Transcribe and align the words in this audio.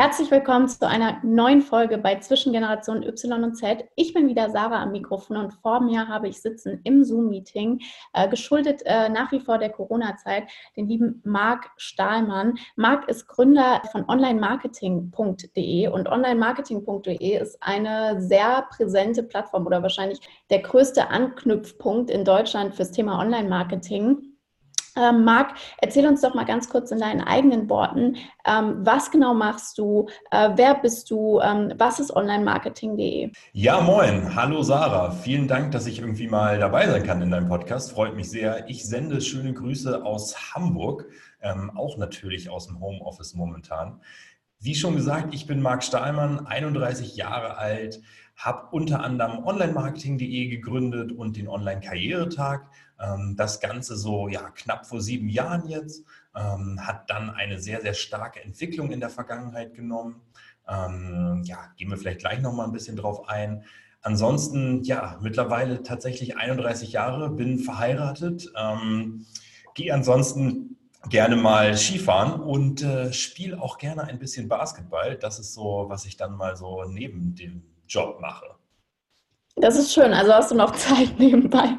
Herzlich 0.00 0.30
willkommen 0.30 0.66
zu 0.66 0.88
einer 0.88 1.20
neuen 1.22 1.60
Folge 1.60 1.98
bei 1.98 2.18
Zwischengeneration 2.18 3.02
Y 3.02 3.44
und 3.44 3.56
Z. 3.56 3.84
Ich 3.96 4.14
bin 4.14 4.28
wieder 4.28 4.48
Sarah 4.48 4.82
am 4.82 4.92
Mikrofon 4.92 5.36
und 5.36 5.52
vor 5.52 5.80
mir 5.80 6.08
habe 6.08 6.26
ich 6.26 6.40
sitzen 6.40 6.80
im 6.84 7.04
Zoom-Meeting, 7.04 7.82
äh, 8.14 8.26
geschuldet 8.26 8.80
äh, 8.86 9.10
nach 9.10 9.30
wie 9.30 9.40
vor 9.40 9.58
der 9.58 9.68
Corona-Zeit, 9.68 10.44
den 10.74 10.88
lieben 10.88 11.20
Marc 11.26 11.70
Stahlmann. 11.76 12.54
Marc 12.76 13.10
ist 13.10 13.28
Gründer 13.28 13.82
von 13.92 14.08
onlinemarketing.de 14.08 15.88
und 15.88 16.08
onlinemarketing.de 16.08 17.38
ist 17.38 17.62
eine 17.62 18.22
sehr 18.22 18.68
präsente 18.70 19.22
Plattform 19.22 19.66
oder 19.66 19.82
wahrscheinlich 19.82 20.20
der 20.48 20.60
größte 20.60 21.10
Anknüpfpunkt 21.10 22.08
in 22.08 22.24
Deutschland 22.24 22.74
fürs 22.74 22.90
Thema 22.90 23.18
Online-Marketing. 23.18 24.29
Ähm, 24.96 25.24
Marc, 25.24 25.54
erzähl 25.78 26.06
uns 26.06 26.20
doch 26.20 26.34
mal 26.34 26.44
ganz 26.44 26.68
kurz 26.68 26.90
in 26.90 26.98
deinen 26.98 27.20
eigenen 27.20 27.68
Worten, 27.68 28.16
ähm, 28.44 28.78
was 28.80 29.10
genau 29.10 29.34
machst 29.34 29.78
du, 29.78 30.08
äh, 30.30 30.50
wer 30.54 30.74
bist 30.74 31.10
du, 31.10 31.40
ähm, 31.40 31.72
was 31.76 32.00
ist 32.00 32.14
onlinemarketing.de? 32.14 33.30
Ja, 33.52 33.80
moin, 33.80 34.34
hallo 34.34 34.62
Sarah, 34.62 35.10
vielen 35.10 35.48
Dank, 35.48 35.72
dass 35.72 35.86
ich 35.86 36.00
irgendwie 36.00 36.28
mal 36.28 36.58
dabei 36.58 36.88
sein 36.88 37.04
kann 37.04 37.22
in 37.22 37.30
deinem 37.30 37.48
Podcast, 37.48 37.92
freut 37.92 38.16
mich 38.16 38.30
sehr. 38.30 38.68
Ich 38.68 38.86
sende 38.86 39.20
schöne 39.20 39.52
Grüße 39.52 40.04
aus 40.04 40.54
Hamburg, 40.54 41.06
ähm, 41.42 41.70
auch 41.76 41.96
natürlich 41.96 42.50
aus 42.50 42.66
dem 42.66 42.80
Homeoffice 42.80 43.34
momentan. 43.34 44.00
Wie 44.62 44.74
schon 44.74 44.94
gesagt, 44.94 45.32
ich 45.32 45.46
bin 45.46 45.62
Marc 45.62 45.82
Stahlmann, 45.82 46.46
31 46.46 47.16
Jahre 47.16 47.56
alt, 47.56 48.02
habe 48.36 48.68
unter 48.72 49.02
anderem 49.02 49.44
onlinemarketing.de 49.44 50.48
gegründet 50.48 51.12
und 51.12 51.36
den 51.36 51.48
Online-Karrieretag. 51.48 52.68
Ähm, 53.00 53.34
das 53.36 53.60
Ganze 53.60 53.96
so 53.96 54.28
ja, 54.28 54.50
knapp 54.50 54.86
vor 54.86 55.00
sieben 55.00 55.28
Jahren 55.28 55.66
jetzt, 55.68 56.04
ähm, 56.34 56.86
hat 56.86 57.10
dann 57.10 57.30
eine 57.30 57.58
sehr, 57.58 57.80
sehr 57.80 57.94
starke 57.94 58.42
Entwicklung 58.42 58.90
in 58.90 59.00
der 59.00 59.10
Vergangenheit 59.10 59.74
genommen. 59.74 60.20
Ähm, 60.68 61.42
ja, 61.44 61.72
gehen 61.76 61.90
wir 61.90 61.96
vielleicht 61.96 62.20
gleich 62.20 62.40
nochmal 62.40 62.66
ein 62.66 62.72
bisschen 62.72 62.96
drauf 62.96 63.28
ein. 63.28 63.64
Ansonsten, 64.02 64.82
ja, 64.82 65.18
mittlerweile 65.20 65.82
tatsächlich 65.82 66.36
31 66.36 66.92
Jahre, 66.92 67.30
bin 67.30 67.58
verheiratet, 67.58 68.50
ähm, 68.56 69.26
gehe 69.74 69.92
ansonsten 69.92 70.76
gerne 71.08 71.36
mal 71.36 71.76
Skifahren 71.76 72.40
und 72.40 72.82
äh, 72.82 73.12
spiele 73.12 73.60
auch 73.60 73.78
gerne 73.78 74.04
ein 74.04 74.18
bisschen 74.18 74.48
Basketball. 74.48 75.16
Das 75.16 75.38
ist 75.38 75.54
so, 75.54 75.86
was 75.88 76.04
ich 76.04 76.16
dann 76.16 76.36
mal 76.36 76.56
so 76.56 76.84
neben 76.84 77.34
dem 77.34 77.62
Job 77.88 78.20
mache. 78.20 78.46
Das 79.56 79.76
ist 79.76 79.92
schön. 79.92 80.12
Also 80.12 80.32
hast 80.32 80.50
du 80.50 80.54
noch 80.54 80.72
Zeit 80.76 81.12
nebenbei. 81.18 81.78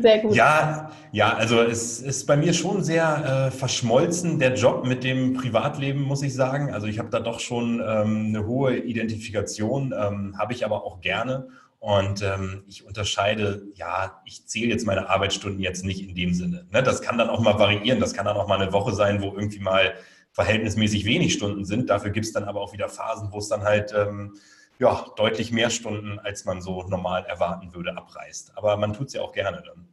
Sehr 0.00 0.18
gut. 0.20 0.34
Ja, 0.34 0.90
ja, 1.12 1.34
also 1.34 1.60
es 1.60 2.00
ist 2.00 2.26
bei 2.26 2.36
mir 2.36 2.52
schon 2.52 2.82
sehr 2.82 3.48
äh, 3.48 3.50
verschmolzen, 3.50 4.38
der 4.38 4.54
Job 4.54 4.86
mit 4.86 5.04
dem 5.04 5.34
Privatleben, 5.34 6.02
muss 6.02 6.22
ich 6.22 6.34
sagen. 6.34 6.72
Also 6.72 6.86
ich 6.86 6.98
habe 6.98 7.08
da 7.10 7.20
doch 7.20 7.40
schon 7.40 7.80
ähm, 7.80 8.26
eine 8.28 8.46
hohe 8.46 8.76
Identifikation, 8.76 9.94
ähm, 9.96 10.36
habe 10.38 10.52
ich 10.52 10.64
aber 10.64 10.84
auch 10.84 11.00
gerne. 11.00 11.48
Und 11.78 12.22
ähm, 12.22 12.64
ich 12.66 12.84
unterscheide, 12.84 13.62
ja, 13.74 14.20
ich 14.24 14.46
zähle 14.46 14.68
jetzt 14.68 14.86
meine 14.86 15.08
Arbeitsstunden 15.08 15.60
jetzt 15.60 15.84
nicht 15.84 16.02
in 16.02 16.14
dem 16.14 16.34
Sinne. 16.34 16.66
Ne? 16.72 16.82
Das 16.82 17.00
kann 17.00 17.16
dann 17.16 17.28
auch 17.28 17.40
mal 17.40 17.58
variieren. 17.58 18.00
Das 18.00 18.12
kann 18.12 18.24
dann 18.24 18.36
auch 18.36 18.48
mal 18.48 18.60
eine 18.60 18.72
Woche 18.72 18.92
sein, 18.92 19.22
wo 19.22 19.26
irgendwie 19.26 19.60
mal 19.60 19.94
verhältnismäßig 20.32 21.04
wenig 21.04 21.32
Stunden 21.32 21.64
sind. 21.64 21.88
Dafür 21.88 22.10
gibt 22.10 22.26
es 22.26 22.32
dann 22.32 22.44
aber 22.44 22.60
auch 22.60 22.72
wieder 22.72 22.88
Phasen, 22.88 23.28
wo 23.30 23.38
es 23.38 23.48
dann 23.48 23.62
halt 23.62 23.94
ähm, 23.96 24.34
ja, 24.78 25.06
deutlich 25.16 25.52
mehr 25.52 25.70
Stunden, 25.70 26.18
als 26.18 26.44
man 26.44 26.60
so 26.60 26.82
normal 26.82 27.24
erwarten 27.24 27.74
würde, 27.74 27.96
abreißt. 27.96 28.52
Aber 28.56 28.76
man 28.76 28.92
tut 28.92 29.08
es 29.08 29.14
ja 29.14 29.22
auch 29.22 29.32
gerne 29.32 29.62
dann. 29.64 29.88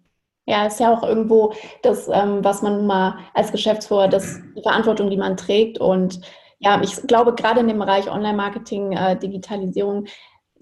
Ja, 0.46 0.66
ist 0.66 0.80
ja 0.80 0.94
auch 0.94 1.04
irgendwo 1.04 1.54
das, 1.84 2.10
ähm, 2.10 2.44
was 2.44 2.62
man 2.62 2.86
mal 2.86 3.18
als 3.34 3.52
Geschäftsführer, 3.52 4.10
das, 4.10 4.42
die 4.56 4.62
Verantwortung, 4.62 5.10
die 5.10 5.18
man 5.18 5.38
trägt. 5.38 5.78
Und 5.78 6.20
ja, 6.60 6.82
ich 6.82 6.96
glaube, 7.08 7.34
gerade 7.34 7.62
in 7.62 7.68
dem 7.68 7.80
Bereich 7.80 8.10
Online-Marketing, 8.12 8.92
äh, 8.92 9.18
Digitalisierung, 9.18 10.06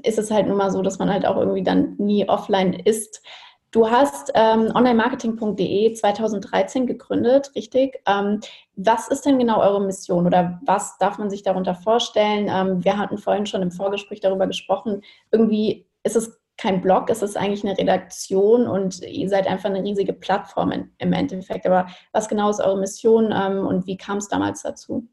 ist 0.03 0.19
es 0.19 0.31
halt 0.31 0.47
nun 0.47 0.57
mal 0.57 0.71
so, 0.71 0.81
dass 0.81 0.99
man 0.99 1.11
halt 1.11 1.25
auch 1.25 1.37
irgendwie 1.37 1.63
dann 1.63 1.95
nie 1.97 2.27
offline 2.29 2.73
ist. 2.73 3.23
Du 3.71 3.89
hast 3.89 4.33
ähm, 4.35 4.69
onlinemarketing.de 4.75 5.93
2013 5.93 6.87
gegründet, 6.87 7.51
richtig? 7.55 8.01
Ähm, 8.05 8.41
was 8.75 9.07
ist 9.07 9.25
denn 9.25 9.39
genau 9.39 9.61
eure 9.61 9.79
Mission 9.81 10.27
oder 10.27 10.59
was 10.65 10.97
darf 10.97 11.17
man 11.17 11.29
sich 11.29 11.41
darunter 11.41 11.73
vorstellen? 11.73 12.49
Ähm, 12.49 12.83
wir 12.83 12.97
hatten 12.97 13.17
vorhin 13.17 13.45
schon 13.45 13.61
im 13.61 13.71
Vorgespräch 13.71 14.19
darüber 14.19 14.45
gesprochen. 14.45 15.01
Irgendwie 15.31 15.87
ist 16.03 16.17
es 16.17 16.37
kein 16.57 16.81
Blog, 16.81 17.09
es 17.09 17.21
ist 17.21 17.37
eigentlich 17.37 17.63
eine 17.63 17.77
Redaktion 17.77 18.67
und 18.67 19.01
ihr 19.03 19.29
seid 19.29 19.47
einfach 19.47 19.69
eine 19.69 19.81
riesige 19.83 20.13
Plattform 20.13 20.73
in, 20.73 20.91
im 20.97 21.13
Endeffekt. 21.13 21.65
Aber 21.65 21.87
was 22.11 22.27
genau 22.27 22.49
ist 22.49 22.59
eure 22.59 22.77
Mission 22.77 23.33
ähm, 23.33 23.65
und 23.65 23.87
wie 23.87 23.95
kam 23.95 24.17
es 24.17 24.27
damals 24.27 24.63
dazu? 24.63 25.07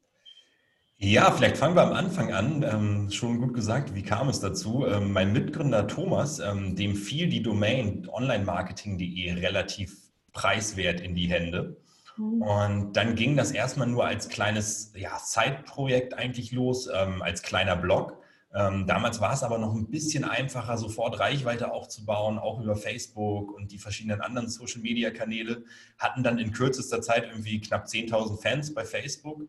Ja, 1.00 1.30
vielleicht 1.30 1.56
fangen 1.56 1.76
wir 1.76 1.82
am 1.82 1.92
Anfang 1.92 2.32
an. 2.32 2.64
Ähm, 2.68 3.10
schon 3.12 3.40
gut 3.40 3.54
gesagt, 3.54 3.94
wie 3.94 4.02
kam 4.02 4.28
es 4.28 4.40
dazu? 4.40 4.84
Ähm, 4.84 5.12
mein 5.12 5.32
Mitgründer 5.32 5.86
Thomas, 5.86 6.40
ähm, 6.40 6.74
dem 6.74 6.96
fiel 6.96 7.28
die 7.28 7.40
Domain 7.40 8.08
onlinemarketing.de 8.08 9.34
relativ 9.34 9.96
preiswert 10.32 11.00
in 11.00 11.14
die 11.14 11.28
Hände. 11.28 11.76
Mhm. 12.16 12.42
Und 12.42 12.92
dann 12.94 13.14
ging 13.14 13.36
das 13.36 13.52
erstmal 13.52 13.86
nur 13.86 14.06
als 14.06 14.28
kleines 14.28 14.92
ja, 14.96 15.16
Side-Projekt 15.20 16.14
eigentlich 16.14 16.50
los, 16.50 16.88
ähm, 16.92 17.22
als 17.22 17.42
kleiner 17.42 17.76
Blog. 17.76 18.20
Ähm, 18.52 18.88
damals 18.88 19.20
war 19.20 19.34
es 19.34 19.44
aber 19.44 19.58
noch 19.58 19.74
ein 19.74 19.90
bisschen 19.90 20.24
einfacher, 20.24 20.78
sofort 20.78 21.20
Reichweite 21.20 21.70
aufzubauen, 21.70 22.40
auch 22.40 22.60
über 22.60 22.74
Facebook 22.74 23.52
und 23.52 23.70
die 23.70 23.78
verschiedenen 23.78 24.20
anderen 24.20 24.48
Social-Media-Kanäle. 24.48 25.62
Hatten 25.96 26.24
dann 26.24 26.38
in 26.38 26.50
kürzester 26.50 27.00
Zeit 27.02 27.28
irgendwie 27.30 27.60
knapp 27.60 27.86
10.000 27.86 28.42
Fans 28.42 28.74
bei 28.74 28.84
Facebook 28.84 29.42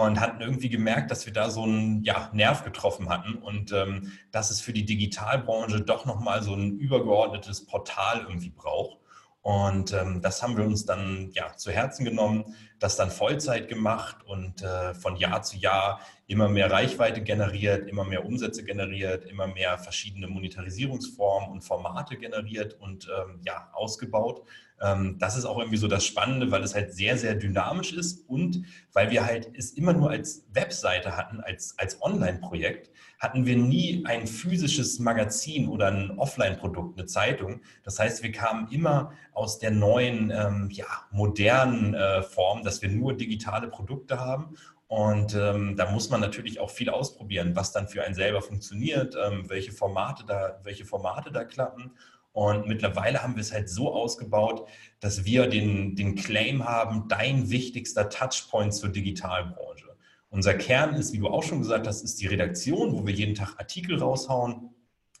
und 0.00 0.20
hatten 0.20 0.40
irgendwie 0.40 0.70
gemerkt, 0.70 1.10
dass 1.10 1.26
wir 1.26 1.32
da 1.32 1.50
so 1.50 1.64
einen 1.64 2.02
ja, 2.02 2.30
Nerv 2.32 2.64
getroffen 2.64 3.08
hatten 3.08 3.34
und 3.34 3.72
ähm, 3.72 4.12
dass 4.30 4.50
es 4.50 4.60
für 4.60 4.72
die 4.72 4.86
Digitalbranche 4.86 5.82
doch 5.82 6.06
nochmal 6.06 6.42
so 6.42 6.54
ein 6.54 6.78
übergeordnetes 6.78 7.66
Portal 7.66 8.22
irgendwie 8.22 8.50
braucht. 8.50 8.98
Und 9.42 9.92
ähm, 9.92 10.22
das 10.22 10.40
haben 10.42 10.56
wir 10.56 10.64
uns 10.64 10.86
dann 10.86 11.30
ja 11.32 11.56
zu 11.56 11.72
Herzen 11.72 12.04
genommen, 12.04 12.54
das 12.78 12.96
dann 12.96 13.10
Vollzeit 13.10 13.68
gemacht 13.68 14.18
und 14.24 14.62
äh, 14.62 14.94
von 14.94 15.16
Jahr 15.16 15.42
zu 15.42 15.56
Jahr 15.56 16.00
immer 16.28 16.48
mehr 16.48 16.70
Reichweite 16.70 17.22
generiert, 17.22 17.88
immer 17.88 18.04
mehr 18.04 18.24
Umsätze 18.24 18.64
generiert, 18.64 19.24
immer 19.24 19.48
mehr 19.48 19.78
verschiedene 19.78 20.28
Monetarisierungsformen 20.28 21.50
und 21.50 21.62
Formate 21.62 22.16
generiert 22.16 22.74
und 22.80 23.08
ähm, 23.08 23.40
ja 23.44 23.68
ausgebaut. 23.72 24.42
Ähm, 24.82 25.16
das 25.18 25.36
ist 25.36 25.44
auch 25.44 25.58
irgendwie 25.58 25.76
so 25.76 25.88
das 25.88 26.04
Spannende, 26.04 26.50
weil 26.50 26.62
es 26.62 26.74
halt 26.74 26.92
sehr, 26.92 27.16
sehr 27.16 27.34
dynamisch 27.34 27.92
ist 27.92 28.28
und 28.28 28.64
weil 28.92 29.10
wir 29.10 29.24
halt 29.24 29.50
es 29.54 29.72
immer 29.72 29.92
nur 29.92 30.10
als 30.10 30.44
Webseite 30.52 31.16
hatten, 31.16 31.40
als, 31.40 31.78
als 31.78 32.02
Online-Projekt, 32.02 32.90
hatten 33.18 33.46
wir 33.46 33.56
nie 33.56 34.04
ein 34.04 34.26
physisches 34.26 34.98
Magazin 34.98 35.68
oder 35.68 35.86
ein 35.88 36.18
Offline-Produkt, 36.18 36.98
eine 36.98 37.06
Zeitung. 37.06 37.60
Das 37.84 37.98
heißt, 37.98 38.22
wir 38.24 38.32
kamen 38.32 38.68
immer 38.72 39.12
aus 39.32 39.60
der 39.60 39.70
neuen, 39.70 40.30
ähm, 40.30 40.68
ja, 40.72 40.86
modernen 41.12 41.94
äh, 41.94 42.22
Form, 42.22 42.64
dass 42.64 42.82
wir 42.82 42.88
nur 42.88 43.16
digitale 43.16 43.68
Produkte 43.68 44.18
haben 44.18 44.56
und 44.92 45.34
ähm, 45.34 45.74
da 45.74 45.90
muss 45.90 46.10
man 46.10 46.20
natürlich 46.20 46.60
auch 46.60 46.68
viel 46.68 46.90
ausprobieren, 46.90 47.56
was 47.56 47.72
dann 47.72 47.88
für 47.88 48.04
einen 48.04 48.14
selber 48.14 48.42
funktioniert, 48.42 49.16
ähm, 49.16 49.48
welche, 49.48 49.72
Formate 49.72 50.22
da, 50.26 50.60
welche 50.64 50.84
Formate 50.84 51.32
da 51.32 51.44
klappen. 51.44 51.92
Und 52.32 52.66
mittlerweile 52.66 53.22
haben 53.22 53.36
wir 53.36 53.42
es 53.42 53.52
halt 53.52 53.68
so 53.68 53.92
ausgebaut, 53.92 54.66
dass 55.00 55.24
wir 55.24 55.46
den, 55.48 55.96
den 55.96 56.14
Claim 56.14 56.64
haben, 56.64 57.06
dein 57.08 57.50
wichtigster 57.50 58.08
Touchpoint 58.08 58.74
zur 58.74 58.88
Digitalbranche. 58.88 59.96
Unser 60.30 60.54
Kern 60.54 60.94
ist, 60.94 61.12
wie 61.12 61.18
du 61.18 61.28
auch 61.28 61.42
schon 61.42 61.58
gesagt 61.58 61.86
hast, 61.86 62.02
ist 62.02 62.20
die 62.22 62.26
Redaktion, 62.26 62.92
wo 62.92 63.06
wir 63.06 63.12
jeden 63.12 63.34
Tag 63.34 63.56
Artikel 63.58 63.98
raushauen 63.98 64.70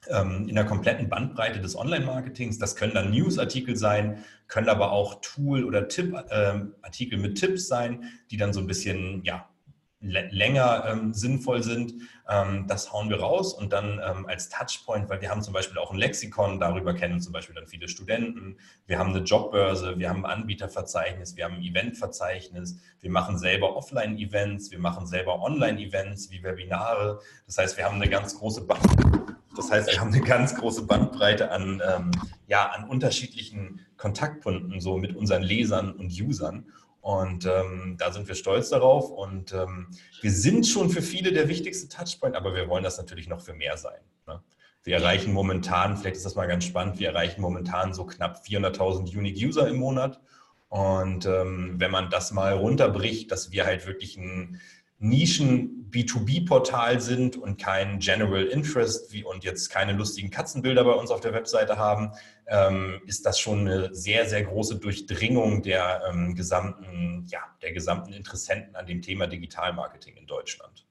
ähm, 0.08 0.48
in 0.48 0.54
der 0.54 0.64
kompletten 0.64 1.10
Bandbreite 1.10 1.60
des 1.60 1.76
Online-Marketings. 1.76 2.58
Das 2.58 2.76
können 2.76 2.94
dann 2.94 3.10
News-Artikel 3.10 3.76
sein, 3.76 4.24
können 4.48 4.70
aber 4.70 4.90
auch 4.90 5.20
Tool- 5.20 5.64
oder 5.64 5.88
Tipp-Artikel 5.88 7.16
ähm, 7.16 7.22
mit 7.22 7.38
Tipps 7.38 7.68
sein, 7.68 8.04
die 8.30 8.38
dann 8.38 8.54
so 8.54 8.60
ein 8.60 8.66
bisschen 8.66 9.22
ja, 9.22 9.48
länger 10.02 10.84
ähm, 10.88 11.14
sinnvoll 11.14 11.62
sind, 11.62 11.94
ähm, 12.28 12.66
das 12.66 12.92
hauen 12.92 13.08
wir 13.08 13.20
raus 13.20 13.54
und 13.54 13.72
dann 13.72 14.00
ähm, 14.04 14.26
als 14.26 14.48
Touchpoint, 14.48 15.08
weil 15.08 15.20
wir 15.20 15.30
haben 15.30 15.42
zum 15.42 15.54
Beispiel 15.54 15.78
auch 15.78 15.92
ein 15.92 15.98
Lexikon, 15.98 16.60
darüber 16.60 16.94
kennen 16.94 17.20
zum 17.20 17.32
Beispiel 17.32 17.54
dann 17.54 17.66
viele 17.66 17.88
Studenten, 17.88 18.58
wir 18.86 18.98
haben 18.98 19.10
eine 19.10 19.24
Jobbörse, 19.24 19.98
wir 19.98 20.08
haben 20.08 20.26
ein 20.26 20.40
Anbieterverzeichnis, 20.40 21.36
wir 21.36 21.44
haben 21.44 21.54
ein 21.54 21.62
Eventverzeichnis, 21.62 22.80
wir 23.00 23.10
machen 23.10 23.38
selber 23.38 23.76
Offline-Events, 23.76 24.70
wir 24.70 24.78
machen 24.78 25.06
selber 25.06 25.40
Online-Events 25.40 26.30
wie 26.30 26.42
Webinare. 26.42 27.20
Das 27.46 27.58
heißt, 27.58 27.76
wir 27.76 27.84
haben 27.84 27.96
eine 27.96 28.08
ganz 28.08 28.38
große 28.38 28.66
Band 28.66 28.82
das 29.56 29.70
heißt, 29.70 29.92
wir 29.92 30.00
haben 30.00 30.12
eine 30.12 30.22
ganz 30.22 30.54
große 30.54 30.86
Bandbreite 30.86 31.50
an, 31.50 31.82
ähm, 31.86 32.10
ja, 32.46 32.70
an 32.70 32.88
unterschiedlichen 32.88 33.80
Kontaktpunkten 33.96 34.80
so 34.80 34.96
mit 34.96 35.14
unseren 35.14 35.42
Lesern 35.42 35.92
und 35.92 36.10
Usern 36.10 36.66
Und 37.02 37.46
ähm, 37.46 37.96
da 37.98 38.12
sind 38.12 38.28
wir 38.28 38.36
stolz 38.36 38.70
darauf. 38.70 39.10
Und 39.10 39.52
ähm, 39.52 39.88
wir 40.20 40.30
sind 40.30 40.66
schon 40.66 40.88
für 40.88 41.02
viele 41.02 41.32
der 41.32 41.48
wichtigste 41.48 41.88
Touchpoint, 41.88 42.36
aber 42.36 42.54
wir 42.54 42.68
wollen 42.68 42.84
das 42.84 42.96
natürlich 42.96 43.28
noch 43.28 43.40
für 43.40 43.54
mehr 43.54 43.76
sein. 43.76 44.00
Ne? 44.28 44.40
Wir 44.84 44.96
erreichen 44.96 45.32
momentan, 45.32 45.96
vielleicht 45.96 46.16
ist 46.16 46.24
das 46.24 46.36
mal 46.36 46.46
ganz 46.46 46.64
spannend, 46.64 47.00
wir 47.00 47.08
erreichen 47.08 47.40
momentan 47.40 47.92
so 47.92 48.06
knapp 48.06 48.44
400.000 48.46 49.16
Unique 49.18 49.44
User 49.44 49.66
im 49.66 49.78
Monat. 49.78 50.20
Und 50.68 51.26
ähm, 51.26 51.74
wenn 51.78 51.90
man 51.90 52.08
das 52.08 52.30
mal 52.30 52.54
runterbricht, 52.54 53.32
dass 53.32 53.50
wir 53.50 53.66
halt 53.66 53.84
wirklich 53.86 54.16
ein 54.16 54.60
Nischen-B2B-Portal 55.02 57.00
sind 57.00 57.36
und 57.36 57.60
kein 57.60 57.98
General 57.98 58.44
Interest 58.44 59.12
wie, 59.12 59.24
und 59.24 59.42
jetzt 59.42 59.68
keine 59.68 59.92
lustigen 59.92 60.30
Katzenbilder 60.30 60.84
bei 60.84 60.92
uns 60.92 61.10
auf 61.10 61.20
der 61.20 61.34
Webseite 61.34 61.76
haben, 61.76 62.12
ähm, 62.46 63.02
ist 63.06 63.26
das 63.26 63.40
schon 63.40 63.66
eine 63.66 63.92
sehr, 63.92 64.26
sehr 64.26 64.44
große 64.44 64.76
Durchdringung 64.76 65.62
der, 65.62 66.02
ähm, 66.08 66.36
gesamten, 66.36 67.26
ja, 67.28 67.40
der 67.62 67.72
gesamten 67.72 68.12
Interessenten 68.12 68.76
an 68.76 68.86
dem 68.86 69.02
Thema 69.02 69.26
Digitalmarketing 69.26 70.16
in 70.16 70.26
Deutschland. 70.26 70.86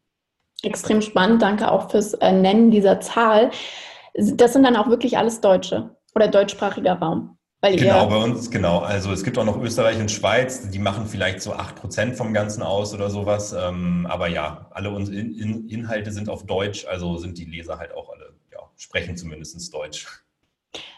Extrem 0.61 1.01
spannend, 1.01 1.41
danke 1.41 1.71
auch 1.71 1.89
fürs 1.89 2.13
äh, 2.15 2.33
Nennen 2.33 2.69
dieser 2.69 2.99
Zahl. 2.99 3.51
Das 4.13 4.51
sind 4.53 4.63
dann 4.63 4.75
auch 4.75 4.89
wirklich 4.89 5.17
alles 5.17 5.39
Deutsche 5.39 5.95
oder 6.13 6.27
deutschsprachiger 6.27 6.95
Raum. 6.95 7.37
Weil 7.61 7.75
genau, 7.75 8.07
bei 8.07 8.17
uns, 8.17 8.49
genau. 8.49 8.79
Also 8.79 9.11
es 9.11 9.23
gibt 9.23 9.37
auch 9.37 9.45
noch 9.45 9.61
Österreich 9.61 9.99
und 9.99 10.09
Schweiz, 10.09 10.67
die 10.71 10.79
machen 10.79 11.05
vielleicht 11.05 11.41
so 11.41 11.53
8% 11.53 12.15
vom 12.15 12.33
Ganzen 12.33 12.63
aus 12.63 12.91
oder 12.91 13.11
sowas. 13.11 13.53
Ähm, 13.53 14.07
aber 14.09 14.27
ja, 14.27 14.65
alle 14.71 14.89
unsere 14.89 15.17
in 15.17 15.69
Inhalte 15.69 16.11
sind 16.11 16.27
auf 16.27 16.47
Deutsch, 16.47 16.87
also 16.87 17.17
sind 17.17 17.37
die 17.37 17.45
Leser 17.45 17.77
halt 17.77 17.93
auch 17.93 18.09
alle, 18.09 18.33
ja, 18.51 18.59
sprechen 18.77 19.15
zumindest 19.15 19.71
Deutsch. 19.71 20.07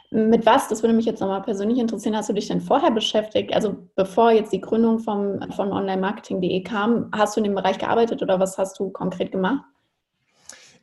Mit 0.10 0.46
was, 0.46 0.70
das 0.70 0.84
würde 0.84 0.94
mich 0.94 1.06
jetzt 1.06 1.20
nochmal 1.20 1.42
persönlich 1.42 1.80
interessieren, 1.80 2.16
hast 2.16 2.30
du 2.30 2.34
dich 2.34 2.48
denn 2.48 2.62
vorher 2.62 2.92
beschäftigt? 2.92 3.54
Also 3.54 3.76
bevor 3.96 4.32
jetzt 4.32 4.54
die 4.54 4.62
Gründung 4.62 5.00
vom, 5.00 5.42
von 5.52 5.74
onlinemarketing.de 5.74 6.62
kam, 6.62 7.10
hast 7.12 7.36
du 7.36 7.40
in 7.40 7.46
dem 7.46 7.56
Bereich 7.56 7.80
gearbeitet 7.80 8.22
oder 8.22 8.40
was 8.40 8.58
hast 8.58 8.80
du 8.80 8.90
konkret 8.92 9.32
gemacht? 9.32 9.66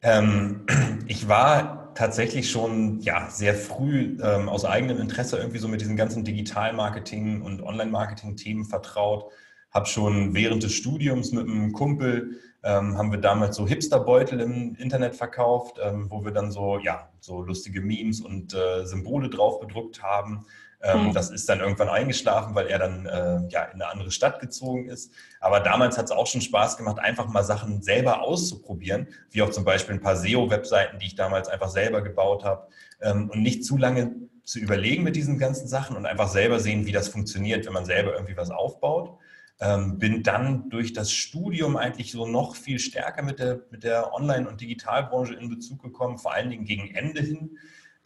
Ähm, 0.02 0.66
ich 1.06 1.28
war 1.28 1.79
tatsächlich 1.94 2.50
schon 2.50 3.00
ja, 3.00 3.28
sehr 3.30 3.54
früh 3.54 4.18
ähm, 4.22 4.48
aus 4.48 4.64
eigenem 4.64 4.98
Interesse 4.98 5.38
irgendwie 5.38 5.58
so 5.58 5.68
mit 5.68 5.80
diesen 5.80 5.96
ganzen 5.96 6.24
Digital-Marketing- 6.24 7.42
und 7.42 7.62
Online-Marketing-Themen 7.62 8.64
vertraut. 8.64 9.30
Habe 9.70 9.86
schon 9.86 10.34
während 10.34 10.62
des 10.62 10.72
Studiums 10.72 11.32
mit 11.32 11.48
einem 11.48 11.72
Kumpel, 11.72 12.40
ähm, 12.62 12.98
haben 12.98 13.12
wir 13.12 13.18
damals 13.20 13.56
so 13.56 13.66
Hipsterbeutel 13.66 14.40
im 14.40 14.74
Internet 14.76 15.14
verkauft, 15.14 15.78
ähm, 15.82 16.06
wo 16.10 16.24
wir 16.24 16.32
dann 16.32 16.50
so, 16.50 16.78
ja, 16.78 17.08
so 17.20 17.42
lustige 17.42 17.80
Memes 17.80 18.20
und 18.20 18.54
äh, 18.54 18.84
Symbole 18.84 19.30
drauf 19.30 19.60
bedruckt 19.60 20.02
haben. 20.02 20.44
Ähm. 20.82 21.12
Das 21.12 21.30
ist 21.30 21.48
dann 21.48 21.60
irgendwann 21.60 21.88
eingeschlafen, 21.88 22.54
weil 22.54 22.66
er 22.68 22.78
dann 22.78 23.06
äh, 23.06 23.40
ja, 23.48 23.64
in 23.64 23.82
eine 23.82 23.88
andere 23.88 24.10
Stadt 24.10 24.40
gezogen 24.40 24.88
ist. 24.88 25.12
Aber 25.40 25.60
damals 25.60 25.98
hat 25.98 26.06
es 26.06 26.10
auch 26.10 26.26
schon 26.26 26.40
Spaß 26.40 26.76
gemacht, 26.76 26.98
einfach 26.98 27.26
mal 27.26 27.44
Sachen 27.44 27.82
selber 27.82 28.22
auszuprobieren, 28.22 29.08
wie 29.30 29.42
auch 29.42 29.50
zum 29.50 29.64
Beispiel 29.64 29.96
ein 29.96 30.00
paar 30.00 30.16
SEO-Webseiten, 30.16 30.98
die 30.98 31.06
ich 31.06 31.14
damals 31.14 31.48
einfach 31.48 31.68
selber 31.68 32.02
gebaut 32.02 32.44
habe 32.44 32.68
ähm, 33.02 33.28
und 33.30 33.42
nicht 33.42 33.64
zu 33.64 33.76
lange 33.76 34.14
zu 34.42 34.58
überlegen 34.58 35.02
mit 35.02 35.16
diesen 35.16 35.38
ganzen 35.38 35.68
Sachen 35.68 35.96
und 35.96 36.06
einfach 36.06 36.28
selber 36.28 36.58
sehen, 36.58 36.86
wie 36.86 36.92
das 36.92 37.08
funktioniert, 37.08 37.66
wenn 37.66 37.72
man 37.72 37.84
selber 37.84 38.14
irgendwie 38.14 38.36
was 38.36 38.50
aufbaut. 38.50 39.18
Ähm, 39.60 39.98
bin 39.98 40.22
dann 40.22 40.70
durch 40.70 40.94
das 40.94 41.12
Studium 41.12 41.76
eigentlich 41.76 42.10
so 42.10 42.26
noch 42.26 42.56
viel 42.56 42.78
stärker 42.78 43.22
mit 43.22 43.38
der, 43.38 43.60
mit 43.70 43.84
der 43.84 44.14
Online- 44.14 44.48
und 44.48 44.62
Digitalbranche 44.62 45.34
in 45.34 45.50
Bezug 45.50 45.82
gekommen, 45.82 46.16
vor 46.16 46.32
allen 46.32 46.48
Dingen 46.48 46.64
gegen 46.64 46.94
Ende 46.94 47.20
hin 47.20 47.58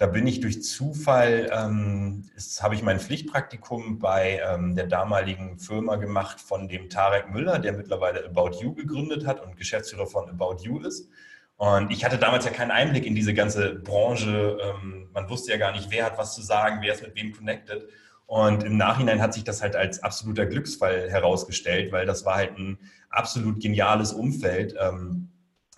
da 0.05 0.11
bin 0.11 0.27
ich 0.27 0.41
durch 0.41 0.63
Zufall, 0.63 1.51
ähm, 1.51 2.25
habe 2.61 2.75
ich 2.75 2.83
mein 2.83 3.01
Pflichtpraktikum 3.01 4.01
bei 4.01 4.39
ähm, 4.47 4.75
der 4.75 4.87
damaligen 4.87 5.59
Firma 5.59 5.97
gemacht 5.97 6.43
von 6.43 6.69
dem 6.69 6.91
Tarek 6.91 7.33
Müller, 7.33 7.59
der 7.59 7.73
mittlerweile 7.73 8.23
About 8.27 8.59
You 8.61 8.75
gegründet 8.75 9.27
hat 9.27 9.43
und 9.43 9.57
Geschäftsführer 9.57 10.07
von 10.07 10.29
About 10.29 10.63
You 10.63 10.81
ist. 10.81 11.09
Und 11.57 11.91
ich 11.91 12.05
hatte 12.05 12.19
damals 12.19 12.45
ja 12.45 12.51
keinen 12.51 12.71
Einblick 12.71 13.07
in 13.07 13.15
diese 13.15 13.33
ganze 13.33 13.77
Branche. 13.77 14.59
Ähm, 14.63 15.09
man 15.15 15.31
wusste 15.31 15.53
ja 15.53 15.57
gar 15.57 15.73
nicht, 15.73 15.91
wer 15.91 16.05
hat 16.05 16.19
was 16.19 16.35
zu 16.35 16.43
sagen, 16.43 16.81
wer 16.83 16.93
ist 16.93 17.03
mit 17.03 17.15
wem 17.15 17.33
connected. 17.33 17.89
Und 18.27 18.63
im 18.63 18.77
Nachhinein 18.77 19.23
hat 19.23 19.33
sich 19.33 19.45
das 19.45 19.63
halt 19.63 19.75
als 19.75 20.03
absoluter 20.03 20.45
Glücksfall 20.45 21.09
herausgestellt, 21.09 21.93
weil 21.93 22.05
das 22.05 22.27
war 22.27 22.35
halt 22.35 22.59
ein 22.59 22.77
absolut 23.09 23.59
geniales 23.59 24.13
Umfeld. 24.13 24.75
Ähm, 24.79 25.31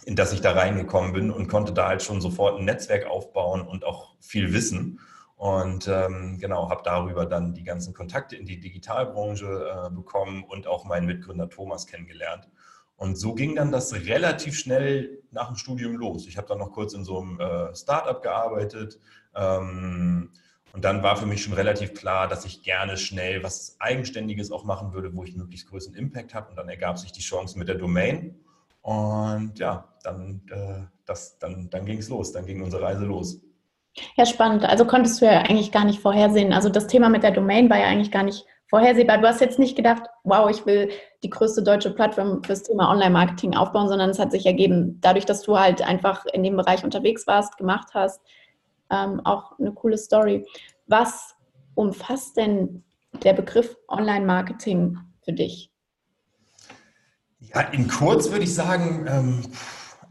in 0.06 0.14
das 0.14 0.32
ich 0.32 0.40
da 0.40 0.52
reingekommen 0.52 1.12
bin 1.12 1.32
und 1.32 1.48
konnte 1.48 1.72
da 1.72 1.88
halt 1.88 2.00
schon 2.00 2.20
sofort 2.20 2.58
ein 2.58 2.64
Netzwerk 2.64 3.06
aufbauen 3.06 3.62
und 3.62 3.84
auch 3.84 4.14
viel 4.20 4.52
Wissen. 4.52 5.00
Und 5.34 5.88
ähm, 5.88 6.38
genau, 6.38 6.70
habe 6.70 6.82
darüber 6.84 7.26
dann 7.26 7.54
die 7.54 7.64
ganzen 7.64 7.92
Kontakte 7.92 8.36
in 8.36 8.46
die 8.46 8.60
Digitalbranche 8.60 9.46
äh, 9.46 9.90
bekommen 9.90 10.44
und 10.44 10.68
auch 10.68 10.84
meinen 10.84 11.06
Mitgründer 11.06 11.50
Thomas 11.50 11.88
kennengelernt. 11.88 12.48
Und 12.94 13.18
so 13.18 13.34
ging 13.34 13.56
dann 13.56 13.72
das 13.72 13.92
relativ 13.94 14.56
schnell 14.56 15.22
nach 15.32 15.48
dem 15.48 15.56
Studium 15.56 15.96
los. 15.96 16.28
Ich 16.28 16.38
habe 16.38 16.46
dann 16.46 16.58
noch 16.58 16.70
kurz 16.70 16.94
in 16.94 17.04
so 17.04 17.20
einem 17.20 17.40
äh, 17.40 17.74
Startup 17.74 18.22
gearbeitet. 18.22 19.00
Ähm, 19.34 20.30
und 20.72 20.84
dann 20.84 21.02
war 21.02 21.16
für 21.16 21.26
mich 21.26 21.42
schon 21.42 21.52
relativ 21.52 21.94
klar, 21.94 22.28
dass 22.28 22.44
ich 22.44 22.62
gerne 22.62 22.96
schnell 22.96 23.42
was 23.42 23.74
Eigenständiges 23.80 24.52
auch 24.52 24.62
machen 24.62 24.92
würde, 24.92 25.12
wo 25.16 25.24
ich 25.24 25.34
möglichst 25.34 25.68
größten 25.68 25.96
Impact 25.96 26.32
habe. 26.32 26.50
Und 26.50 26.56
dann 26.56 26.68
ergab 26.68 26.96
sich 26.96 27.10
die 27.10 27.22
Chance 27.22 27.58
mit 27.58 27.66
der 27.66 27.74
Domain. 27.74 28.36
Und 28.86 29.58
ja, 29.58 29.84
dann, 30.04 30.42
äh, 30.48 30.86
das, 31.06 31.40
dann, 31.40 31.68
dann 31.70 31.84
ging 31.86 31.98
es 31.98 32.08
los, 32.08 32.30
dann 32.30 32.46
ging 32.46 32.62
unsere 32.62 32.82
Reise 32.82 33.04
los. 33.04 33.40
Ja, 34.16 34.24
spannend. 34.24 34.64
Also 34.64 34.84
konntest 34.84 35.20
du 35.20 35.26
ja 35.26 35.40
eigentlich 35.40 35.72
gar 35.72 35.84
nicht 35.84 35.98
vorhersehen. 35.98 36.52
Also 36.52 36.68
das 36.68 36.86
Thema 36.86 37.08
mit 37.08 37.24
der 37.24 37.32
Domain 37.32 37.68
war 37.68 37.80
ja 37.80 37.86
eigentlich 37.86 38.12
gar 38.12 38.22
nicht 38.22 38.46
vorhersehbar. 38.68 39.18
Du 39.18 39.26
hast 39.26 39.40
jetzt 39.40 39.58
nicht 39.58 39.74
gedacht, 39.74 40.04
wow, 40.22 40.48
ich 40.48 40.66
will 40.66 40.88
die 41.24 41.30
größte 41.30 41.64
deutsche 41.64 41.90
Plattform 41.90 42.44
fürs 42.44 42.62
Thema 42.62 42.88
Online-Marketing 42.92 43.56
aufbauen, 43.56 43.88
sondern 43.88 44.10
es 44.10 44.20
hat 44.20 44.30
sich 44.30 44.46
ergeben, 44.46 45.00
dadurch, 45.00 45.26
dass 45.26 45.42
du 45.42 45.58
halt 45.58 45.82
einfach 45.82 46.24
in 46.26 46.44
dem 46.44 46.56
Bereich 46.56 46.84
unterwegs 46.84 47.26
warst, 47.26 47.56
gemacht 47.56 47.88
hast. 47.92 48.20
Ähm, 48.92 49.20
auch 49.24 49.58
eine 49.58 49.72
coole 49.72 49.98
Story. 49.98 50.46
Was 50.86 51.34
umfasst 51.74 52.36
denn 52.36 52.84
der 53.24 53.32
Begriff 53.32 53.76
Online-Marketing 53.88 54.96
für 55.22 55.32
dich? 55.32 55.72
In 57.72 57.88
kurz 57.88 58.30
würde 58.30 58.44
ich 58.44 58.54
sagen, 58.54 59.06
ähm, 59.08 59.42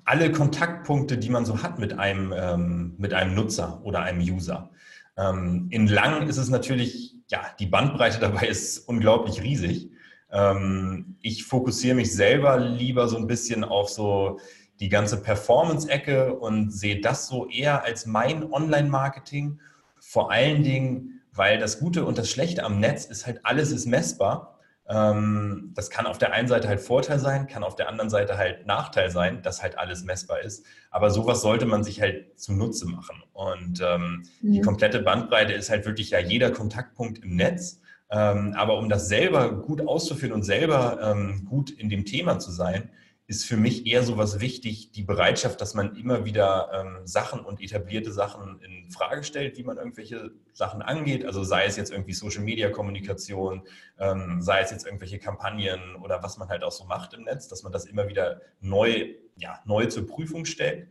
alle 0.04 0.32
Kontaktpunkte, 0.32 1.18
die 1.18 1.30
man 1.30 1.46
so 1.46 1.62
hat 1.64 1.80
mit 1.80 1.98
einem, 1.98 2.34
ähm, 2.36 2.96
mit 2.98 3.14
einem 3.14 3.36
Nutzer 3.36 3.82
oder 3.84 4.02
einem 4.02 4.20
User. 4.20 4.70
Ähm, 5.18 5.68
in 5.70 5.88
lang 5.88 6.28
ist 6.28 6.38
es 6.38 6.50
natürlich, 6.50 7.16
ja, 7.30 7.42
die 7.60 7.66
Bandbreite 7.66 8.20
dabei 8.20 8.48
ist 8.48 8.88
unglaublich 8.88 9.42
riesig. 9.42 9.90
Ähm, 10.32 11.18
ich 11.22 11.46
fokussiere 11.46 11.96
mich 11.96 12.14
selber 12.14 12.58
lieber 12.58 13.08
so 13.08 13.18
ein 13.18 13.28
bisschen 13.28 13.64
auf 13.64 13.90
so 13.90 14.40
die 14.80 14.90
ganze 14.90 15.22
Performance-Ecke 15.22 16.34
und 16.34 16.72
sehe 16.72 17.00
das 17.00 17.28
so 17.28 17.48
eher 17.48 17.84
als 17.84 18.06
mein 18.06 18.52
Online-Marketing. 18.52 19.60
Vor 20.00 20.32
allen 20.32 20.64
Dingen, 20.64 21.22
weil 21.32 21.60
das 21.60 21.80
Gute 21.80 22.06
und 22.06 22.18
das 22.18 22.30
Schlechte 22.30 22.64
am 22.64 22.80
Netz 22.80 23.06
ist 23.06 23.26
halt, 23.26 23.40
alles 23.44 23.72
ist 23.72 23.86
messbar. 23.86 24.55
Ähm, 24.88 25.72
das 25.74 25.90
kann 25.90 26.06
auf 26.06 26.18
der 26.18 26.32
einen 26.34 26.48
Seite 26.48 26.68
halt 26.68 26.80
Vorteil 26.80 27.20
sein, 27.20 27.48
kann 27.48 27.64
auf 27.64 27.76
der 27.76 27.90
anderen 27.90 28.10
Seite 28.10 28.38
halt 28.38 28.68
Nachteil 28.68 29.10
sein, 29.10 29.42
dass 29.42 29.64
halt 29.64 29.78
alles 29.80 30.04
messbar 30.04 30.42
ist. 30.42 30.66
Aber 30.92 31.10
sowas 31.10 31.42
sollte 31.42 31.66
man 31.66 31.84
sich 31.84 32.02
halt 32.02 32.40
zunutze 32.40 32.86
machen. 32.86 33.24
Und 33.34 33.82
ähm, 33.84 34.24
mhm. 34.42 34.52
die 34.52 34.62
komplette 34.62 35.02
Bandbreite 35.02 35.54
ist 35.54 35.70
halt 35.70 35.86
wirklich 35.86 36.12
ja 36.12 36.20
jeder 36.20 36.52
Kontaktpunkt 36.52 37.24
im 37.24 37.36
Netz. 37.36 37.82
Ähm, 38.12 38.54
aber 38.56 38.78
um 38.78 38.88
das 38.88 39.08
selber 39.08 39.52
gut 39.62 39.88
auszuführen 39.88 40.34
und 40.34 40.44
selber 40.44 41.00
ähm, 41.02 41.46
gut 41.46 41.72
in 41.72 41.90
dem 41.90 42.06
Thema 42.06 42.38
zu 42.38 42.52
sein, 42.52 42.90
ist 43.28 43.46
für 43.46 43.58
mich 43.58 43.88
eher 43.88 44.04
so 44.04 44.18
was 44.18 44.40
wichtig, 44.40 44.92
die 44.92 45.02
Bereitschaft, 45.02 45.60
dass 45.60 45.74
man 45.74 45.96
immer 45.96 46.26
wieder 46.26 46.70
ähm, 46.74 47.08
Sachen 47.08 47.40
und 47.40 47.60
etablierte 47.60 48.12
Sachen 48.12 48.62
in 48.62 48.92
Frage 48.92 49.24
stellt, 49.24 49.58
wie 49.58 49.64
man 49.64 49.78
irgendwelche 49.78 50.32
Sachen 50.54 50.84
angeht. 50.84 51.26
Also 51.26 51.44
sei 51.44 51.66
es 51.66 51.76
jetzt 51.76 51.92
irgendwie 51.92 52.14
Social 52.14 52.44
Media 52.44 52.70
Kommunikation, 52.70 53.64
ähm, 53.98 54.42
sei 54.44 54.62
es 54.62 54.70
jetzt 54.70 54.86
irgendwelche 54.86 55.18
Kampagnen 55.18 55.96
oder 55.96 56.22
was 56.22 56.38
man 56.38 56.50
halt 56.50 56.64
auch 56.64 56.72
so 56.72 56.86
macht 56.86 57.16
im 57.16 57.24
Netz, 57.24 57.48
dass 57.48 57.64
man 57.64 57.72
das 57.72 57.86
immer 57.86 58.08
wieder 58.08 58.42
neu, 58.60 59.16
ja, 59.38 59.60
neu 59.66 59.88
zur 59.88 60.06
Prüfung 60.06 60.46
stellt. 60.46 60.88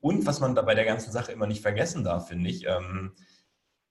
Und 0.00 0.26
was 0.26 0.40
man 0.40 0.56
da 0.56 0.62
bei 0.62 0.74
der 0.74 0.84
ganzen 0.84 1.12
Sache 1.12 1.30
immer 1.30 1.46
nicht 1.46 1.62
vergessen 1.62 2.02
darf, 2.02 2.28
finde 2.28 2.50
ich, 2.50 2.66
ähm, 2.66 3.12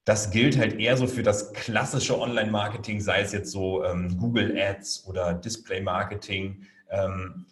das 0.04 0.32
gilt 0.32 0.58
halt 0.58 0.80
eher 0.80 0.98
so 0.98 1.08
für 1.08 1.24
das 1.24 1.54
klassische 1.54 2.20
Online-Marketing, 2.20 3.00
sei 3.00 3.22
es 3.22 3.32
jetzt 3.32 3.52
so 3.52 3.84
ähm, 3.86 4.18
Google 4.18 4.56
Ads 4.60 5.08
oder 5.08 5.34
Display-Marketing. 5.34 6.68
Ähm, 6.92 7.46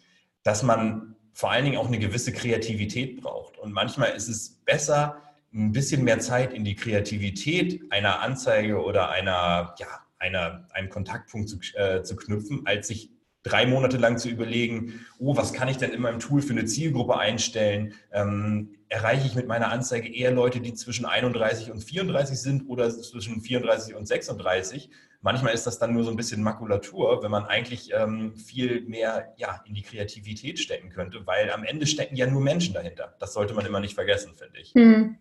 dass 0.44 0.62
man 0.62 1.16
vor 1.32 1.50
allen 1.50 1.64
Dingen 1.64 1.78
auch 1.78 1.88
eine 1.88 1.98
gewisse 1.98 2.32
Kreativität 2.32 3.20
braucht. 3.20 3.58
Und 3.58 3.72
manchmal 3.72 4.10
ist 4.10 4.28
es 4.28 4.60
besser, 4.64 5.20
ein 5.52 5.72
bisschen 5.72 6.04
mehr 6.04 6.20
Zeit 6.20 6.52
in 6.52 6.64
die 6.64 6.76
Kreativität 6.76 7.82
einer 7.90 8.20
Anzeige 8.20 8.82
oder 8.82 9.10
einer, 9.10 9.74
ja, 9.78 9.86
einer, 10.18 10.66
einem 10.72 10.90
Kontaktpunkt 10.90 11.48
zu, 11.48 11.58
äh, 11.74 12.02
zu 12.02 12.16
knüpfen, 12.16 12.62
als 12.66 12.88
sich 12.88 13.10
drei 13.42 13.66
Monate 13.66 13.98
lang 13.98 14.18
zu 14.18 14.28
überlegen, 14.28 15.04
oh, 15.18 15.36
was 15.36 15.52
kann 15.52 15.68
ich 15.68 15.76
denn 15.76 15.92
in 15.92 16.00
meinem 16.00 16.18
Tool 16.18 16.40
für 16.42 16.52
eine 16.52 16.64
Zielgruppe 16.64 17.18
einstellen? 17.18 17.94
Ähm, 18.10 18.70
erreiche 18.88 19.26
ich 19.26 19.34
mit 19.34 19.46
meiner 19.46 19.70
Anzeige 19.70 20.12
eher 20.12 20.30
Leute, 20.30 20.60
die 20.60 20.74
zwischen 20.74 21.04
31 21.04 21.70
und 21.70 21.82
34 21.82 22.38
sind 22.38 22.68
oder 22.68 22.90
zwischen 22.90 23.40
34 23.40 23.94
und 23.94 24.06
36? 24.06 24.90
Manchmal 25.24 25.54
ist 25.54 25.66
das 25.66 25.78
dann 25.78 25.94
nur 25.94 26.04
so 26.04 26.10
ein 26.10 26.16
bisschen 26.16 26.42
Makulatur, 26.42 27.22
wenn 27.22 27.30
man 27.30 27.46
eigentlich 27.46 27.90
ähm, 27.94 28.36
viel 28.36 28.82
mehr 28.82 29.32
ja, 29.38 29.62
in 29.64 29.72
die 29.72 29.80
Kreativität 29.80 30.58
stecken 30.58 30.90
könnte, 30.90 31.26
weil 31.26 31.50
am 31.50 31.64
Ende 31.64 31.86
stecken 31.86 32.14
ja 32.14 32.26
nur 32.26 32.42
Menschen 32.42 32.74
dahinter. 32.74 33.16
Das 33.18 33.32
sollte 33.32 33.54
man 33.54 33.64
immer 33.64 33.80
nicht 33.80 33.94
vergessen, 33.94 34.34
finde 34.34 34.60
ich. 34.60 34.72
Hm 34.74 35.16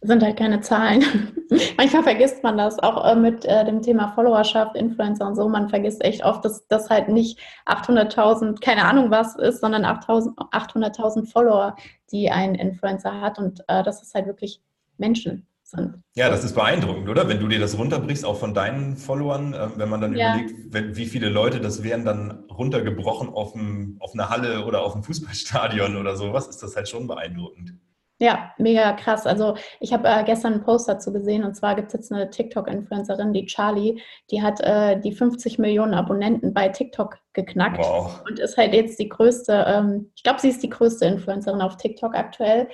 sind 0.00 0.22
halt 0.22 0.36
keine 0.36 0.60
Zahlen. 0.60 1.02
Manchmal 1.76 2.04
vergisst 2.04 2.42
man 2.44 2.56
das 2.56 2.78
auch 2.78 3.04
äh, 3.04 3.16
mit 3.16 3.44
äh, 3.44 3.64
dem 3.64 3.82
Thema 3.82 4.12
Followerschaft, 4.14 4.76
Influencer 4.76 5.26
und 5.26 5.34
so. 5.34 5.48
Man 5.48 5.68
vergisst 5.68 6.04
echt 6.04 6.24
oft, 6.24 6.44
dass 6.44 6.66
das 6.68 6.88
halt 6.88 7.08
nicht 7.08 7.40
800.000, 7.66 8.60
keine 8.60 8.84
Ahnung 8.84 9.10
was 9.10 9.34
ist, 9.34 9.60
sondern 9.60 9.84
800.000 9.84 11.30
Follower, 11.30 11.74
die 12.12 12.30
ein 12.30 12.54
Influencer 12.54 13.20
hat 13.20 13.38
und 13.38 13.64
äh, 13.66 13.82
dass 13.82 14.02
es 14.02 14.14
halt 14.14 14.26
wirklich 14.26 14.62
Menschen 14.98 15.48
sind. 15.70 16.02
Ja, 16.14 16.28
das 16.28 16.44
ist 16.44 16.54
beeindruckend, 16.54 17.08
oder? 17.08 17.28
Wenn 17.28 17.40
du 17.40 17.48
dir 17.48 17.60
das 17.60 17.78
runterbrichst, 17.78 18.24
auch 18.24 18.36
von 18.36 18.54
deinen 18.54 18.96
Followern, 18.96 19.54
äh, 19.54 19.68
wenn 19.76 19.88
man 19.88 20.00
dann 20.00 20.16
ja. 20.16 20.34
überlegt, 20.34 20.72
wenn, 20.72 20.96
wie 20.96 21.06
viele 21.06 21.28
Leute 21.28 21.60
das 21.60 21.82
wären 21.82 22.04
dann 22.04 22.44
runtergebrochen 22.50 23.28
auf, 23.28 23.52
dem, 23.52 23.96
auf 24.00 24.14
einer 24.14 24.30
Halle 24.30 24.64
oder 24.64 24.82
auf 24.82 24.94
einem 24.94 25.04
Fußballstadion 25.04 25.96
oder 25.96 26.16
sowas, 26.16 26.48
ist 26.48 26.62
das 26.62 26.76
halt 26.76 26.88
schon 26.88 27.06
beeindruckend. 27.06 27.74
Ja, 28.20 28.50
mega 28.58 28.92
krass. 28.94 29.26
Also 29.26 29.54
ich 29.78 29.92
habe 29.92 30.08
äh, 30.08 30.24
gestern 30.24 30.54
einen 30.54 30.64
Post 30.64 30.88
dazu 30.88 31.12
gesehen 31.12 31.44
und 31.44 31.54
zwar 31.54 31.76
gibt 31.76 31.88
es 31.88 31.92
jetzt 31.94 32.12
eine 32.12 32.28
TikTok-Influencerin, 32.30 33.32
die 33.32 33.46
Charlie, 33.46 34.02
die 34.32 34.42
hat 34.42 34.60
äh, 34.60 34.98
die 35.00 35.12
50 35.12 35.60
Millionen 35.60 35.94
Abonnenten 35.94 36.52
bei 36.52 36.68
TikTok 36.68 37.18
geknackt 37.32 37.78
wow. 37.78 38.20
und 38.28 38.40
ist 38.40 38.56
halt 38.56 38.74
jetzt 38.74 38.98
die 38.98 39.08
größte, 39.08 39.64
ähm, 39.68 40.10
ich 40.16 40.24
glaube, 40.24 40.40
sie 40.40 40.48
ist 40.48 40.64
die 40.64 40.68
größte 40.68 41.06
Influencerin 41.06 41.60
auf 41.60 41.76
TikTok 41.76 42.16
aktuell. 42.16 42.68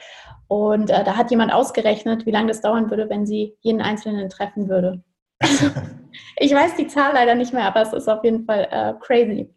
Und 0.49 0.91
äh, 0.91 1.05
da 1.05 1.17
hat 1.17 1.31
jemand 1.31 1.53
ausgerechnet, 1.53 2.27
wie 2.27 2.31
lange 2.31 2.49
das 2.49 2.61
dauern 2.61 2.91
würde, 2.91 3.09
wenn 3.09 3.27
sie 3.27 3.57
jeden 3.61 3.81
Einzelnen 3.81 4.29
treffen 4.29 4.69
würde. 4.69 5.03
ich 6.37 6.53
weiß 6.53 6.77
die 6.77 6.87
Zahl 6.87 7.15
leider 7.15 7.35
nicht 7.35 7.53
mehr, 7.53 7.65
aber 7.65 7.83
es 7.83 7.93
ist 7.93 8.09
auf 8.09 8.25
jeden 8.25 8.45
Fall 8.45 8.69
äh, 8.71 8.95
crazy. 9.01 9.53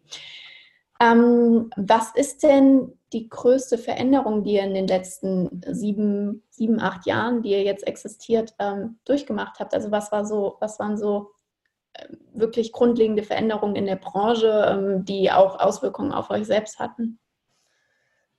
Ähm, 1.00 1.70
was 1.76 2.14
ist 2.14 2.42
denn 2.42 2.98
die 3.12 3.28
größte 3.28 3.78
Veränderung, 3.78 4.42
die 4.42 4.54
ihr 4.54 4.64
in 4.64 4.74
den 4.74 4.88
letzten 4.88 5.62
sieben, 5.68 6.42
sieben 6.50 6.80
acht 6.80 7.06
Jahren, 7.06 7.42
die 7.42 7.50
ihr 7.50 7.62
jetzt 7.62 7.86
existiert, 7.86 8.54
ähm, 8.58 8.98
durchgemacht 9.04 9.60
habt? 9.60 9.74
Also 9.74 9.90
was 9.90 10.10
war 10.10 10.24
so, 10.24 10.56
was 10.60 10.78
waren 10.80 10.96
so 10.96 11.30
äh, 11.92 12.06
wirklich 12.34 12.72
grundlegende 12.72 13.22
Veränderungen 13.22 13.76
in 13.76 13.86
der 13.86 13.96
Branche, 13.96 14.66
ähm, 14.68 15.04
die 15.04 15.30
auch 15.30 15.60
Auswirkungen 15.60 16.12
auf 16.12 16.30
euch 16.30 16.46
selbst 16.46 16.80
hatten? 16.80 17.20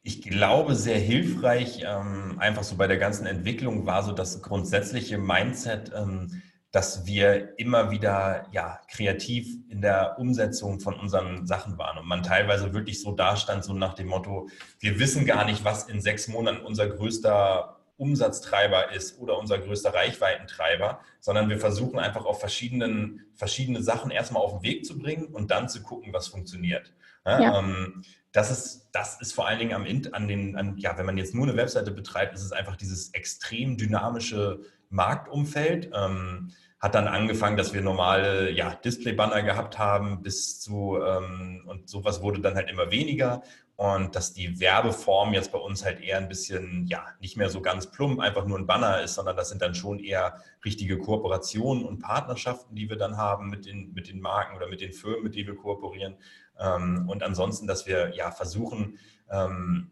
Ich 0.09 0.23
glaube, 0.23 0.73
sehr 0.73 0.97
hilfreich, 0.97 1.83
ähm, 1.85 2.39
einfach 2.39 2.63
so 2.63 2.75
bei 2.75 2.87
der 2.87 2.97
ganzen 2.97 3.27
Entwicklung 3.27 3.85
war 3.85 4.01
so 4.01 4.11
das 4.11 4.41
grundsätzliche 4.41 5.19
Mindset, 5.19 5.91
ähm, 5.95 6.41
dass 6.71 7.05
wir 7.05 7.59
immer 7.59 7.91
wieder 7.91 8.47
ja, 8.51 8.79
kreativ 8.91 9.47
in 9.69 9.83
der 9.83 10.17
Umsetzung 10.17 10.79
von 10.79 10.95
unseren 10.95 11.45
Sachen 11.45 11.77
waren 11.77 11.99
und 11.99 12.07
man 12.07 12.23
teilweise 12.23 12.73
wirklich 12.73 12.99
so 12.99 13.11
dastand, 13.11 13.63
so 13.63 13.73
nach 13.73 13.93
dem 13.93 14.07
Motto, 14.07 14.49
wir 14.79 14.97
wissen 14.97 15.27
gar 15.27 15.45
nicht, 15.45 15.63
was 15.63 15.83
in 15.83 16.01
sechs 16.01 16.27
Monaten 16.27 16.65
unser 16.65 16.87
größter 16.87 17.77
Umsatztreiber 17.97 18.91
ist 18.91 19.19
oder 19.19 19.37
unser 19.37 19.59
größter 19.59 19.93
Reichweitentreiber, 19.93 21.01
sondern 21.19 21.49
wir 21.49 21.59
versuchen 21.59 21.99
einfach 21.99 22.25
auf 22.25 22.39
verschiedenen, 22.39 23.27
verschiedene 23.35 23.83
Sachen 23.83 24.09
erstmal 24.09 24.41
auf 24.41 24.53
den 24.53 24.63
Weg 24.63 24.85
zu 24.87 24.97
bringen 24.97 25.25
und 25.25 25.51
dann 25.51 25.69
zu 25.69 25.83
gucken, 25.83 26.13
was 26.13 26.29
funktioniert. 26.29 26.95
Ja. 27.27 27.59
Ähm, 27.59 28.01
das 28.31 28.51
ist, 28.51 28.89
das 28.91 29.19
ist 29.21 29.33
vor 29.33 29.48
allen 29.48 29.59
Dingen 29.59 29.74
am, 29.74 29.86
an 30.13 30.27
den, 30.27 30.55
an, 30.55 30.77
ja, 30.77 30.98
wenn 30.98 31.05
man 31.05 31.17
jetzt 31.17 31.33
nur 31.33 31.48
eine 31.48 31.57
Webseite 31.57 31.91
betreibt, 31.91 32.36
ist 32.36 32.43
es 32.43 32.51
einfach 32.51 32.75
dieses 32.75 33.13
extrem 33.13 33.77
dynamische 33.77 34.62
Marktumfeld. 34.89 35.91
Ähm, 35.93 36.51
hat 36.79 36.95
dann 36.95 37.07
angefangen, 37.07 37.57
dass 37.57 37.74
wir 37.74 37.81
normale 37.81 38.51
ja, 38.51 38.74
Display-Banner 38.74 39.43
gehabt 39.43 39.77
haben, 39.77 40.21
bis 40.21 40.62
zu, 40.62 40.98
ähm, 41.03 41.63
und 41.67 41.89
sowas 41.89 42.21
wurde 42.21 42.39
dann 42.39 42.55
halt 42.55 42.69
immer 42.69 42.89
weniger. 42.89 43.43
Und 43.75 44.15
dass 44.15 44.33
die 44.33 44.59
Werbeform 44.59 45.33
jetzt 45.33 45.53
bei 45.53 45.57
uns 45.57 45.86
halt 45.86 46.01
eher 46.01 46.17
ein 46.17 46.27
bisschen, 46.27 46.86
ja, 46.88 47.05
nicht 47.21 47.38
mehr 47.38 47.50
so 47.50 47.62
ganz 47.62 47.89
plump, 47.91 48.19
einfach 48.19 48.45
nur 48.45 48.57
ein 48.57 48.67
Banner 48.67 49.01
ist, 49.01 49.15
sondern 49.15 49.38
das 49.38 49.50
sind 49.50 49.62
dann 49.62 49.74
schon 49.74 50.00
eher 50.00 50.41
richtige 50.65 50.98
Kooperationen 50.98 51.86
und 51.86 52.00
Partnerschaften, 52.00 52.75
die 52.75 52.89
wir 52.89 52.98
dann 52.98 53.15
haben 53.15 53.50
mit 53.50 53.65
den, 53.65 53.93
mit 53.93 54.09
den 54.09 54.19
Marken 54.19 54.57
oder 54.57 54.67
mit 54.67 54.81
den 54.81 54.91
Firmen, 54.91 55.24
mit 55.24 55.36
denen 55.36 55.48
wir 55.48 55.55
kooperieren. 55.55 56.17
Ähm, 56.59 57.05
und 57.07 57.23
ansonsten, 57.23 57.67
dass 57.67 57.87
wir 57.87 58.15
ja 58.15 58.31
versuchen, 58.31 58.99
ähm, 59.31 59.91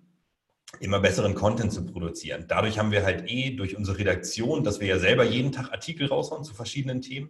immer 0.79 0.99
besseren 0.99 1.33
Content 1.33 1.71
zu 1.71 1.85
produzieren. 1.85 2.45
Dadurch 2.47 2.77
haben 2.77 2.91
wir 2.91 3.03
halt 3.03 3.29
eh 3.29 3.51
durch 3.51 3.77
unsere 3.77 3.99
Redaktion, 3.99 4.63
dass 4.63 4.79
wir 4.79 4.87
ja 4.87 4.99
selber 4.99 5.23
jeden 5.23 5.51
Tag 5.51 5.71
Artikel 5.71 6.07
raushauen 6.07 6.43
zu 6.43 6.53
verschiedenen 6.53 7.01
Themen, 7.01 7.29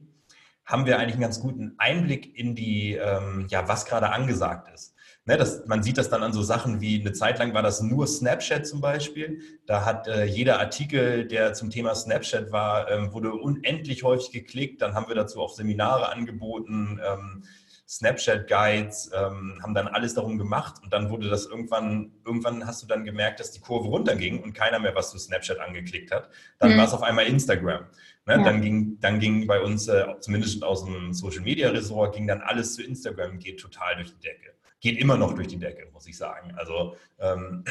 haben 0.66 0.86
wir 0.86 1.00
eigentlich 1.00 1.14
einen 1.14 1.22
ganz 1.22 1.40
guten 1.40 1.76
Einblick 1.78 2.38
in 2.38 2.56
die, 2.56 2.94
ähm, 2.94 3.46
ja, 3.50 3.68
was 3.68 3.86
gerade 3.86 4.10
angesagt 4.12 4.74
ist. 4.74 4.96
Ne, 5.24 5.38
das, 5.38 5.66
man 5.66 5.84
sieht 5.84 5.98
das 5.98 6.10
dann 6.10 6.24
an 6.24 6.32
so 6.32 6.42
Sachen 6.42 6.80
wie, 6.80 7.02
eine 7.02 7.12
Zeit 7.12 7.38
lang 7.40 7.54
war 7.54 7.62
das 7.62 7.82
nur 7.82 8.08
Snapchat 8.08 8.66
zum 8.66 8.80
Beispiel. 8.80 9.42
Da 9.66 9.84
hat 9.84 10.08
äh, 10.08 10.24
jeder 10.24 10.60
Artikel, 10.60 11.28
der 11.28 11.54
zum 11.54 11.70
Thema 11.70 11.96
Snapchat 11.96 12.52
war, 12.54 12.90
ähm, 12.90 13.12
wurde 13.12 13.34
unendlich 13.34 14.04
häufig 14.04 14.32
geklickt. 14.32 14.82
Dann 14.82 14.94
haben 14.94 15.10
wir 15.10 15.16
dazu 15.16 15.42
auch 15.42 15.54
Seminare 15.54 16.10
angeboten. 16.14 17.02
Ähm, 17.06 17.44
Snapchat-Guides, 17.88 19.12
ähm, 19.16 19.60
haben 19.64 19.74
dann 19.74 19.88
alles 19.88 20.14
darum 20.14 20.38
gemacht 20.38 20.76
und 20.84 20.92
dann 20.92 21.10
wurde 21.10 21.30
das 21.30 21.46
irgendwann, 21.46 22.12
irgendwann 22.26 22.68
hast 22.68 22.84
du 22.84 22.88
dann 22.88 23.06
gemerkt, 23.06 23.40
dass 23.40 23.52
die 23.52 23.62
Kurve 23.62 23.88
runterging 23.88 24.44
und 24.44 24.54
keiner 24.54 24.80
mehr 24.80 24.94
was 24.94 25.12
zu 25.12 25.18
Snapchat 25.18 25.60
angeklickt 25.60 26.12
hat. 26.12 26.30
Dann 26.60 26.74
mhm. 26.74 26.78
war 26.78 26.86
es 26.86 26.94
auf 26.94 27.02
einmal 27.02 27.26
Instagram. 27.26 27.86
Ne? 28.26 28.34
Ja. 28.34 28.44
Dann, 28.44 28.62
ging, 28.62 29.00
dann 29.00 29.20
ging 29.20 29.48
bei 29.48 29.62
uns, 29.62 29.88
äh, 29.88 30.06
zumindest 30.20 30.64
aus 30.64 30.84
dem 30.84 31.14
Social-Media-Ressort, 31.14 32.16
ging 32.16 32.28
dann 32.28 32.42
alles 32.42 32.76
zu 32.76 32.84
Instagram, 32.84 33.40
geht 33.40 33.60
total 33.60 33.96
durch 33.96 34.14
die 34.14 34.20
Decke. 34.20 34.54
Geht 34.82 35.00
immer 35.00 35.16
noch 35.16 35.34
durch 35.34 35.48
die 35.48 35.58
Decke, 35.58 35.88
muss 35.94 36.08
ich 36.08 36.18
sagen. 36.18 36.54
Also 36.56 36.98
ähm, 37.20 37.64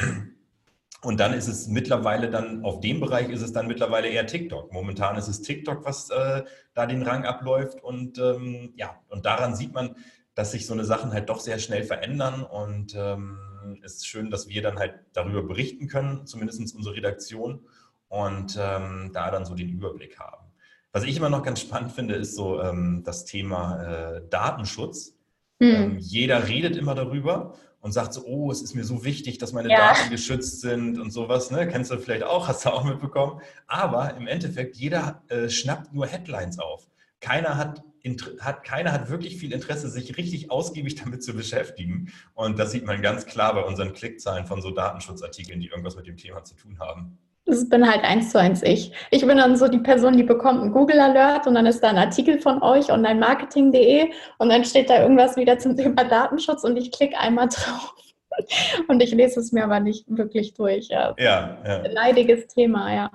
und 1.01 1.19
dann 1.19 1.33
ist 1.33 1.47
es 1.47 1.67
mittlerweile 1.67 2.29
dann, 2.29 2.63
auf 2.63 2.79
dem 2.79 2.99
Bereich 2.99 3.29
ist 3.29 3.41
es 3.41 3.53
dann 3.53 3.67
mittlerweile 3.67 4.07
eher 4.07 4.25
TikTok. 4.25 4.73
Momentan 4.73 5.15
ist 5.15 5.27
es 5.27 5.41
TikTok, 5.41 5.85
was 5.85 6.09
äh, 6.09 6.43
da 6.73 6.85
den 6.85 7.03
Rang 7.03 7.25
abläuft. 7.25 7.83
Und 7.83 8.17
ähm, 8.17 8.73
ja, 8.75 8.99
und 9.09 9.25
daran 9.25 9.55
sieht 9.55 9.73
man, 9.73 9.95
dass 10.33 10.51
sich 10.51 10.65
so 10.65 10.73
eine 10.73 10.85
Sachen 10.85 11.13
halt 11.13 11.29
doch 11.29 11.39
sehr 11.39 11.59
schnell 11.59 11.83
verändern. 11.83 12.43
Und 12.43 12.95
ähm, 12.95 13.37
es 13.83 13.95
ist 13.95 14.07
schön, 14.07 14.31
dass 14.31 14.47
wir 14.47 14.61
dann 14.61 14.79
halt 14.79 14.95
darüber 15.13 15.43
berichten 15.43 15.87
können, 15.87 16.25
zumindest 16.25 16.75
unsere 16.75 16.95
Redaktion, 16.95 17.67
und 18.09 18.57
ähm, 18.59 19.11
da 19.13 19.31
dann 19.31 19.45
so 19.45 19.53
den 19.53 19.69
Überblick 19.69 20.17
haben. 20.17 20.47
Was 20.93 21.03
ich 21.03 21.17
immer 21.17 21.29
noch 21.29 21.43
ganz 21.43 21.59
spannend 21.59 21.91
finde, 21.91 22.15
ist 22.15 22.35
so 22.35 22.61
ähm, 22.61 23.03
das 23.03 23.25
Thema 23.25 23.83
äh, 23.83 24.21
Datenschutz. 24.29 25.16
Mhm. 25.59 25.97
jeder 25.99 26.47
redet 26.47 26.75
immer 26.75 26.93
darüber 26.93 27.55
und 27.81 27.91
sagt 27.91 28.13
so, 28.13 28.25
oh, 28.25 28.51
es 28.51 28.61
ist 28.61 28.75
mir 28.75 28.83
so 28.83 29.03
wichtig, 29.03 29.37
dass 29.37 29.53
meine 29.53 29.69
ja. 29.69 29.93
Daten 29.93 30.09
geschützt 30.09 30.61
sind 30.61 30.99
und 30.99 31.11
sowas. 31.11 31.51
Ne? 31.51 31.67
Kennst 31.67 31.91
du 31.91 31.97
vielleicht 31.97 32.23
auch, 32.23 32.47
hast 32.47 32.65
du 32.65 32.69
auch 32.69 32.83
mitbekommen. 32.83 33.41
Aber 33.65 34.15
im 34.15 34.27
Endeffekt, 34.27 34.75
jeder 34.77 35.23
äh, 35.29 35.49
schnappt 35.49 35.93
nur 35.93 36.05
Headlines 36.05 36.59
auf. 36.59 36.87
Keiner 37.19 37.57
hat, 37.57 37.83
hat, 38.39 38.63
keiner 38.63 38.91
hat 38.91 39.09
wirklich 39.09 39.37
viel 39.37 39.53
Interesse, 39.53 39.89
sich 39.89 40.17
richtig 40.17 40.51
ausgiebig 40.51 40.95
damit 40.95 41.23
zu 41.23 41.33
beschäftigen. 41.33 42.11
Und 42.33 42.59
das 42.59 42.71
sieht 42.71 42.85
man 42.85 43.01
ganz 43.01 43.25
klar 43.25 43.53
bei 43.53 43.63
unseren 43.63 43.93
Klickzahlen 43.93 44.45
von 44.45 44.61
so 44.61 44.71
Datenschutzartikeln, 44.71 45.59
die 45.59 45.67
irgendwas 45.67 45.95
mit 45.95 46.07
dem 46.07 46.17
Thema 46.17 46.43
zu 46.43 46.55
tun 46.55 46.79
haben. 46.79 47.17
Das 47.47 47.67
bin 47.69 47.89
halt 47.89 48.03
eins 48.03 48.31
zu 48.31 48.39
eins 48.39 48.61
ich. 48.61 48.91
Ich 49.09 49.25
bin 49.25 49.37
dann 49.37 49.55
so 49.55 49.69
die 49.69 49.79
Person, 49.79 50.17
die 50.17 50.23
bekommt 50.23 50.61
einen 50.61 50.73
Google 50.73 50.99
Alert 50.99 51.47
und 51.47 51.55
dann 51.55 51.65
ist 51.65 51.81
da 51.81 51.89
ein 51.89 51.97
Artikel 51.97 52.39
von 52.39 52.61
euch, 52.61 52.91
onlinemarketing.de 52.91 54.11
und 54.37 54.49
dann 54.49 54.65
steht 54.65 54.89
da 54.89 55.01
irgendwas 55.01 55.37
wieder 55.37 55.57
zum 55.57 55.77
Thema 55.77 56.03
Datenschutz 56.03 56.65
und 56.65 56.75
ich 56.75 56.91
klicke 56.91 57.17
einmal 57.17 57.47
drauf. 57.51 57.93
Und 58.87 59.01
ich 59.01 59.13
lese 59.13 59.39
es 59.39 59.51
mir 59.51 59.63
aber 59.63 59.79
nicht 59.79 60.05
wirklich 60.07 60.53
durch. 60.53 60.89
Ja, 60.89 61.15
ja. 61.17 61.57
ja. 61.65 61.87
Leidiges 61.87 62.47
Thema, 62.47 62.93
ja. 62.93 63.11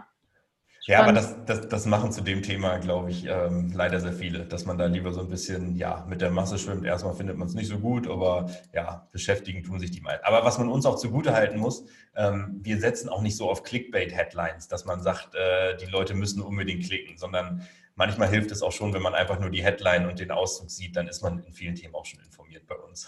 Ja, 0.86 1.00
aber 1.00 1.12
das, 1.12 1.36
das, 1.46 1.68
das 1.68 1.86
machen 1.86 2.10
zu 2.10 2.22
dem 2.22 2.42
Thema, 2.42 2.78
glaube 2.78 3.10
ich, 3.10 3.24
ähm, 3.26 3.70
leider 3.72 4.00
sehr 4.00 4.12
viele, 4.12 4.40
dass 4.46 4.64
man 4.64 4.78
da 4.78 4.86
lieber 4.86 5.12
so 5.12 5.20
ein 5.20 5.28
bisschen 5.28 5.76
ja, 5.76 6.04
mit 6.08 6.20
der 6.20 6.30
Masse 6.30 6.58
schwimmt. 6.58 6.84
Erstmal 6.84 7.14
findet 7.14 7.36
man 7.36 7.46
es 7.46 7.54
nicht 7.54 7.68
so 7.68 7.78
gut, 7.78 8.08
aber 8.08 8.50
ja, 8.72 9.06
beschäftigen 9.12 9.62
tun 9.62 9.78
sich 9.78 9.92
die 9.92 10.00
mal. 10.00 10.20
Aber 10.24 10.44
was 10.44 10.58
man 10.58 10.68
uns 10.68 10.84
auch 10.84 10.96
zugute 10.96 11.34
halten 11.34 11.60
muss, 11.60 11.84
ähm, 12.16 12.58
wir 12.62 12.80
setzen 12.80 13.08
auch 13.08 13.22
nicht 13.22 13.36
so 13.36 13.48
auf 13.48 13.62
Clickbait-Headlines, 13.62 14.66
dass 14.66 14.84
man 14.84 15.00
sagt, 15.00 15.36
äh, 15.36 15.76
die 15.76 15.86
Leute 15.86 16.14
müssen 16.14 16.42
unbedingt 16.42 16.84
klicken, 16.84 17.16
sondern 17.16 17.62
manchmal 17.94 18.28
hilft 18.28 18.50
es 18.50 18.60
auch 18.60 18.72
schon, 18.72 18.92
wenn 18.92 19.02
man 19.02 19.14
einfach 19.14 19.38
nur 19.38 19.50
die 19.50 19.62
Headline 19.62 20.08
und 20.08 20.18
den 20.18 20.32
Auszug 20.32 20.68
sieht, 20.68 20.96
dann 20.96 21.06
ist 21.06 21.22
man 21.22 21.44
in 21.44 21.52
vielen 21.52 21.76
Themen 21.76 21.94
auch 21.94 22.06
schon 22.06 22.18
informiert 22.20 22.66
bei 22.66 22.74
uns. 22.74 23.06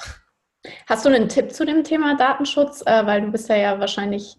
Hast 0.86 1.04
du 1.04 1.08
einen 1.08 1.28
Tipp 1.28 1.52
zu 1.52 1.66
dem 1.66 1.82
Thema 1.82 2.16
Datenschutz? 2.16 2.82
Äh, 2.86 3.04
weil 3.04 3.20
du 3.22 3.32
bist 3.32 3.48
ja, 3.48 3.56
ja 3.56 3.80
wahrscheinlich 3.80 4.36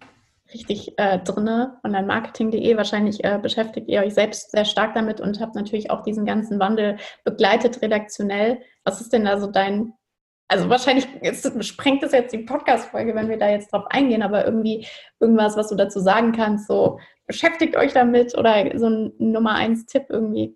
richtig 0.55 0.93
äh, 0.97 1.19
drinne. 1.19 1.77
Online-Marketing.de 1.83 2.77
wahrscheinlich 2.77 3.23
äh, 3.23 3.37
beschäftigt 3.41 3.87
ihr 3.89 4.01
euch 4.01 4.13
selbst 4.13 4.51
sehr 4.51 4.65
stark 4.65 4.95
damit 4.95 5.21
und 5.21 5.39
habt 5.39 5.55
natürlich 5.55 5.91
auch 5.91 6.01
diesen 6.01 6.25
ganzen 6.25 6.59
Wandel 6.59 6.97
begleitet 7.23 7.81
redaktionell. 7.81 8.61
Was 8.83 9.01
ist 9.01 9.13
denn 9.13 9.25
da 9.25 9.39
so 9.39 9.47
dein 9.47 9.93
also 10.47 10.69
wahrscheinlich 10.69 11.07
ist, 11.21 11.65
sprengt 11.65 12.03
es 12.03 12.11
jetzt 12.11 12.31
die 12.31 12.43
Podcast-Folge, 12.43 13.15
wenn 13.15 13.29
wir 13.29 13.37
da 13.37 13.49
jetzt 13.49 13.73
drauf 13.73 13.85
eingehen, 13.89 14.21
aber 14.21 14.45
irgendwie 14.45 14.85
irgendwas, 15.19 15.57
was 15.57 15.69
du 15.69 15.75
dazu 15.75 15.99
sagen 15.99 16.33
kannst, 16.33 16.67
so 16.67 16.99
beschäftigt 17.25 17.75
euch 17.75 17.93
damit 17.93 18.37
oder 18.37 18.77
so 18.77 18.87
ein 18.87 19.13
Nummer 19.17 19.55
eins 19.55 19.87
Tipp 19.87 20.05
irgendwie. 20.09 20.55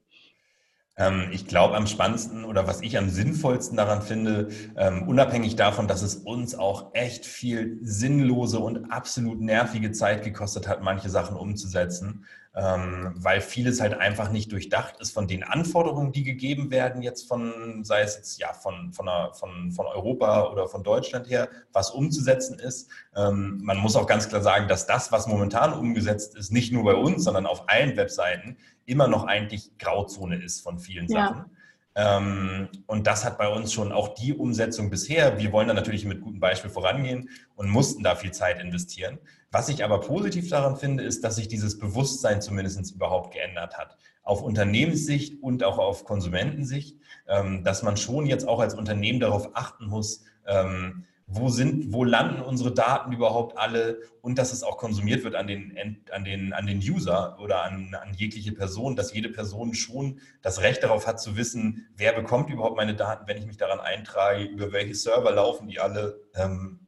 Ähm, 0.99 1.29
ich 1.31 1.47
glaube, 1.47 1.75
am 1.75 1.87
spannendsten 1.87 2.43
oder 2.43 2.67
was 2.67 2.81
ich 2.81 2.97
am 2.97 3.09
sinnvollsten 3.09 3.77
daran 3.77 4.01
finde, 4.01 4.49
ähm, 4.75 5.07
unabhängig 5.07 5.55
davon, 5.55 5.87
dass 5.87 6.01
es 6.01 6.15
uns 6.15 6.53
auch 6.53 6.93
echt 6.93 7.25
viel 7.25 7.79
sinnlose 7.81 8.59
und 8.59 8.91
absolut 8.91 9.39
nervige 9.39 9.93
Zeit 9.93 10.23
gekostet 10.23 10.67
hat, 10.67 10.83
manche 10.83 11.09
Sachen 11.09 11.37
umzusetzen, 11.37 12.25
weil 12.53 13.41
vieles 13.41 13.79
halt 13.79 13.93
einfach 13.93 14.31
nicht 14.31 14.51
durchdacht 14.51 14.95
ist 14.99 15.11
von 15.11 15.27
den 15.27 15.43
Anforderungen, 15.43 16.11
die 16.11 16.23
gegeben 16.23 16.71
werden, 16.71 17.01
jetzt 17.03 17.27
von, 17.27 17.83
sei 17.83 18.01
es 18.01 18.15
jetzt 18.15 18.39
ja 18.39 18.53
von, 18.53 18.91
von, 18.91 19.07
einer, 19.07 19.33
von, 19.33 19.71
von 19.71 19.85
Europa 19.85 20.49
oder 20.51 20.67
von 20.67 20.83
Deutschland 20.83 21.29
her, 21.29 21.47
was 21.73 21.91
umzusetzen 21.91 22.57
ist. 22.57 22.89
Ähm, 23.15 23.59
man 23.63 23.77
muss 23.77 23.95
auch 23.95 24.07
ganz 24.07 24.27
klar 24.27 24.41
sagen, 24.41 24.67
dass 24.67 24.87
das, 24.87 25.11
was 25.11 25.27
momentan 25.27 25.73
umgesetzt 25.73 26.35
ist, 26.35 26.51
nicht 26.51 26.73
nur 26.73 26.83
bei 26.83 26.95
uns, 26.95 27.23
sondern 27.23 27.45
auf 27.45 27.69
allen 27.69 27.95
Webseiten 27.95 28.57
immer 28.85 29.07
noch 29.07 29.25
eigentlich 29.25 29.77
Grauzone 29.77 30.43
ist 30.43 30.61
von 30.61 30.79
vielen 30.79 31.07
Sachen. 31.07 31.37
Ja. 31.37 32.17
Ähm, 32.17 32.69
und 32.87 33.07
das 33.07 33.25
hat 33.25 33.37
bei 33.37 33.47
uns 33.47 33.73
schon 33.73 33.91
auch 33.91 34.15
die 34.15 34.33
Umsetzung 34.33 34.89
bisher. 34.89 35.37
Wir 35.37 35.51
wollen 35.51 35.67
da 35.67 35.73
natürlich 35.73 36.05
mit 36.05 36.21
gutem 36.21 36.39
Beispiel 36.39 36.69
vorangehen 36.69 37.29
und 37.55 37.69
mussten 37.69 38.03
da 38.03 38.15
viel 38.15 38.31
Zeit 38.31 38.59
investieren. 38.59 39.19
Was 39.51 39.69
ich 39.69 39.83
aber 39.83 39.99
positiv 39.99 40.49
daran 40.49 40.75
finde, 40.75 41.03
ist, 41.03 41.23
dass 41.23 41.37
sich 41.37 41.47
dieses 41.47 41.79
Bewusstsein 41.79 42.41
zumindest 42.41 42.93
überhaupt 42.93 43.33
geändert 43.33 43.77
hat. 43.77 43.97
Auf 44.21 44.43
Unternehmenssicht 44.43 45.41
und 45.41 45.63
auch 45.63 45.79
auf 45.79 46.03
Konsumentensicht, 46.03 46.97
ähm, 47.27 47.63
dass 47.63 47.81
man 47.81 47.97
schon 47.97 48.27
jetzt 48.27 48.47
auch 48.47 48.59
als 48.59 48.75
Unternehmen 48.75 49.19
darauf 49.19 49.49
achten 49.55 49.87
muss, 49.87 50.23
ähm, 50.45 51.05
wo 51.25 51.49
sind, 51.49 51.93
wo 51.93 52.03
landen 52.03 52.41
unsere 52.41 52.73
Daten 52.73 53.11
überhaupt 53.11 53.57
alle 53.57 53.99
und 54.21 54.37
dass 54.37 54.51
es 54.51 54.63
auch 54.63 54.77
konsumiert 54.77 55.23
wird 55.23 55.35
an 55.35 55.47
den, 55.47 55.77
an 56.11 56.23
den, 56.23 56.53
an 56.53 56.65
den 56.65 56.79
User 56.79 57.37
oder 57.39 57.63
an, 57.63 57.95
an 57.95 58.13
jegliche 58.15 58.51
Person, 58.51 58.95
dass 58.95 59.13
jede 59.13 59.29
Person 59.29 59.73
schon 59.75 60.19
das 60.41 60.61
Recht 60.61 60.83
darauf 60.83 61.05
hat 61.05 61.21
zu 61.21 61.37
wissen, 61.37 61.87
wer 61.95 62.13
bekommt 62.13 62.49
überhaupt 62.49 62.77
meine 62.77 62.95
Daten, 62.95 63.27
wenn 63.27 63.37
ich 63.37 63.45
mich 63.45 63.57
daran 63.57 63.79
eintrage, 63.79 64.43
über 64.43 64.71
welche 64.71 64.95
Server 64.95 65.31
laufen 65.31 65.67
die 65.67 65.79
alle. 65.79 66.19
Ähm, 66.35 66.87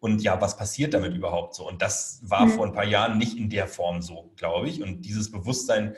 und 0.00 0.22
ja, 0.22 0.40
was 0.40 0.56
passiert 0.56 0.94
damit 0.94 1.14
überhaupt 1.14 1.54
so? 1.54 1.66
Und 1.66 1.82
das 1.82 2.20
war 2.22 2.46
mhm. 2.46 2.50
vor 2.50 2.66
ein 2.66 2.72
paar 2.72 2.84
Jahren 2.84 3.18
nicht 3.18 3.36
in 3.36 3.50
der 3.50 3.66
Form 3.66 4.02
so, 4.02 4.32
glaube 4.36 4.68
ich. 4.68 4.82
Und 4.82 5.02
dieses 5.02 5.30
Bewusstsein 5.30 5.96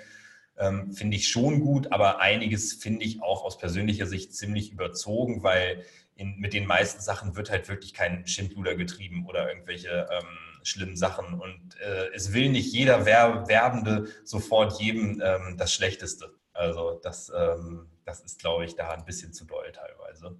ähm, 0.56 0.92
finde 0.92 1.16
ich 1.16 1.28
schon 1.28 1.60
gut, 1.60 1.92
aber 1.92 2.20
einiges 2.20 2.74
finde 2.74 3.04
ich 3.04 3.22
auch 3.22 3.44
aus 3.44 3.58
persönlicher 3.58 4.06
Sicht 4.06 4.34
ziemlich 4.34 4.72
überzogen, 4.72 5.42
weil 5.42 5.84
in, 6.14 6.38
mit 6.38 6.52
den 6.52 6.66
meisten 6.66 7.00
Sachen 7.00 7.36
wird 7.36 7.50
halt 7.50 7.68
wirklich 7.68 7.94
kein 7.94 8.26
Schindluder 8.26 8.74
getrieben 8.74 9.26
oder 9.26 9.48
irgendwelche 9.48 10.08
ähm, 10.10 10.26
schlimmen 10.62 10.96
Sachen. 10.96 11.34
Und 11.34 11.76
äh, 11.80 12.08
es 12.14 12.32
will 12.32 12.50
nicht 12.50 12.72
jeder 12.72 13.06
Werbende 13.06 14.08
sofort 14.24 14.80
jedem 14.80 15.22
ähm, 15.24 15.56
das 15.56 15.72
Schlechteste. 15.72 16.34
Also 16.52 16.98
das, 17.02 17.32
ähm, 17.34 17.88
das 18.04 18.20
ist, 18.20 18.40
glaube 18.40 18.64
ich, 18.64 18.74
da 18.74 18.90
ein 18.90 19.04
bisschen 19.04 19.32
zu 19.32 19.44
doll 19.44 19.70
teilweise. 19.72 20.36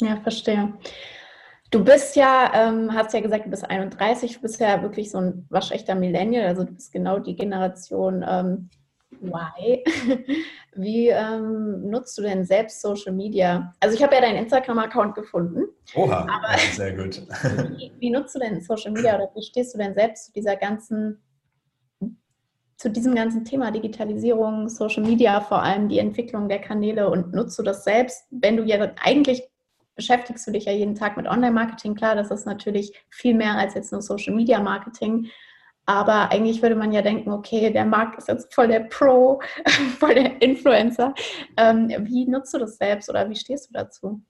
Ja, 0.00 0.20
verstehe. 0.20 0.74
Du 1.76 1.84
bist 1.84 2.16
ja, 2.16 2.50
ähm, 2.54 2.94
hast 2.94 3.12
ja 3.12 3.20
gesagt, 3.20 3.44
du 3.44 3.50
bist 3.50 3.68
31, 3.68 4.36
du 4.36 4.40
bist 4.40 4.58
ja 4.60 4.80
wirklich 4.80 5.10
so 5.10 5.18
ein 5.18 5.46
waschechter 5.50 5.94
Millennial, 5.94 6.46
also 6.46 6.64
du 6.64 6.72
bist 6.72 6.90
genau 6.90 7.18
die 7.18 7.36
Generation 7.36 8.24
ähm, 8.26 8.70
Y. 9.20 9.84
Wie 10.74 11.08
ähm, 11.08 11.90
nutzt 11.90 12.16
du 12.16 12.22
denn 12.22 12.46
selbst 12.46 12.80
Social 12.80 13.12
Media? 13.12 13.74
Also 13.80 13.94
ich 13.94 14.02
habe 14.02 14.14
ja 14.14 14.22
deinen 14.22 14.38
Instagram-Account 14.38 15.16
gefunden. 15.16 15.64
Oha, 15.94 16.26
sehr 16.72 16.96
gut. 16.96 17.20
Wie, 17.76 17.92
wie, 17.98 18.10
nutzt 18.10 18.34
du 18.34 18.38
denn 18.38 18.62
Social 18.62 18.92
Media 18.92 19.14
oder 19.14 19.30
wie 19.34 19.42
stehst 19.42 19.74
du 19.74 19.78
denn 19.78 19.92
selbst 19.92 20.26
zu 20.26 20.32
dieser 20.32 20.56
ganzen, 20.56 21.22
zu 22.78 22.88
diesem 22.88 23.14
ganzen 23.14 23.44
Thema 23.44 23.70
Digitalisierung, 23.70 24.70
Social 24.70 25.02
Media, 25.02 25.42
vor 25.42 25.62
allem 25.62 25.90
die 25.90 25.98
Entwicklung 25.98 26.48
der 26.48 26.60
Kanäle 26.60 27.10
und 27.10 27.34
nutzt 27.34 27.58
du 27.58 27.62
das 27.62 27.84
selbst, 27.84 28.24
wenn 28.30 28.56
du 28.56 28.62
ja 28.62 28.92
eigentlich 29.04 29.46
beschäftigst 29.96 30.46
du 30.46 30.52
dich 30.52 30.66
ja 30.66 30.72
jeden 30.72 30.94
Tag 30.94 31.16
mit 31.16 31.26
Online-Marketing. 31.26 31.94
Klar, 31.94 32.14
das 32.14 32.30
ist 32.30 32.46
natürlich 32.46 32.92
viel 33.10 33.34
mehr 33.34 33.56
als 33.56 33.74
jetzt 33.74 33.90
nur 33.90 34.02
Social-Media-Marketing. 34.02 35.28
Aber 35.86 36.30
eigentlich 36.32 36.62
würde 36.62 36.74
man 36.74 36.92
ja 36.92 37.00
denken, 37.00 37.30
okay, 37.30 37.70
der 37.72 37.84
Markt 37.84 38.18
ist 38.18 38.28
jetzt 38.28 38.52
voll 38.52 38.68
der 38.68 38.80
Pro, 38.80 39.40
voll 39.98 40.14
der 40.14 40.42
Influencer. 40.42 41.14
Ähm, 41.56 41.88
wie 42.00 42.26
nutzt 42.26 42.52
du 42.54 42.58
das 42.58 42.76
selbst 42.76 43.08
oder 43.08 43.28
wie 43.30 43.36
stehst 43.36 43.68
du 43.68 43.72
dazu? 43.72 44.20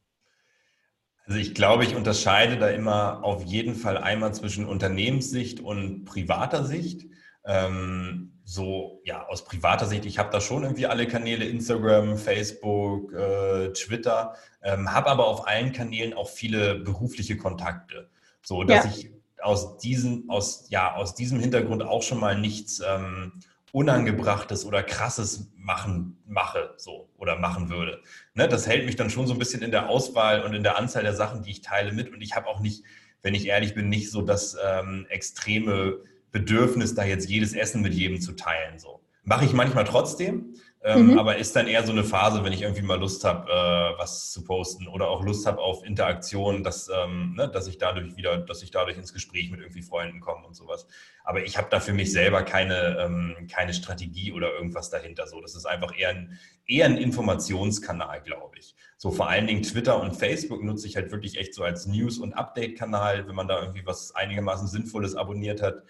Also 1.27 1.39
ich 1.39 1.55
glaube, 1.55 1.85
ich 1.85 1.97
unterscheide 1.97 2.57
da 2.57 2.69
immer 2.69 3.25
auf 3.25 3.43
jeden 3.43 3.75
Fall 3.75 3.99
einmal 3.99 4.33
zwischen 4.33 4.65
Unternehmenssicht 4.65 5.61
und 5.61 6.05
privater 6.05 6.65
Sicht. 6.65 7.07
Ähm, 7.47 8.33
so, 8.45 9.01
ja, 9.05 9.27
aus 9.27 9.45
privater 9.45 9.87
Sicht, 9.87 10.07
ich 10.07 10.19
habe 10.19 10.31
da 10.31 10.41
schon 10.41 10.63
irgendwie 10.63 10.87
alle 10.87 11.07
Kanäle, 11.07 11.45
Instagram, 11.45 12.17
Facebook, 12.17 13.13
äh, 13.13 13.73
Twitter, 13.73 14.35
ähm, 14.63 14.93
habe 14.93 15.11
aber 15.11 15.27
auf 15.27 15.49
allen 15.49 15.73
Kanälen 15.73 16.15
auch 16.15 16.29
viele 16.29 16.77
berufliche 16.77 17.37
Kontakte. 17.37 18.09
So, 18.43 18.63
dass 18.63 18.85
ja. 18.85 18.91
ich 18.91 19.11
aus 19.43 19.79
diesem, 19.79 20.31
aus, 20.31 20.67
ja, 20.71 20.95
aus 20.95 21.15
diesem 21.15 21.41
Hintergrund 21.41 21.83
auch 21.83 22.03
schon 22.03 22.21
mal 22.21 22.39
nichts 22.39 22.81
ähm, 22.87 23.33
Unangebrachtes 23.73 24.65
oder 24.65 24.83
Krasses 24.83 25.51
machen, 25.57 26.17
mache, 26.27 26.75
so, 26.77 27.11
oder 27.19 27.37
machen 27.37 27.69
würde. 27.69 28.01
Ne, 28.35 28.49
das 28.49 28.67
hält 28.67 28.87
mich 28.87 28.97
dann 28.97 29.11
schon 29.11 29.27
so 29.27 29.35
ein 29.35 29.39
bisschen 29.39 29.63
in 29.63 29.71
der 29.71 29.89
Auswahl 29.89 30.43
und 30.43 30.55
in 30.55 30.63
der 30.63 30.79
Anzahl 30.79 31.03
der 31.03 31.15
Sachen, 31.15 31.43
die 31.43 31.51
ich 31.51 31.61
teile, 31.63 31.93
mit. 31.93 32.13
Und 32.13 32.21
ich 32.23 32.35
habe 32.35 32.47
auch 32.47 32.61
nicht, 32.61 32.85
wenn 33.23 33.35
ich 33.35 33.47
ehrlich 33.47 33.75
bin, 33.75 33.89
nicht 33.89 34.11
so 34.11 34.23
das 34.23 34.57
ähm, 34.65 35.07
extreme 35.11 35.99
Bedürfnis, 36.37 36.95
da 36.95 37.03
jetzt 37.03 37.31
jedes 37.31 37.55
Essen 37.55 37.81
mit 37.81 37.95
jedem 37.95 38.21
zu 38.21 38.33
teilen. 38.33 38.79
So. 38.79 39.01
Mache 39.25 39.47
ich 39.47 39.55
manchmal 39.55 39.85
trotzdem, 39.85 40.55
ähm, 40.85 41.13
mhm. 41.13 41.19
aber 41.19 41.39
ist 41.39 41.57
dann 41.57 41.67
eher 41.67 41.83
so 41.85 41.93
eine 41.93 42.05
Phase, 42.05 42.45
wenn 42.45 42.53
ich 42.53 42.61
irgendwie 42.61 42.83
mal 42.83 43.01
Lust 43.01 43.25
habe, 43.25 43.51
äh, 43.51 43.99
was 43.99 44.33
zu 44.33 44.45
posten 44.45 44.87
oder 44.87 45.09
auch 45.09 45.25
Lust 45.25 45.47
habe 45.47 45.63
auf 45.63 45.83
Interaktion, 45.83 46.63
dass, 46.63 46.91
ähm, 46.95 47.35
ne, 47.37 47.49
dass 47.49 47.67
ich 47.69 47.79
dadurch 47.79 48.17
wieder, 48.17 48.37
dass 48.37 48.63
ich 48.63 48.71
dadurch 48.71 48.99
ins 48.99 49.15
Gespräch 49.15 49.51
mit 49.51 49.61
irgendwie 49.61 49.81
Freunden 49.81 50.21
komme 50.21 50.47
und 50.47 50.55
sowas. 50.55 50.87
Aber 51.25 51.43
ich 51.43 51.57
habe 51.57 51.69
da 51.71 51.81
für 51.81 51.95
mich 51.95 52.13
selber 52.13 52.43
keine, 52.43 52.99
ähm, 53.01 53.49
keine 53.51 53.73
Strategie 53.73 54.31
oder 54.31 54.53
irgendwas 54.53 54.91
dahinter. 54.91 55.27
So, 55.27 55.41
das 55.41 55.57
ist 55.57 55.65
einfach 55.65 55.99
eher 55.99 56.11
ein, 56.11 56.39
eher 56.67 56.85
ein 56.85 56.99
Informationskanal, 56.99 58.21
glaube 58.21 58.59
ich. 58.59 58.77
So 58.99 59.11
vor 59.11 59.31
allen 59.31 59.47
Dingen 59.47 59.63
Twitter 59.63 60.01
und 60.01 60.15
Facebook 60.15 60.63
nutze 60.63 60.87
ich 60.87 60.97
halt 60.97 61.11
wirklich 61.11 61.39
echt 61.39 61.55
so 61.55 61.65
als 61.65 61.87
News- 61.87 62.19
und 62.19 62.35
Update-Kanal, 62.35 63.27
wenn 63.27 63.35
man 63.35 63.49
da 63.49 63.61
irgendwie 63.61 63.87
was 63.87 64.15
einigermaßen 64.15 64.69
Sinnvolles 64.69 65.17
abonniert 65.17 65.63
hat 65.63 65.83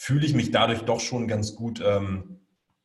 fühle 0.00 0.24
ich 0.24 0.32
mich 0.32 0.52
dadurch 0.52 0.82
doch 0.82 1.00
schon 1.00 1.26
ganz 1.26 1.56
gut 1.56 1.82
ähm, 1.84 2.38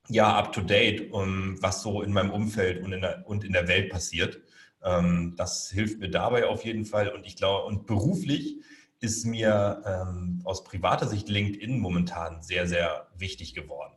ja, 0.10 0.36
up 0.36 0.52
to 0.52 0.62
date, 0.62 1.13
um, 1.13 1.62
was 1.62 1.84
so 1.84 2.02
in 2.02 2.12
meinem 2.12 2.32
Umfeld 2.32 2.84
und 2.84 2.91
in 2.91 3.02
der, 3.02 3.23
und 3.28 3.43
in 3.43 3.54
der 3.54 3.67
Welt 3.67 3.91
passiert. 3.91 4.41
Ähm, 4.84 5.36
das 5.38 5.69
hilft 5.69 5.99
mir 5.99 6.10
dabei 6.10 6.47
auf 6.47 6.65
jeden 6.65 6.86
Fall. 6.86 7.10
Und 7.10 7.28
ich 7.28 7.36
glaube, 7.36 7.67
und 7.67 7.86
beruflich 7.86 8.58
ist 8.99 9.28
mir 9.28 9.84
ähm, 9.86 10.41
aus 10.43 10.63
privater 10.63 11.08
Sicht 11.08 11.30
LinkedIn 11.30 11.80
momentan 11.80 12.41
sehr, 12.41 12.67
sehr 12.67 13.08
wichtig 13.15 13.54
geworden. 13.54 13.93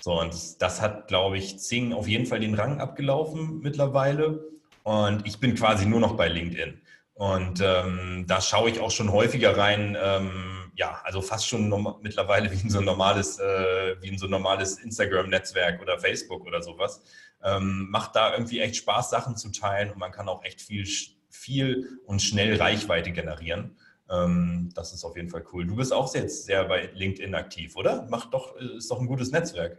So, 0.00 0.18
und 0.18 0.32
das, 0.32 0.56
das 0.56 0.80
hat, 0.80 1.06
glaube 1.08 1.36
ich, 1.36 1.58
Zing 1.58 1.92
auf 1.92 2.08
jeden 2.08 2.24
Fall 2.24 2.40
den 2.40 2.54
Rang 2.54 2.80
abgelaufen 2.80 3.60
mittlerweile. 3.60 4.42
Und 4.84 5.26
ich 5.26 5.38
bin 5.38 5.54
quasi 5.54 5.84
nur 5.84 6.00
noch 6.00 6.16
bei 6.16 6.28
LinkedIn. 6.28 6.80
Und 7.12 7.60
ähm, 7.62 8.24
da 8.26 8.40
schaue 8.40 8.70
ich 8.70 8.80
auch 8.80 8.90
schon 8.90 9.12
häufiger 9.12 9.54
rein, 9.54 9.98
ähm, 10.02 10.63
ja, 10.76 11.00
also 11.04 11.20
fast 11.20 11.48
schon 11.48 11.68
mittlerweile 12.02 12.50
wie 12.50 12.60
in 12.60 12.70
so 12.70 12.78
ein 12.78 12.84
normales, 12.84 13.38
äh, 13.38 13.96
wie 14.00 14.08
in 14.08 14.18
so 14.18 14.26
normales 14.26 14.78
Instagram-Netzwerk 14.78 15.80
oder 15.80 15.98
Facebook 15.98 16.44
oder 16.44 16.62
sowas. 16.62 17.02
Ähm, 17.42 17.88
macht 17.90 18.16
da 18.16 18.32
irgendwie 18.32 18.60
echt 18.60 18.76
Spaß, 18.76 19.10
Sachen 19.10 19.36
zu 19.36 19.50
teilen 19.50 19.90
und 19.90 19.98
man 19.98 20.10
kann 20.10 20.28
auch 20.28 20.42
echt 20.44 20.60
viel, 20.60 20.86
viel 21.28 22.00
und 22.06 22.22
schnell 22.22 22.56
Reichweite 22.56 23.12
generieren. 23.12 23.76
Ähm, 24.10 24.70
das 24.74 24.92
ist 24.92 25.04
auf 25.04 25.16
jeden 25.16 25.30
Fall 25.30 25.44
cool. 25.52 25.66
Du 25.66 25.76
bist 25.76 25.92
auch 25.92 26.12
jetzt 26.14 26.46
sehr 26.46 26.64
bei 26.64 26.90
LinkedIn 26.94 27.34
aktiv, 27.34 27.76
oder? 27.76 28.06
Macht 28.10 28.34
doch, 28.34 28.56
ist 28.56 28.90
doch 28.90 29.00
ein 29.00 29.06
gutes 29.06 29.30
Netzwerk. 29.30 29.78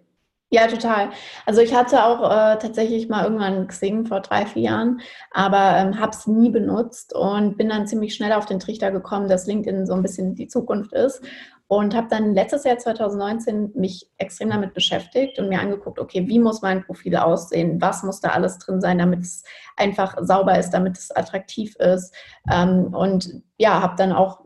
Ja, 0.56 0.68
total. 0.68 1.10
Also 1.46 1.60
ich 1.60 1.76
hatte 1.76 2.06
auch 2.06 2.24
äh, 2.24 2.58
tatsächlich 2.60 3.10
mal 3.10 3.26
irgendwann 3.26 3.68
Xing 3.68 4.06
vor 4.06 4.22
drei, 4.22 4.46
vier 4.46 4.62
Jahren, 4.62 5.02
aber 5.32 5.76
ähm, 5.76 6.00
habe 6.00 6.12
es 6.12 6.28
nie 6.28 6.50
benutzt 6.50 7.14
und 7.14 7.58
bin 7.58 7.68
dann 7.68 7.88
ziemlich 7.88 8.16
schnell 8.16 8.32
auf 8.32 8.46
den 8.46 8.62
Trichter 8.62 8.90
gekommen, 8.90 9.28
dass 9.28 9.48
LinkedIn 9.48 9.86
so 9.86 9.94
ein 9.94 10.02
bisschen 10.02 10.34
die 10.34 10.48
Zukunft 10.48 10.94
ist 10.94 11.22
und 11.68 11.94
habe 11.94 12.08
dann 12.10 12.34
letztes 12.34 12.64
Jahr 12.64 12.78
2019 12.78 13.74
mich 13.76 14.10
extrem 14.18 14.50
damit 14.50 14.74
beschäftigt 14.74 15.40
und 15.40 15.50
mir 15.50 15.60
angeguckt, 15.60 16.00
okay, 16.00 16.26
wie 16.26 16.40
muss 16.40 16.62
mein 16.62 16.86
Profil 16.86 17.18
aussehen, 17.18 17.82
was 17.82 18.04
muss 18.04 18.22
da 18.22 18.30
alles 18.30 18.58
drin 18.58 18.80
sein, 18.80 19.00
damit 19.00 19.24
es 19.24 19.44
einfach 19.76 20.16
sauber 20.22 20.58
ist, 20.58 20.70
damit 20.70 20.98
es 20.98 21.12
attraktiv 21.12 21.76
ist 21.80 22.16
ähm, 22.50 22.94
und 22.94 23.42
ja, 23.58 23.82
habe 23.82 23.96
dann 23.98 24.14
auch 24.14 24.40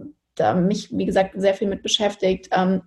mich, 0.55 0.89
wie 0.91 1.05
gesagt, 1.05 1.33
sehr 1.35 1.53
viel 1.53 1.67
mit 1.67 1.83
beschäftigt. 1.83 2.47
Ähm, 2.51 2.81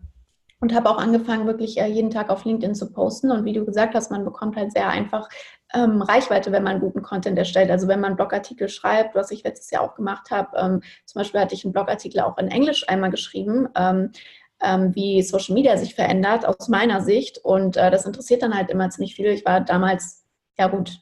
und 0.62 0.72
habe 0.72 0.88
auch 0.88 0.96
angefangen, 0.96 1.48
wirklich 1.48 1.79
äh, 1.79 1.87
jeden 1.87 2.11
Tag 2.11 2.31
auf 2.31 2.44
LinkedIn 2.44 2.77
zu 2.77 2.92
posten. 2.92 3.33
Und 3.33 3.44
wie 3.44 3.53
du 3.53 3.64
gesagt 3.64 3.96
hast, 3.96 4.12
man 4.12 4.25
bekommt 4.25 4.57
halt 4.57 4.72
sehr 4.72 4.88
einfach 4.88 5.29
ähm, 5.75 6.01
Reichweite, 6.03 6.53
wenn 6.53 6.62
man 6.62 6.79
guten 6.79 7.03
Content 7.03 7.37
erstellt. 7.37 7.68
Also 7.68 7.88
wenn 7.88 8.01
man 8.01 8.14
Blogartikel 8.14 8.68
schreibt, 8.68 9.16
was 9.16 9.33
ich 9.33 9.42
letztes 9.42 9.72
Jahr 9.72 9.83
auch 9.83 9.96
gemacht 9.96 10.31
habe. 10.31 10.57
Ähm, 10.57 10.83
zum 11.05 11.18
Beispiel 11.18 11.40
hatte 11.40 11.57
ich 11.57 11.64
einen 11.64 11.72
Blogartikel 11.72 12.20
auch 12.20 12.38
in 12.38 12.46
Englisch 12.46 12.88
einmal 12.88 13.11
geschrieben. 13.11 13.68
Ähm, 13.75 14.12
ähm, 14.62 14.94
wie 14.94 15.20
Social 15.22 15.55
Media 15.55 15.77
sich 15.77 15.96
verändert 15.96 16.46
aus 16.46 16.68
meiner 16.68 17.01
Sicht. 17.01 17.38
Und 17.38 17.77
äh, 17.77 17.90
das 17.90 18.07
interessiert 18.07 18.44
dann 18.44 18.57
halt 18.57 18.70
immer 18.70 18.88
ziemlich 18.88 19.16
viel. 19.16 19.27
Ich 19.27 19.44
war 19.44 19.62
damals, 19.62 20.25
ja 20.57 20.68
gut, 20.68 21.01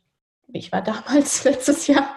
ich 0.54 0.72
war 0.72 0.80
damals 0.82 1.44
letztes 1.44 1.86
Jahr, 1.86 2.08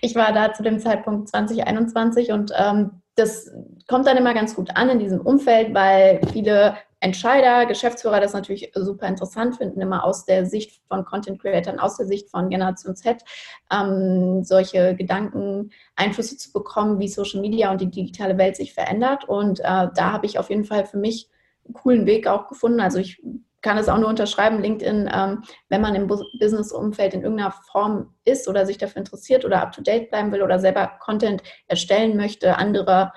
ich 0.00 0.16
war 0.16 0.32
da 0.32 0.52
zu 0.52 0.64
dem 0.64 0.80
Zeitpunkt 0.80 1.28
2021 1.28 2.32
und 2.32 2.50
ähm, 2.56 3.00
das 3.16 3.50
kommt 3.88 4.06
dann 4.06 4.16
immer 4.16 4.34
ganz 4.34 4.54
gut 4.54 4.76
an 4.76 4.88
in 4.90 4.98
diesem 4.98 5.20
Umfeld, 5.20 5.72
weil 5.74 6.20
viele 6.32 6.76
Entscheider, 7.00 7.66
Geschäftsführer 7.66 8.18
das 8.18 8.32
natürlich 8.32 8.72
super 8.74 9.06
interessant 9.06 9.56
finden, 9.56 9.80
immer 9.80 10.04
aus 10.04 10.24
der 10.24 10.46
Sicht 10.46 10.80
von 10.88 11.04
Content 11.04 11.38
Creatern, 11.40 11.78
aus 11.78 11.98
der 11.98 12.06
Sicht 12.06 12.30
von 12.30 12.48
Generation 12.48 12.96
Z, 12.96 13.22
ähm, 13.70 14.42
solche 14.42 14.96
Gedanken, 14.96 15.70
Einflüsse 15.96 16.38
zu 16.38 16.50
bekommen, 16.52 16.98
wie 16.98 17.08
Social 17.08 17.42
Media 17.42 17.70
und 17.70 17.82
die 17.82 17.90
digitale 17.90 18.38
Welt 18.38 18.56
sich 18.56 18.72
verändert. 18.72 19.28
Und 19.28 19.60
äh, 19.60 19.62
da 19.94 20.12
habe 20.12 20.24
ich 20.24 20.38
auf 20.38 20.48
jeden 20.48 20.64
Fall 20.64 20.86
für 20.86 20.96
mich 20.96 21.28
einen 21.66 21.74
coolen 21.74 22.06
Weg 22.06 22.26
auch 22.26 22.48
gefunden. 22.48 22.80
Also 22.80 22.98
ich 22.98 23.22
kann 23.64 23.78
es 23.78 23.88
auch 23.88 23.98
nur 23.98 24.10
unterschreiben, 24.10 24.60
LinkedIn, 24.60 25.10
ähm, 25.12 25.42
wenn 25.70 25.80
man 25.80 25.94
im 25.94 26.06
Business-Umfeld 26.06 27.14
in 27.14 27.22
irgendeiner 27.22 27.50
Form 27.50 28.14
ist 28.24 28.46
oder 28.46 28.66
sich 28.66 28.76
dafür 28.76 28.98
interessiert 28.98 29.44
oder 29.44 29.62
up-to-date 29.62 30.10
bleiben 30.10 30.30
will 30.32 30.42
oder 30.42 30.58
selber 30.58 30.92
Content 31.00 31.42
erstellen 31.66 32.16
möchte, 32.16 32.58
andere, 32.58 33.12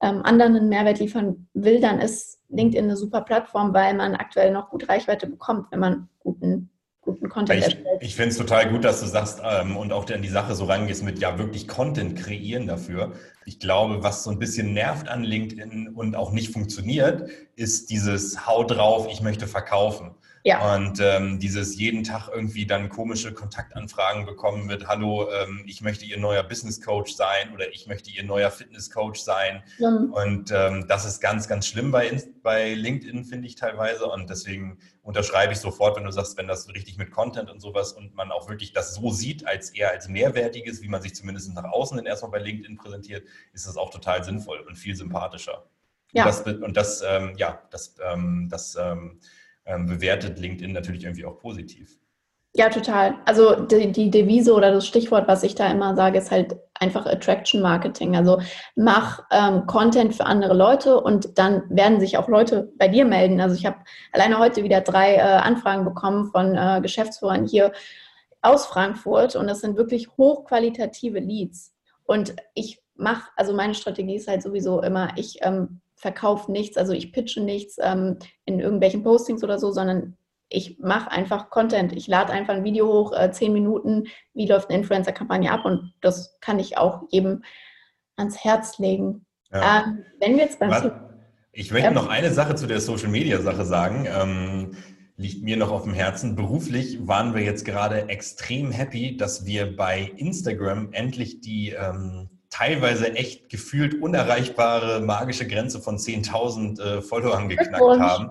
ähm, 0.00 0.22
anderen 0.22 0.54
einen 0.54 0.68
Mehrwert 0.68 1.00
liefern 1.00 1.48
will, 1.54 1.80
dann 1.80 2.00
ist 2.00 2.40
LinkedIn 2.50 2.84
eine 2.84 2.96
super 2.96 3.22
Plattform, 3.22 3.74
weil 3.74 3.94
man 3.94 4.14
aktuell 4.14 4.52
noch 4.52 4.70
gut 4.70 4.88
Reichweite 4.88 5.26
bekommt, 5.26 5.72
wenn 5.72 5.80
man 5.80 6.08
guten 6.20 6.70
guten 7.04 7.28
Content 7.28 7.58
ich, 7.58 7.64
erstellt. 7.64 8.00
Ich 8.00 8.16
finde 8.16 8.30
es 8.30 8.38
total 8.38 8.70
gut, 8.70 8.84
dass 8.84 9.00
du 9.00 9.06
sagst 9.06 9.42
ähm, 9.44 9.76
und 9.76 9.92
auch 9.92 10.04
dann 10.04 10.22
die 10.22 10.28
Sache 10.28 10.54
so 10.54 10.64
rangehst 10.64 11.04
mit 11.04 11.18
ja 11.18 11.38
wirklich 11.38 11.68
Content 11.68 12.16
kreieren 12.16 12.66
dafür. 12.66 13.12
Ich 13.46 13.60
glaube, 13.60 14.02
was 14.02 14.24
so 14.24 14.30
ein 14.30 14.38
bisschen 14.38 14.72
nervt 14.72 15.08
an 15.08 15.22
LinkedIn 15.22 15.88
und 15.88 16.16
auch 16.16 16.32
nicht 16.32 16.52
funktioniert, 16.52 17.28
ist 17.56 17.90
dieses 17.90 18.46
Hau 18.46 18.64
drauf, 18.64 19.08
ich 19.10 19.20
möchte 19.20 19.46
verkaufen. 19.46 20.14
Ja. 20.46 20.74
Und 20.74 21.00
ähm, 21.00 21.38
dieses 21.38 21.78
jeden 21.78 22.04
Tag 22.04 22.28
irgendwie 22.28 22.66
dann 22.66 22.90
komische 22.90 23.32
Kontaktanfragen 23.32 24.26
bekommen 24.26 24.66
mit, 24.66 24.86
hallo, 24.86 25.26
ähm, 25.30 25.64
ich 25.66 25.80
möchte 25.80 26.04
Ihr 26.04 26.18
neuer 26.18 26.42
Business 26.42 26.82
Coach 26.82 27.14
sein 27.14 27.50
oder 27.54 27.72
ich 27.72 27.86
möchte 27.86 28.10
Ihr 28.10 28.24
neuer 28.24 28.50
Fitness 28.50 28.90
Coach 28.90 29.20
sein. 29.20 29.62
Mhm. 29.78 30.12
Und 30.12 30.50
ähm, 30.54 30.84
das 30.86 31.06
ist 31.06 31.22
ganz, 31.22 31.48
ganz 31.48 31.66
schlimm 31.66 31.90
bei, 31.90 32.22
bei 32.42 32.74
LinkedIn, 32.74 33.24
finde 33.24 33.48
ich 33.48 33.54
teilweise. 33.54 34.04
Und 34.04 34.28
deswegen 34.28 34.76
unterschreibe 35.02 35.54
ich 35.54 35.60
sofort, 35.60 35.96
wenn 35.96 36.04
du 36.04 36.10
sagst, 36.10 36.36
wenn 36.36 36.46
das 36.46 36.68
richtig 36.68 36.98
mit 36.98 37.10
Content 37.10 37.50
und 37.50 37.60
sowas 37.60 37.94
und 37.94 38.14
man 38.14 38.30
auch 38.30 38.46
wirklich 38.46 38.74
das 38.74 38.94
so 38.94 39.10
sieht, 39.12 39.46
als 39.46 39.70
eher 39.70 39.92
als 39.92 40.08
mehrwertiges, 40.08 40.82
wie 40.82 40.88
man 40.88 41.00
sich 41.00 41.14
zumindest 41.14 41.54
nach 41.54 41.64
außen 41.64 41.96
dann 41.96 42.04
erstmal 42.04 42.32
bei 42.32 42.38
LinkedIn 42.40 42.76
präsentiert, 42.76 43.26
ist 43.52 43.66
das 43.66 43.76
auch 43.76 43.90
total 43.90 44.24
sinnvoll 44.24 44.60
und 44.60 44.76
viel 44.76 44.96
sympathischer. 44.96 45.64
Ja. 46.12 46.24
Und 46.24 46.28
das, 46.28 46.40
und 46.42 46.76
das 46.76 47.02
ähm, 47.06 47.34
ja, 47.36 47.62
das, 47.70 47.96
ähm, 48.02 48.48
das 48.50 48.76
ähm, 48.76 49.20
ähm, 49.66 49.86
bewertet 49.86 50.38
LinkedIn 50.38 50.72
natürlich 50.72 51.04
irgendwie 51.04 51.24
auch 51.24 51.38
positiv. 51.38 51.98
Ja, 52.56 52.68
total. 52.68 53.16
Also 53.24 53.56
die, 53.56 53.90
die, 53.90 54.10
Devise 54.12 54.54
oder 54.54 54.70
das 54.70 54.86
Stichwort, 54.86 55.26
was 55.26 55.42
ich 55.42 55.56
da 55.56 55.66
immer 55.72 55.96
sage, 55.96 56.18
ist 56.18 56.30
halt 56.30 56.56
einfach 56.74 57.04
Attraction 57.04 57.60
Marketing. 57.60 58.14
Also 58.14 58.40
mach 58.76 59.24
ähm, 59.32 59.66
Content 59.66 60.14
für 60.14 60.24
andere 60.24 60.54
Leute 60.54 61.00
und 61.00 61.36
dann 61.36 61.64
werden 61.68 61.98
sich 61.98 62.16
auch 62.16 62.28
Leute 62.28 62.72
bei 62.78 62.86
dir 62.86 63.04
melden. 63.04 63.40
Also 63.40 63.56
ich 63.56 63.66
habe 63.66 63.78
alleine 64.12 64.38
heute 64.38 64.62
wieder 64.62 64.82
drei 64.82 65.16
äh, 65.16 65.20
Anfragen 65.20 65.84
bekommen 65.84 66.30
von 66.30 66.54
äh, 66.54 66.80
Geschäftsführern 66.80 67.44
hier 67.44 67.72
aus 68.40 68.66
Frankfurt 68.66 69.34
und 69.34 69.48
das 69.48 69.60
sind 69.60 69.76
wirklich 69.76 70.08
hochqualitative 70.16 71.18
Leads. 71.18 71.74
Und 72.04 72.36
ich 72.54 72.83
mache, 72.96 73.30
also 73.36 73.54
meine 73.54 73.74
Strategie 73.74 74.16
ist 74.16 74.28
halt 74.28 74.42
sowieso 74.42 74.82
immer, 74.82 75.12
ich 75.16 75.38
ähm, 75.42 75.80
verkaufe 75.96 76.50
nichts, 76.50 76.76
also 76.76 76.92
ich 76.92 77.12
pitche 77.12 77.40
nichts 77.40 77.76
ähm, 77.80 78.18
in 78.44 78.60
irgendwelchen 78.60 79.02
Postings 79.02 79.42
oder 79.42 79.58
so, 79.58 79.70
sondern 79.72 80.16
ich 80.48 80.78
mache 80.78 81.10
einfach 81.10 81.50
Content. 81.50 81.92
Ich 81.92 82.06
lade 82.06 82.32
einfach 82.32 82.54
ein 82.54 82.64
Video 82.64 82.86
hoch, 82.86 83.12
äh, 83.12 83.30
zehn 83.32 83.52
Minuten, 83.52 84.04
wie 84.34 84.46
läuft 84.46 84.68
eine 84.68 84.78
Influencer-Kampagne 84.78 85.50
ab 85.50 85.64
und 85.64 85.94
das 86.00 86.38
kann 86.40 86.58
ich 86.58 86.76
auch 86.78 87.02
jedem 87.10 87.42
ans 88.16 88.44
Herz 88.44 88.78
legen. 88.78 89.26
Ja. 89.52 89.84
Ähm, 89.84 90.04
wenn 90.20 90.36
wir 90.36 90.44
jetzt 90.44 90.58
beim 90.58 90.70
Was? 90.70 90.90
Ich 91.52 91.70
möchte 91.70 91.92
noch 91.92 92.08
eine 92.08 92.32
Sache 92.32 92.56
zu 92.56 92.66
der 92.66 92.80
Social-Media-Sache 92.80 93.64
sagen. 93.64 94.06
Ähm, 94.08 94.76
liegt 95.16 95.42
mir 95.44 95.56
noch 95.56 95.70
auf 95.70 95.84
dem 95.84 95.94
Herzen. 95.94 96.34
Beruflich 96.34 97.06
waren 97.06 97.34
wir 97.34 97.42
jetzt 97.42 97.64
gerade 97.64 98.08
extrem 98.08 98.72
happy, 98.72 99.16
dass 99.16 99.46
wir 99.46 99.76
bei 99.76 100.12
Instagram 100.16 100.92
endlich 100.92 101.40
die 101.40 101.70
ähm, 101.70 102.28
teilweise 102.54 103.12
echt 103.14 103.48
gefühlt 103.48 104.00
unerreichbare 104.00 105.00
magische 105.00 105.46
Grenze 105.46 105.80
von 105.80 105.98
10.000 105.98 106.80
äh, 106.80 107.02
Followern 107.02 107.48
geknackt 107.48 108.00
haben. 108.00 108.30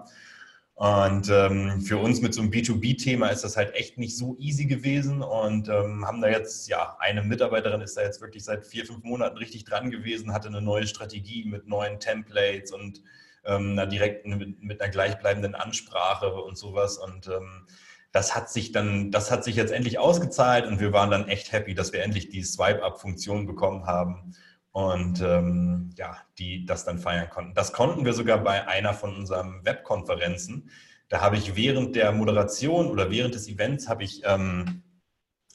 Und 0.75 1.29
ähm, 1.29 1.81
für 1.81 1.97
uns 1.97 2.21
mit 2.21 2.33
so 2.33 2.41
einem 2.41 2.49
B2B-Thema 2.49 3.27
ist 3.27 3.43
das 3.43 3.57
halt 3.57 3.75
echt 3.75 3.97
nicht 3.97 4.17
so 4.17 4.37
easy 4.39 4.65
gewesen 4.65 5.21
und 5.21 5.67
ähm, 5.67 6.05
haben 6.07 6.21
da 6.21 6.29
jetzt, 6.29 6.69
ja, 6.69 6.95
eine 6.99 7.21
Mitarbeiterin 7.21 7.81
ist 7.81 7.97
da 7.97 8.01
jetzt 8.01 8.21
wirklich 8.21 8.45
seit 8.45 8.65
vier, 8.65 8.85
fünf 8.85 9.03
Monaten 9.03 9.37
richtig 9.37 9.65
dran 9.65 9.91
gewesen, 9.91 10.33
hatte 10.33 10.47
eine 10.47 10.61
neue 10.61 10.87
Strategie 10.87 11.43
mit 11.45 11.67
neuen 11.67 11.99
Templates 11.99 12.71
und 12.71 13.01
ähm, 13.45 13.73
einer 13.73 13.87
direkten, 13.87 14.37
mit, 14.37 14.63
mit, 14.63 14.81
einer 14.81 14.89
gleichbleibenden 14.89 15.53
Ansprache 15.53 16.33
und 16.33 16.57
sowas. 16.57 16.97
Und 16.97 17.27
ähm, 17.27 17.67
das 18.13 18.35
hat 18.35 18.49
sich 18.49 18.71
dann, 18.71 19.11
das 19.11 19.31
hat 19.31 19.43
sich 19.43 19.55
jetzt 19.55 19.73
endlich 19.73 19.97
ausgezahlt 19.97 20.67
und 20.67 20.79
wir 20.79 20.93
waren 20.93 21.09
dann 21.09 21.27
echt 21.27 21.51
happy, 21.51 21.73
dass 21.73 21.93
wir 21.93 22.03
endlich 22.03 22.29
die 22.29 22.43
Swipe-Up-Funktion 22.43 23.47
bekommen 23.47 23.87
haben 23.87 24.35
und 24.71 25.19
ähm, 25.21 25.89
ja, 25.97 26.17
die 26.37 26.65
das 26.65 26.85
dann 26.85 26.99
feiern 26.99 27.29
konnten. 27.31 27.55
Das 27.55 27.73
konnten 27.73 28.05
wir 28.05 28.13
sogar 28.13 28.37
bei 28.37 28.67
einer 28.67 28.93
von 28.93 29.15
unseren 29.15 29.65
Webkonferenzen. 29.65 30.69
Da 31.09 31.21
habe 31.21 31.37
ich 31.37 31.55
während 31.55 31.95
der 31.95 32.11
Moderation 32.11 32.87
oder 32.87 33.09
während 33.09 33.33
des 33.33 33.47
Events 33.47 33.89
habe 33.89 34.03
ich, 34.03 34.21
ähm, 34.25 34.83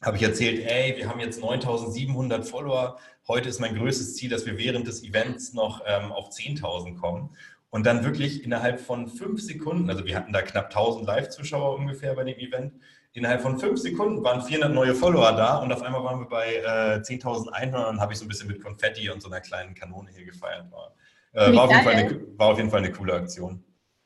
habe 0.02 0.16
ich 0.16 0.24
erzählt, 0.24 0.68
ey, 0.68 0.96
wir 0.96 1.08
haben 1.08 1.20
jetzt 1.20 1.40
9700 1.40 2.44
Follower. 2.44 2.98
Heute 3.28 3.48
ist 3.48 3.60
mein 3.60 3.76
größtes 3.76 4.16
Ziel, 4.16 4.30
dass 4.30 4.46
wir 4.46 4.58
während 4.58 4.88
des 4.88 5.04
Events 5.04 5.52
noch 5.52 5.82
ähm, 5.86 6.10
auf 6.10 6.30
10.000 6.30 6.96
kommen. 6.96 7.36
Und 7.70 7.84
dann 7.84 8.04
wirklich 8.04 8.44
innerhalb 8.44 8.80
von 8.80 9.08
fünf 9.08 9.42
Sekunden, 9.42 9.90
also 9.90 10.06
wir 10.06 10.16
hatten 10.16 10.32
da 10.32 10.42
knapp 10.42 10.66
1000 10.66 11.06
Live-Zuschauer 11.06 11.78
ungefähr 11.78 12.14
bei 12.14 12.24
dem 12.24 12.38
Event, 12.38 12.74
innerhalb 13.12 13.42
von 13.42 13.58
fünf 13.58 13.78
Sekunden 13.78 14.24
waren 14.24 14.40
400 14.40 14.72
neue 14.72 14.94
Follower 14.94 15.32
da 15.32 15.58
und 15.58 15.72
auf 15.72 15.82
einmal 15.82 16.02
waren 16.02 16.20
wir 16.20 16.28
bei 16.28 16.56
äh, 16.56 17.00
10.100 17.00 17.88
und 17.88 18.00
habe 18.00 18.12
ich 18.12 18.18
so 18.18 18.24
ein 18.24 18.28
bisschen 18.28 18.48
mit 18.48 18.62
Konfetti 18.62 19.10
und 19.10 19.20
so 19.20 19.28
einer 19.28 19.40
kleinen 19.40 19.74
Kanone 19.74 20.10
hier 20.14 20.24
gefeiert. 20.24 20.70
War, 20.70 20.94
äh, 21.32 21.54
war, 21.54 21.64
auf 21.64 21.70
jeden 21.70 21.82
Fall 21.84 21.94
eine, 21.94 22.38
war 22.38 22.48
auf 22.48 22.58
jeden 22.58 22.70
Fall 22.70 22.80
eine 22.80 22.92
coole 22.92 23.14
Aktion. 23.14 23.62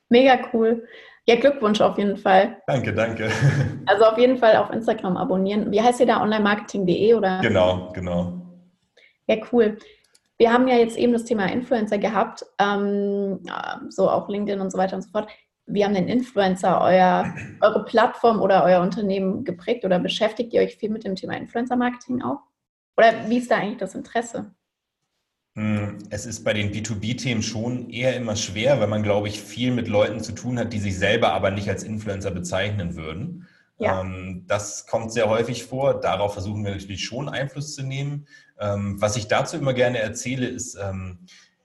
Mega 0.09 0.39
cool. 0.53 0.87
Ja, 1.27 1.37
Glückwunsch 1.37 1.81
auf 1.81 1.97
jeden 1.99 2.17
Fall. 2.17 2.61
Danke, 2.67 2.93
danke. 2.93 3.31
Also 3.87 4.05
auf 4.05 4.17
jeden 4.17 4.39
Fall 4.39 4.57
auf 4.57 4.71
Instagram 4.71 5.17
abonnieren. 5.17 5.71
Wie 5.71 5.81
heißt 5.81 6.01
ihr 6.01 6.07
da? 6.07 6.23
onlinemarketing.de 6.23 7.15
oder? 7.15 7.41
Genau, 7.41 7.91
genau. 7.93 8.41
Ja, 9.27 9.37
cool. 9.53 9.77
Wir 10.43 10.53
haben 10.53 10.67
ja 10.67 10.77
jetzt 10.77 10.97
eben 10.97 11.13
das 11.13 11.23
Thema 11.23 11.47
Influencer 11.53 11.99
gehabt, 11.99 12.45
ähm, 12.59 13.39
so 13.91 14.11
auch 14.11 14.29
LinkedIn 14.29 14.61
und 14.61 14.73
so 14.73 14.77
weiter 14.77 14.97
und 14.97 15.03
so 15.03 15.11
fort. 15.11 15.31
Wie 15.67 15.85
haben 15.85 15.95
denn 15.95 16.09
Influencer 16.09 16.81
euer, 16.81 17.33
eure 17.61 17.85
Plattform 17.85 18.41
oder 18.41 18.65
euer 18.65 18.81
Unternehmen 18.81 19.45
geprägt 19.45 19.85
oder 19.85 20.01
beschäftigt 20.01 20.53
ihr 20.53 20.63
euch 20.63 20.75
viel 20.75 20.91
mit 20.91 21.05
dem 21.05 21.15
Thema 21.15 21.37
Influencer-Marketing 21.37 22.23
auch? 22.23 22.41
Oder 22.97 23.13
wie 23.29 23.39
ist 23.39 23.53
da 23.53 23.59
eigentlich 23.59 23.79
das 23.79 23.95
Interesse? 23.95 24.53
Hm, 25.55 25.99
es 26.11 26.27
ist 26.27 26.43
bei 26.43 26.55
den 26.55 26.73
B2B-Themen 26.73 27.43
schon 27.43 27.89
eher 27.89 28.17
immer 28.17 28.35
schwer, 28.35 28.81
weil 28.81 28.89
man, 28.89 29.05
glaube 29.05 29.29
ich, 29.29 29.41
viel 29.41 29.71
mit 29.71 29.87
Leuten 29.87 30.25
zu 30.25 30.33
tun 30.33 30.59
hat, 30.59 30.73
die 30.73 30.81
sich 30.81 30.99
selber 30.99 31.35
aber 31.35 31.53
nicht 31.53 31.69
als 31.69 31.85
Influencer 31.85 32.33
bezeichnen 32.33 32.97
würden. 32.97 33.47
Ja. 33.79 34.01
Ähm, 34.01 34.45
das 34.49 34.87
kommt 34.87 35.13
sehr 35.13 35.29
häufig 35.29 35.65
vor. 35.65 36.01
Darauf 36.01 36.33
versuchen 36.33 36.65
wir 36.65 36.73
natürlich 36.73 37.05
schon 37.05 37.29
Einfluss 37.29 37.77
zu 37.77 37.83
nehmen. 37.83 38.27
Ähm, 38.63 39.01
was 39.01 39.17
ich 39.17 39.27
dazu 39.27 39.57
immer 39.57 39.75
gerne 39.75 39.99
erzähle, 39.99 40.47
ist, 40.47 40.77
ähm, 40.77 41.19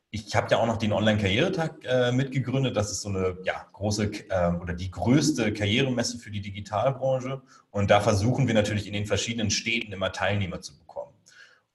ich 0.09 0.35
habe 0.35 0.47
ja 0.49 0.57
auch 0.57 0.65
noch 0.65 0.77
den 0.77 0.93
Online-Karrieretag 0.93 1.83
äh, 1.83 2.11
mitgegründet. 2.11 2.75
Das 2.75 2.91
ist 2.91 3.01
so 3.01 3.09
eine 3.09 3.37
ja, 3.43 3.67
große 3.71 4.11
äh, 4.29 4.51
oder 4.59 4.73
die 4.73 4.89
größte 4.89 5.53
Karrieremesse 5.53 6.17
für 6.17 6.31
die 6.31 6.41
Digitalbranche. 6.41 7.41
Und 7.69 7.91
da 7.91 7.99
versuchen 7.99 8.47
wir 8.47 8.55
natürlich 8.55 8.87
in 8.87 8.93
den 8.93 9.05
verschiedenen 9.05 9.51
Städten 9.51 9.93
immer 9.93 10.11
Teilnehmer 10.11 10.59
zu 10.59 10.75
bekommen. 10.77 11.13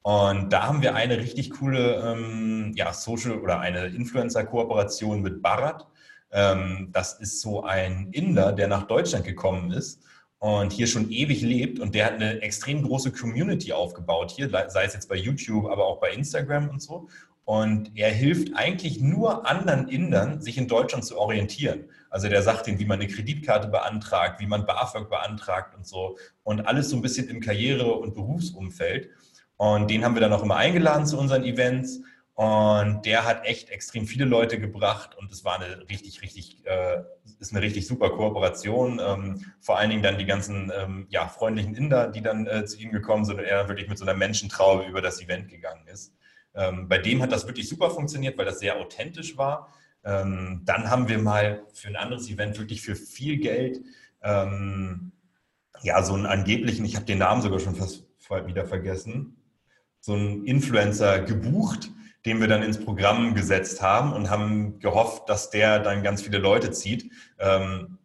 Und 0.03 0.53
da 0.53 0.67
haben 0.67 0.83
wir 0.83 0.97
eine 0.97 1.19
richtig 1.19 1.51
coole 1.51 2.03
ähm, 2.05 2.73
ja, 2.75 2.93
Social- 2.93 3.39
oder 3.39 3.61
eine 3.61 3.87
Influencer-Kooperation 3.87 5.23
mit 5.23 5.41
Barat. 5.41 5.87
Ähm, 6.33 6.89
das 6.93 7.21
ist 7.21 7.41
so 7.41 7.63
ein 7.63 8.09
Inder, 8.11 8.53
der 8.53 8.67
nach 8.67 8.89
Deutschland 8.89 9.25
gekommen 9.25 9.71
ist 9.71 10.03
und 10.43 10.73
hier 10.73 10.89
schon 10.89 11.09
ewig 11.13 11.41
lebt 11.43 11.79
und 11.79 11.95
der 11.95 12.07
hat 12.07 12.15
eine 12.15 12.43
extrem 12.43 12.83
große 12.83 13.13
Community 13.13 13.73
aufgebaut 13.73 14.33
hier, 14.33 14.51
sei 14.51 14.83
es 14.83 14.93
jetzt 14.93 15.09
bei 15.09 15.15
YouTube, 15.15 15.71
aber 15.71 15.87
auch 15.87 16.01
bei 16.01 16.11
Instagram 16.11 16.69
und 16.69 16.83
so. 16.83 17.09
Und 17.45 17.93
er 17.95 18.11
hilft 18.11 18.57
eigentlich 18.57 19.01
nur 19.01 19.49
anderen 19.49 19.87
Indern, 19.87 20.43
sich 20.43 20.59
in 20.59 20.67
Deutschland 20.67 21.05
zu 21.05 21.17
orientieren. 21.17 21.85
Also 22.11 22.29
der 22.29 22.43
sagt 22.43 22.67
ihnen, 22.67 22.81
wie 22.81 22.87
man 22.87 22.99
eine 22.99 23.09
Kreditkarte 23.09 23.69
beantragt, 23.69 24.41
wie 24.41 24.49
man 24.49 24.67
BAföG 24.67 25.09
beantragt 25.09 25.77
und 25.77 25.87
so. 25.87 26.19
Und 26.43 26.67
alles 26.67 26.91
so 26.91 26.97
ein 26.97 27.03
bisschen 27.03 27.29
im 27.29 27.41
Karriere- 27.41 27.95
und 27.95 28.15
Berufsumfeld. 28.15 29.11
Und 29.59 29.89
den 29.93 30.05
haben 30.05 30.17
wir 30.17 30.23
dann 30.23 30.33
auch 30.33 30.43
immer 30.43 30.57
eingeladen 30.57 31.07
zu 31.07 31.21
unseren 31.21 31.45
Events. 31.45 32.01
Und 32.35 33.05
der 33.05 33.27
hat 33.27 33.45
echt 33.45 33.69
extrem 33.69 34.07
viele 34.07 34.25
Leute 34.25 34.59
gebracht 34.59 35.17
und 35.19 35.31
es 35.31 35.45
war 35.45 35.61
eine 35.61 35.87
richtig, 35.91 36.23
richtig, 36.23 36.65
äh, 36.65 37.03
ist 37.39 37.53
eine 37.53 37.61
richtig 37.61 37.87
super 37.87 38.11
Kooperation. 38.11 39.01
Ähm, 39.05 39.45
vor 39.61 39.79
allen 39.79 39.91
Dingen 39.91 40.03
dann 40.03 40.17
die 40.17 40.25
ganzen 40.25 40.73
ähm, 40.75 41.07
ja, 41.11 41.29
freundlichen 41.29 41.75
Inder, 41.75 42.09
die 42.09 42.23
dann 42.23 42.47
äh, 42.47 42.65
zu 42.65 42.79
ihm 42.79 42.91
gekommen 42.91 43.27
sind 43.27 43.39
und 43.39 43.45
er 43.45 43.69
wirklich 43.69 43.89
mit 43.89 43.99
so 43.99 44.05
einer 44.05 44.15
Menschentraube 44.15 44.85
über 44.85 45.03
das 45.03 45.21
Event 45.21 45.49
gegangen 45.49 45.87
ist. 45.89 46.15
Ähm, 46.55 46.89
bei 46.89 46.99
dem 46.99 47.21
hat 47.21 47.33
das 47.33 47.47
wirklich 47.47 47.69
super 47.69 47.91
funktioniert, 47.91 48.39
weil 48.39 48.47
das 48.47 48.61
sehr 48.61 48.79
authentisch 48.79 49.37
war. 49.37 49.73
Ähm, 50.03 50.63
dann 50.65 50.89
haben 50.89 51.09
wir 51.09 51.19
mal 51.19 51.67
für 51.75 51.89
ein 51.89 51.97
anderes 51.97 52.31
Event 52.31 52.59
wirklich 52.59 52.81
für 52.81 52.97
viel 52.97 53.39
Geld 53.39 53.81
ähm, 54.23 55.13
ja 55.83 56.03
so 56.03 56.15
einen 56.15 56.27
angeblichen, 56.27 56.85
ich 56.85 56.97
habe 56.97 57.05
den 57.05 57.19
Namen 57.19 57.43
sogar 57.43 57.59
schon 57.59 57.77
fast 57.77 58.05
wieder 58.47 58.65
vergessen, 58.65 59.37
so 60.01 60.15
einen 60.15 60.47
Influencer 60.47 61.21
gebucht 61.21 61.91
den 62.25 62.41
wir 62.41 62.49
dann 62.49 62.63
ins 62.63 62.83
Programm 62.85 63.35
gesetzt 63.35 63.83
haben 63.83 64.13
und 64.13 64.31
haben 64.31 64.79
gehofft, 64.79 65.29
dass 65.29 65.51
der 65.51 65.81
dann 65.81 66.03
ganz 66.03 66.23
viele 66.23 66.39
Leute 66.39 66.71
zieht. 66.71 67.11
Ähm, 67.39 67.99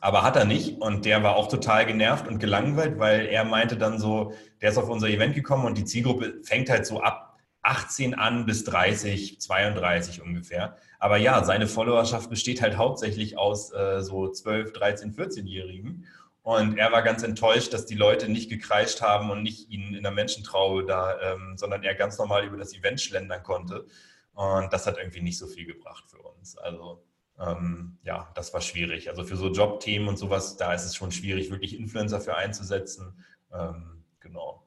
aber 0.00 0.22
hat 0.22 0.36
er 0.36 0.44
nicht 0.44 0.80
und 0.80 1.04
der 1.04 1.22
war 1.22 1.36
auch 1.36 1.48
total 1.48 1.86
genervt 1.86 2.28
und 2.28 2.38
gelangweilt, 2.38 2.98
weil 2.98 3.26
er 3.26 3.44
meinte 3.44 3.76
dann 3.76 3.98
so, 3.98 4.32
der 4.60 4.70
ist 4.70 4.78
auf 4.78 4.88
unser 4.88 5.08
Event 5.08 5.34
gekommen 5.34 5.64
und 5.64 5.76
die 5.76 5.84
Zielgruppe 5.84 6.40
fängt 6.44 6.70
halt 6.70 6.86
so 6.86 7.00
ab 7.00 7.28
18 7.62 8.14
an 8.14 8.46
bis 8.46 8.64
30, 8.64 9.40
32 9.40 10.22
ungefähr. 10.22 10.76
Aber 10.98 11.16
ja, 11.16 11.44
seine 11.44 11.66
Followerschaft 11.66 12.30
besteht 12.30 12.62
halt 12.62 12.76
hauptsächlich 12.76 13.36
aus 13.36 13.72
äh, 13.72 14.02
so 14.02 14.28
12, 14.28 14.72
13, 14.72 15.14
14-Jährigen. 15.14 16.06
Und 16.48 16.78
er 16.78 16.90
war 16.92 17.02
ganz 17.02 17.22
enttäuscht, 17.24 17.74
dass 17.74 17.84
die 17.84 17.94
Leute 17.94 18.30
nicht 18.30 18.48
gekreischt 18.48 19.02
haben 19.02 19.30
und 19.30 19.42
nicht 19.42 19.68
ihn 19.68 19.92
in 19.92 20.02
der 20.02 20.12
Menschentraube 20.12 20.86
da, 20.86 21.20
ähm, 21.20 21.58
sondern 21.58 21.82
er 21.82 21.94
ganz 21.94 22.16
normal 22.16 22.46
über 22.46 22.56
das 22.56 22.72
Event 22.72 23.02
schlendern 23.02 23.42
konnte. 23.42 23.84
Und 24.32 24.72
das 24.72 24.86
hat 24.86 24.96
irgendwie 24.96 25.20
nicht 25.20 25.36
so 25.36 25.46
viel 25.46 25.66
gebracht 25.66 26.04
für 26.06 26.22
uns. 26.22 26.56
Also 26.56 27.04
ähm, 27.38 27.98
ja, 28.02 28.30
das 28.34 28.54
war 28.54 28.62
schwierig. 28.62 29.10
Also 29.10 29.24
für 29.24 29.36
so 29.36 29.48
Jobthemen 29.52 30.08
und 30.08 30.16
sowas, 30.16 30.56
da 30.56 30.72
ist 30.72 30.86
es 30.86 30.96
schon 30.96 31.12
schwierig, 31.12 31.50
wirklich 31.50 31.78
Influencer 31.78 32.18
für 32.18 32.34
einzusetzen. 32.34 33.22
Ähm, 33.52 34.02
genau. 34.18 34.66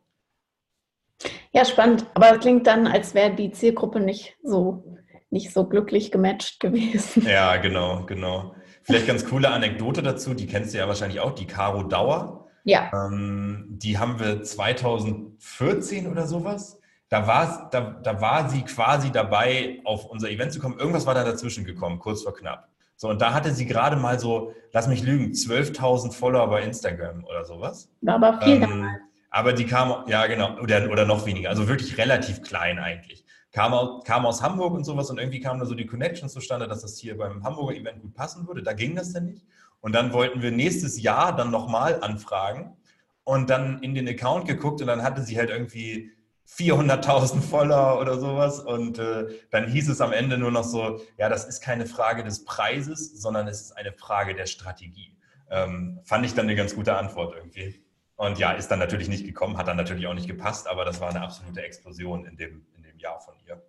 Ja, 1.52 1.65
spannend. 1.65 2.06
Aber 2.13 2.36
es 2.36 2.41
klingt 2.41 2.67
dann, 2.67 2.86
als 2.86 3.15
wäre 3.15 3.34
die 3.34 3.54
Zielgruppe 3.54 4.00
nicht 4.00 4.38
so, 4.44 5.00
nicht 5.32 5.52
so 5.52 5.65
glücklich 5.67 6.12
gematcht 6.12 6.60
gewesen. 6.60 7.26
Ja, 7.26 7.58
genau, 7.58 8.06
genau. 8.06 8.54
Vielleicht 8.84 9.08
ganz 9.08 9.26
coole 9.26 9.50
Anekdote 9.50 10.02
dazu, 10.02 10.34
die 10.34 10.48
kennst 10.48 10.74
du 10.74 10.78
ja 10.78 10.88
wahrscheinlich 10.88 11.20
auch, 11.20 11.34
die 11.34 11.46
Caro 11.46 11.84
Dauer. 11.84 12.48
Ja. 12.63 12.91
Ähm, 12.94 13.65
die 13.70 13.98
haben 13.98 14.20
wir 14.20 14.44
2014 14.44 16.08
oder 16.08 16.28
sowas. 16.28 16.80
Da 17.10 17.28
war, 17.28 17.70
da, 17.72 17.82
da 18.02 18.22
war 18.22 18.50
sie 18.50 18.62
quasi 18.62 19.12
dabei, 19.12 19.80
auf 19.84 20.06
unser 20.06 20.30
Event 20.30 20.54
zu 20.54 20.60
kommen. 20.60 20.80
Irgendwas 20.80 21.06
war 21.06 21.13
da 21.13 21.24
dazwischen 21.24 21.65
gekommen, 21.65 22.00
kurz 22.00 22.24
vor 22.24 22.34
knapp. 22.34 22.70
So, 22.96 23.10
und 23.10 23.22
da 23.22 23.34
hatte 23.34 23.52
sie 23.54 23.65
gerade 23.65 23.96
mal 23.96 24.20
so, 24.20 24.54
lass 24.72 24.88
mich 24.88 25.04
lügen, 25.04 25.32
12.000 25.32 26.13
Follower 26.13 26.48
bei 26.48 26.62
Instagram 26.62 27.24
oder 27.26 27.44
sowas. 27.44 27.89
War 28.02 28.15
aber 28.15 28.41
viel 28.41 28.62
ähm, 28.62 28.88
Aber 29.32 29.54
die 29.54 29.65
kam, 29.65 30.06
ja 30.08 30.28
genau, 30.28 30.60
oder, 30.60 30.89
oder 30.89 31.06
noch 31.06 31.26
weniger, 31.26 31.50
also 31.50 31.67
wirklich 31.67 31.98
relativ 31.98 32.44
klein 32.44 32.80
eigentlich 32.80 33.20
kam, 33.52 33.74
aus, 33.74 34.04
kam 34.04 34.26
aus 34.26 34.42
Hamburg 34.42 34.74
und 34.74 34.84
sowas 34.84 35.10
und 35.10 35.18
irgendwie 35.18 35.40
kamen 35.40 35.60
da 35.60 35.66
so 35.66 35.76
die 35.76 35.86
Connections 35.86 36.34
zustande, 36.34 36.68
dass 36.68 36.82
das 36.82 36.98
hier 36.98 37.18
beim 37.18 37.44
Hamburger 37.44 37.76
Event 37.76 38.02
gut 38.02 38.14
passen 38.14 38.48
würde. 38.48 38.64
Da 38.64 38.74
ging 38.74 38.96
das 38.96 39.14
dann 39.14 39.26
nicht. 39.26 39.46
Und 39.82 39.94
dann 39.94 40.14
wollten 40.14 40.42
wir 40.42 40.52
nächstes 40.52 41.02
Jahr 41.02 41.36
dann 41.36 41.52
nochmal 41.52 42.02
anfragen 42.02 42.78
und 43.24 43.50
dann 43.50 43.82
in 43.82 43.96
den 43.96 44.08
Account 44.08 44.48
geguckt 44.48 44.82
und 44.82 44.88
dann 44.88 45.04
hatte 45.04 45.24
sie 45.24 45.38
halt 45.38 45.50
irgendwie 45.50 46.12
400.000 46.48 47.42
Follower 47.42 48.00
oder 48.00 48.20
sowas 48.20 48.60
und 48.60 49.00
äh, 49.00 49.28
dann 49.52 49.68
hieß 49.70 49.90
es 49.90 50.02
am 50.02 50.12
Ende 50.12 50.38
nur 50.38 50.52
noch 50.52 50.64
so, 50.64 51.00
ja, 51.18 51.30
das 51.30 51.46
ist 51.46 51.62
keine 51.62 51.86
Frage 51.86 52.24
des 52.24 52.44
Preises, 52.44 53.22
sondern 53.22 53.48
es 53.48 53.62
ist 53.62 53.72
eine 53.78 53.94
Frage 53.94 54.36
der 54.36 54.46
Strategie. 54.46 55.16
Ähm, 55.50 56.00
fand 56.04 56.26
ich 56.26 56.34
dann 56.34 56.46
eine 56.46 56.56
ganz 56.56 56.76
gute 56.76 56.96
Antwort 56.96 57.36
irgendwie. 57.36 57.82
Und 58.18 58.38
ja, 58.38 58.52
ist 58.52 58.68
dann 58.68 58.80
natürlich 58.80 59.08
nicht 59.08 59.26
gekommen, 59.26 59.58
hat 59.58 59.68
dann 59.68 59.78
natürlich 59.78 60.08
auch 60.08 60.14
nicht 60.14 60.28
gepasst, 60.28 60.68
aber 60.68 60.86
das 60.86 61.00
war 61.02 61.10
eine 61.10 61.22
absolute 61.22 61.62
Explosion 61.62 62.26
in 62.26 62.38
dem, 62.38 62.66
Jahr 63.02 63.20
von 63.20 63.34
ihr. 63.46 63.62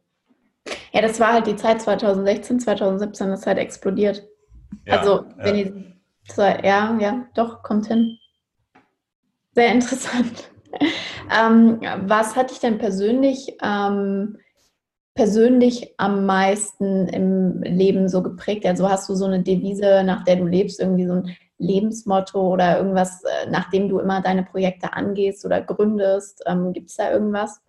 Ja, 0.93 1.01
das 1.01 1.19
war 1.19 1.33
halt 1.33 1.47
die 1.47 1.57
Zeit 1.57 1.81
2016, 1.81 2.61
2017, 2.61 3.29
das 3.29 3.41
ist 3.41 3.47
halt 3.47 3.59
explodiert. 3.59 4.29
Ja, 4.85 4.99
also, 4.99 5.25
wenn 5.37 5.57
ja. 5.57 5.67
ihr, 6.37 6.65
ja, 6.65 6.99
ja, 7.01 7.27
doch, 7.35 7.63
kommt 7.63 7.87
hin. 7.87 8.19
Sehr 9.55 9.73
interessant. 9.73 10.51
ähm, 11.41 11.81
was 12.07 12.37
hat 12.37 12.51
dich 12.51 12.61
denn 12.61 12.79
persönlich, 12.79 13.57
ähm, 13.63 14.39
persönlich 15.15 15.95
am 15.99 16.25
meisten 16.25 17.09
im 17.09 17.63
Leben 17.63 18.09
so 18.09 18.23
geprägt? 18.23 18.65
Also 18.67 18.89
hast 18.89 19.09
du 19.09 19.15
so 19.15 19.27
eine 19.27 19.43
Devise, 19.43 20.03
nach 20.05 20.25
der 20.25 20.37
du 20.37 20.47
lebst, 20.47 20.81
irgendwie 20.81 21.07
so 21.07 21.15
ein 21.15 21.37
Lebensmotto 21.59 22.41
oder 22.41 22.79
irgendwas, 22.79 23.23
äh, 23.25 23.51
nach 23.51 23.71
dem 23.71 23.89
du 23.89 23.99
immer 23.99 24.23
deine 24.23 24.43
Projekte 24.43 24.93
angehst 24.93 25.45
oder 25.45 25.61
gründest? 25.61 26.43
Ähm, 26.47 26.73
Gibt 26.73 26.91
es 26.91 26.97
da 26.97 27.11
irgendwas? 27.11 27.61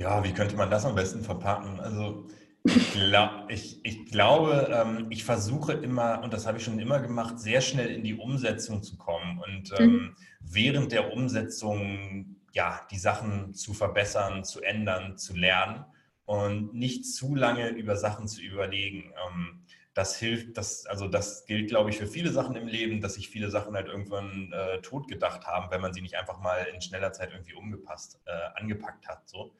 Ja, 0.00 0.24
wie 0.24 0.32
könnte 0.32 0.56
man 0.56 0.70
das 0.70 0.86
am 0.86 0.94
besten 0.94 1.22
verpacken? 1.22 1.78
Also 1.78 2.26
ich, 2.64 2.92
glaub, 2.94 3.50
ich, 3.50 3.84
ich 3.84 4.06
glaube, 4.06 4.70
ähm, 4.72 5.08
ich 5.10 5.24
versuche 5.24 5.74
immer, 5.74 6.22
und 6.24 6.32
das 6.32 6.46
habe 6.46 6.56
ich 6.56 6.64
schon 6.64 6.78
immer 6.78 7.00
gemacht, 7.00 7.38
sehr 7.38 7.60
schnell 7.60 7.88
in 7.90 8.02
die 8.02 8.14
Umsetzung 8.14 8.82
zu 8.82 8.96
kommen 8.96 9.38
und 9.40 9.78
ähm, 9.78 9.92
mhm. 9.92 10.16
während 10.40 10.92
der 10.92 11.12
Umsetzung 11.12 12.36
ja, 12.54 12.80
die 12.90 12.98
Sachen 12.98 13.52
zu 13.52 13.74
verbessern, 13.74 14.42
zu 14.42 14.62
ändern, 14.62 15.18
zu 15.18 15.36
lernen 15.36 15.84
und 16.24 16.72
nicht 16.72 17.04
zu 17.04 17.34
lange 17.34 17.68
über 17.68 17.94
Sachen 17.94 18.26
zu 18.26 18.40
überlegen. 18.40 19.12
Ähm, 19.28 19.66
das 19.92 20.16
hilft, 20.16 20.56
das, 20.56 20.86
also 20.86 21.08
das 21.08 21.44
gilt, 21.44 21.68
glaube 21.68 21.90
ich, 21.90 21.98
für 21.98 22.06
viele 22.06 22.32
Sachen 22.32 22.56
im 22.56 22.68
Leben, 22.68 23.02
dass 23.02 23.16
sich 23.16 23.28
viele 23.28 23.50
Sachen 23.50 23.74
halt 23.74 23.88
irgendwann 23.88 24.50
äh, 24.50 24.80
tot 24.80 25.08
gedacht 25.08 25.46
haben, 25.46 25.70
wenn 25.70 25.82
man 25.82 25.92
sie 25.92 26.00
nicht 26.00 26.16
einfach 26.16 26.40
mal 26.40 26.66
in 26.72 26.80
schneller 26.80 27.12
Zeit 27.12 27.32
irgendwie 27.32 27.52
umgepasst, 27.52 28.18
äh, 28.24 28.58
angepackt 28.58 29.06
hat. 29.06 29.28
So. 29.28 29.52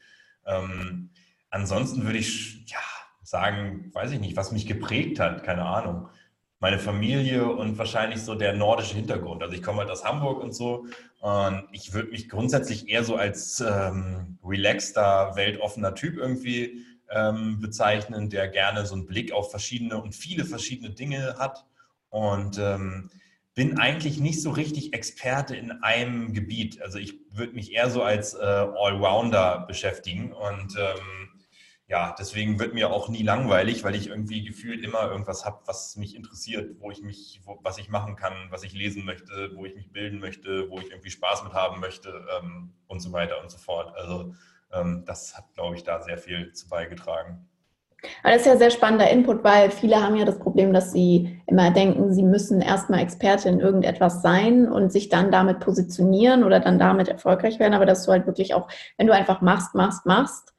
Ähm, 0.46 1.10
ansonsten 1.50 2.04
würde 2.04 2.18
ich 2.18 2.64
ja, 2.66 2.78
sagen, 3.22 3.90
weiß 3.92 4.12
ich 4.12 4.20
nicht, 4.20 4.36
was 4.36 4.52
mich 4.52 4.66
geprägt 4.66 5.20
hat, 5.20 5.44
keine 5.44 5.64
Ahnung. 5.64 6.08
Meine 6.58 6.78
Familie 6.78 7.46
und 7.46 7.78
wahrscheinlich 7.78 8.22
so 8.22 8.34
der 8.34 8.52
nordische 8.52 8.94
Hintergrund. 8.94 9.42
Also 9.42 9.54
ich 9.54 9.62
komme 9.62 9.78
halt 9.78 9.90
aus 9.90 10.04
Hamburg 10.04 10.42
und 10.42 10.52
so. 10.52 10.86
Und 11.20 11.68
ich 11.72 11.94
würde 11.94 12.10
mich 12.10 12.28
grundsätzlich 12.28 12.88
eher 12.88 13.02
so 13.02 13.16
als 13.16 13.60
ähm, 13.60 14.38
relaxter, 14.44 15.36
weltoffener 15.36 15.94
Typ 15.94 16.18
irgendwie 16.18 16.84
ähm, 17.10 17.60
bezeichnen, 17.60 18.28
der 18.30 18.48
gerne 18.48 18.84
so 18.86 18.94
einen 18.94 19.06
Blick 19.06 19.32
auf 19.32 19.50
verschiedene 19.50 20.00
und 20.00 20.14
viele 20.14 20.44
verschiedene 20.44 20.90
Dinge 20.90 21.36
hat. 21.38 21.64
Und 22.10 22.58
ähm, 22.58 23.10
bin 23.54 23.78
eigentlich 23.78 24.20
nicht 24.20 24.42
so 24.42 24.50
richtig 24.50 24.92
Experte 24.94 25.56
in 25.56 25.72
einem 25.82 26.32
Gebiet. 26.32 26.80
Also 26.80 26.98
ich 26.98 27.14
würde 27.32 27.54
mich 27.54 27.72
eher 27.72 27.90
so 27.90 28.02
als 28.02 28.34
äh, 28.34 28.38
Allrounder 28.38 29.64
beschäftigen 29.66 30.32
und 30.32 30.76
ähm, 30.78 31.30
ja, 31.90 32.14
deswegen 32.16 32.60
wird 32.60 32.72
mir 32.72 32.90
auch 32.90 33.08
nie 33.08 33.24
langweilig, 33.24 33.82
weil 33.82 33.96
ich 33.96 34.06
irgendwie 34.06 34.44
gefühlt 34.44 34.84
immer 34.84 35.10
irgendwas 35.10 35.44
habe, 35.44 35.60
was 35.66 35.96
mich 35.96 36.14
interessiert, 36.14 36.76
wo 36.78 36.92
ich 36.92 37.02
mich, 37.02 37.40
wo, 37.44 37.58
was 37.64 37.78
ich 37.78 37.88
machen 37.88 38.14
kann, 38.14 38.32
was 38.50 38.62
ich 38.62 38.72
lesen 38.72 39.04
möchte, 39.04 39.50
wo 39.56 39.64
ich 39.64 39.74
mich 39.74 39.90
bilden 39.90 40.20
möchte, 40.20 40.70
wo 40.70 40.78
ich 40.78 40.88
irgendwie 40.88 41.10
Spaß 41.10 41.42
mit 41.42 41.52
haben 41.52 41.80
möchte 41.80 42.24
ähm, 42.38 42.74
und 42.86 43.00
so 43.00 43.10
weiter 43.10 43.42
und 43.42 43.50
so 43.50 43.58
fort. 43.58 43.92
Also 43.96 44.32
ähm, 44.72 45.02
das 45.04 45.36
hat, 45.36 45.52
glaube 45.54 45.74
ich, 45.74 45.82
da 45.82 46.00
sehr 46.00 46.18
viel 46.18 46.52
zu 46.52 46.68
beigetragen. 46.68 47.48
Aber 48.22 48.32
das 48.32 48.42
ist 48.42 48.46
ja 48.46 48.56
sehr 48.56 48.70
spannender 48.70 49.10
Input, 49.10 49.44
weil 49.44 49.70
viele 49.70 50.02
haben 50.02 50.16
ja 50.16 50.24
das 50.24 50.38
Problem, 50.38 50.72
dass 50.72 50.92
sie 50.92 51.40
immer 51.46 51.70
denken, 51.70 52.12
sie 52.12 52.22
müssen 52.22 52.60
erstmal 52.60 53.00
Experte 53.00 53.48
in 53.48 53.60
irgendetwas 53.60 54.22
sein 54.22 54.68
und 54.68 54.90
sich 54.92 55.08
dann 55.08 55.30
damit 55.30 55.60
positionieren 55.60 56.44
oder 56.44 56.60
dann 56.60 56.78
damit 56.78 57.08
erfolgreich 57.08 57.58
werden. 57.58 57.74
Aber 57.74 57.86
dass 57.86 58.04
du 58.04 58.12
halt 58.12 58.26
wirklich 58.26 58.54
auch, 58.54 58.68
wenn 58.96 59.06
du 59.06 59.14
einfach 59.14 59.40
machst, 59.40 59.74
machst, 59.74 60.06
machst, 60.06 60.54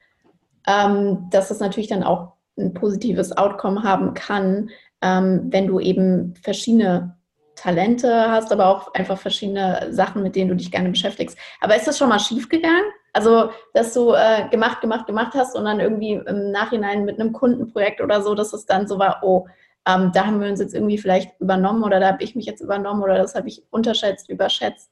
ähm, 0.67 1.27
dass 1.32 1.49
das 1.49 1.60
natürlich 1.60 1.89
dann 1.89 2.04
auch 2.04 2.34
ein 2.58 2.73
positives 2.73 3.36
Outcome 3.36 3.84
haben 3.84 4.13
kann, 4.13 4.69
ähm, 5.01 5.47
wenn 5.49 5.67
du 5.67 5.80
eben 5.80 6.36
verschiedene 6.41 7.17
Talente 7.56 8.32
hast, 8.32 8.51
aber 8.51 8.67
auch 8.67 8.93
einfach 8.93 9.17
verschiedene 9.17 9.88
Sachen, 9.91 10.23
mit 10.23 10.36
denen 10.36 10.49
du 10.49 10.56
dich 10.56 10.71
gerne 10.71 10.89
beschäftigst. 10.89 11.38
Aber 11.60 11.75
ist 11.75 11.88
das 11.88 11.97
schon 11.97 12.10
mal 12.10 12.19
schief 12.19 12.49
gegangen? 12.49 12.84
Also, 13.13 13.52
dass 13.74 13.93
du 13.93 14.13
äh, 14.13 14.47
gemacht, 14.50 14.82
gemacht, 14.82 15.06
gemacht 15.06 15.34
hast 15.36 15.56
und 15.56 15.65
dann 15.65 15.80
irgendwie 15.80 16.13
im 16.13 16.52
Nachhinein 16.52 17.04
mit 17.04 17.19
einem 17.19 17.34
Kundenprojekt 17.34 18.02
oder 18.02 18.21
so, 18.21 18.36
dass 18.36 18.54
es 18.54 18.65
dann 18.65 18.88
so 18.88 19.00
war, 19.00 19.19
oh, 19.21 19.47
ähm, 19.88 20.12
da 20.13 20.26
haben 20.26 20.39
wir 20.39 20.50
uns 20.50 20.60
jetzt 20.60 20.74
irgendwie 20.74 20.97
vielleicht 20.97 21.39
übernommen 21.39 21.84
oder 21.84 22.00
da 22.00 22.08
habe 22.08 22.24
ich 22.24 22.36
mich 22.36 22.45
jetzt 22.45 22.62
übernommen 22.62 23.02
oder 23.02 23.17
das 23.17 23.36
habe 23.36 23.47
ich 23.47 23.63
unterschätzt, 23.71 24.30
überschätzt. 24.30 24.91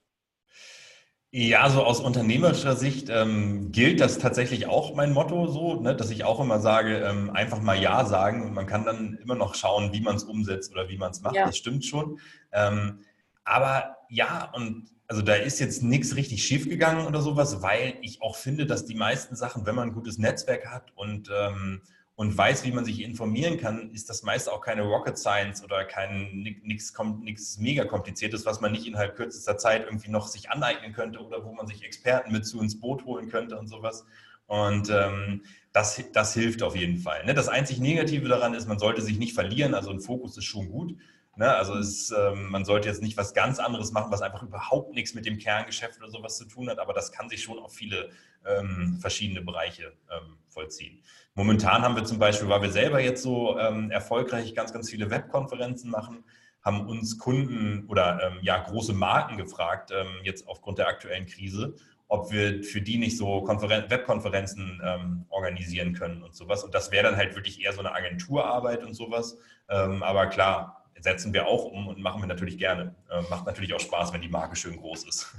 Ja, 1.32 1.70
so 1.70 1.84
aus 1.84 2.00
unternehmerischer 2.00 2.76
Sicht 2.76 3.10
ähm, 3.10 3.72
gilt 3.72 4.02
das 4.02 4.18
tatsächlich 4.18 4.66
auch 4.66 4.96
mein 4.96 5.14
Motto 5.14 5.46
so, 5.46 5.80
ne, 5.80 5.96
dass 5.96 6.10
ich 6.10 6.24
auch 6.24 6.40
immer 6.40 6.60
sage, 6.60 6.98
ähm, 6.98 7.30
einfach 7.30 7.62
mal 7.62 7.80
Ja 7.80 8.04
sagen 8.04 8.44
und 8.48 8.56
man 8.56 8.66
kann 8.66 8.84
dann 8.84 9.20
immer 9.22 9.36
noch 9.36 9.54
schauen, 9.54 9.94
wie 9.94 10.02
man 10.02 10.16
es 10.16 10.24
umsetzt 10.24 10.72
oder 10.72 10.90
wie 10.90 10.98
man 10.98 11.12
es 11.12 11.22
macht. 11.22 11.36
Ja. 11.36 11.46
Das 11.46 11.56
stimmt 11.56 11.86
schon. 11.86 12.20
Ähm, 12.52 13.02
aber 13.44 13.96
ja, 14.10 14.50
und 14.56 14.90
also 15.10 15.24
da 15.24 15.34
ist 15.34 15.60
jetzt 15.60 15.82
nichts 15.82 16.16
richtig 16.16 16.44
schief 16.44 16.70
gegangen 16.70 17.08
oder 17.08 17.22
sowas, 17.22 17.64
weil 17.64 17.96
ich 18.02 18.22
auch 18.22 18.36
finde, 18.36 18.68
dass 18.68 18.86
die 18.86 18.96
meisten 18.96 19.36
Sachen, 19.36 19.66
wenn 19.66 19.76
man 19.76 19.90
ein 19.90 19.94
gutes 19.94 20.20
Netzwerk 20.20 20.68
hat 20.68 20.94
und 20.96 21.30
ähm, 21.36 21.82
und 22.20 22.38
weiß, 22.38 22.66
wie 22.66 22.74
man 22.74 22.84
sich 22.84 23.02
informieren 23.02 23.58
kann, 23.58 23.92
ist 23.92 24.10
das 24.10 24.24
meist 24.24 24.50
auch 24.50 24.60
keine 24.60 24.82
Rocket 24.82 25.18
Science 25.18 25.64
oder 25.64 25.86
kein 25.86 26.42
nichts 26.64 27.58
mega 27.60 27.86
kompliziertes, 27.86 28.46
was 28.46 28.60
man 28.60 28.74
nicht 28.74 28.86
innerhalb 28.86 29.16
kürzester 29.16 29.58
Zeit 29.58 29.86
irgendwie 29.86 30.12
noch 30.12 30.28
sich 30.28 30.50
aneignen 30.50 30.92
könnte 30.92 31.20
oder 31.20 31.46
wo 31.46 31.54
man 31.54 31.66
sich 31.66 31.82
Experten 31.82 32.34
mit 32.34 32.46
zu 32.46 32.60
ins 32.60 32.78
Boot 32.78 33.06
holen 33.06 33.30
könnte 33.30 33.58
und 33.58 33.68
sowas. 33.68 34.06
Und 34.48 34.90
ähm, 34.90 35.44
das, 35.72 36.04
das 36.12 36.34
hilft 36.34 36.62
auf 36.62 36.76
jeden 36.76 36.98
Fall. 36.98 37.24
Ne? 37.24 37.34
Das 37.34 37.48
einzig 37.48 37.80
Negative 37.80 38.28
daran 38.28 38.54
ist, 38.54 38.68
man 38.68 38.80
sollte 38.80 39.02
sich 39.02 39.18
nicht 39.18 39.34
verlieren. 39.34 39.74
Also 39.74 39.90
ein 39.90 40.02
Fokus 40.02 40.38
ist 40.38 40.44
schon 40.44 40.70
gut. 40.70 40.98
Ne? 41.40 41.56
Also 41.56 41.76
es, 41.76 42.12
ähm, 42.12 42.52
man 42.52 42.66
sollte 42.66 42.90
jetzt 42.90 43.02
nicht 43.02 43.16
was 43.16 43.34
ganz 43.34 43.60
anderes 43.60 43.94
machen, 43.94 44.12
was 44.12 44.22
einfach 44.22 44.44
überhaupt 44.44 44.94
nichts 44.94 45.14
mit 45.14 45.26
dem 45.26 45.38
Kerngeschäft 45.38 45.98
oder 45.98 46.12
sowas 46.12 46.38
zu 46.38 46.44
tun 46.44 46.70
hat. 46.70 46.80
Aber 46.80 46.92
das 46.92 47.14
kann 47.14 47.30
sich 47.30 47.42
schon 47.42 47.58
auf 47.60 47.74
viele 47.74 48.10
ähm, 48.46 48.98
verschiedene 49.00 49.42
Bereiche 49.42 49.94
ähm, 50.12 50.38
vollziehen. 50.50 51.02
Momentan 51.36 51.82
haben 51.82 51.96
wir 51.96 52.04
zum 52.04 52.20
Beispiel, 52.20 52.50
weil 52.50 52.62
wir 52.62 52.72
selber 52.72 53.00
jetzt 53.00 53.24
so 53.24 53.58
ähm, 53.58 53.90
erfolgreich 53.90 54.54
ganz, 54.54 54.74
ganz 54.74 54.90
viele 54.90 55.10
Webkonferenzen 55.10 55.90
machen, 55.90 56.26
haben 56.62 56.86
uns 56.90 57.18
Kunden 57.18 57.86
oder 57.88 58.22
ähm, 58.22 58.40
ja 58.42 58.62
große 58.62 58.92
Marken 58.92 59.38
gefragt, 59.38 59.92
ähm, 59.96 60.08
jetzt 60.24 60.46
aufgrund 60.46 60.78
der 60.78 60.90
aktuellen 60.90 61.26
Krise, 61.26 61.74
ob 62.10 62.34
wir 62.34 62.66
für 62.66 62.82
die 62.82 62.98
nicht 62.98 63.18
so 63.18 63.44
Konferen 63.44 63.90
Webkonferenzen 63.90 64.82
ähm, 64.84 65.26
organisieren 65.30 65.94
können 65.94 66.22
und 66.22 66.36
sowas. 66.36 66.66
Und 66.66 66.76
das 66.76 66.92
wäre 66.92 67.04
dann 67.04 67.16
halt 67.16 67.36
wirklich 67.36 67.64
eher 67.64 67.72
so 67.72 67.80
eine 67.80 67.94
Agenturarbeit 67.94 68.84
und 68.84 68.94
sowas. 68.94 69.38
Ähm, 69.70 70.04
aber 70.04 70.28
klar, 70.28 70.79
setzen 71.02 71.34
wir 71.34 71.48
auch 71.48 71.66
um 71.66 71.88
und 71.88 72.00
machen 72.00 72.22
wir 72.22 72.28
natürlich 72.28 72.58
gerne. 72.58 72.96
Äh, 73.10 73.22
macht 73.30 73.46
natürlich 73.46 73.74
auch 73.74 73.80
Spaß, 73.80 74.14
wenn 74.14 74.22
die 74.22 74.30
Marke 74.30 74.56
schön 74.56 74.78
groß 74.78 75.08
ist. 75.08 75.34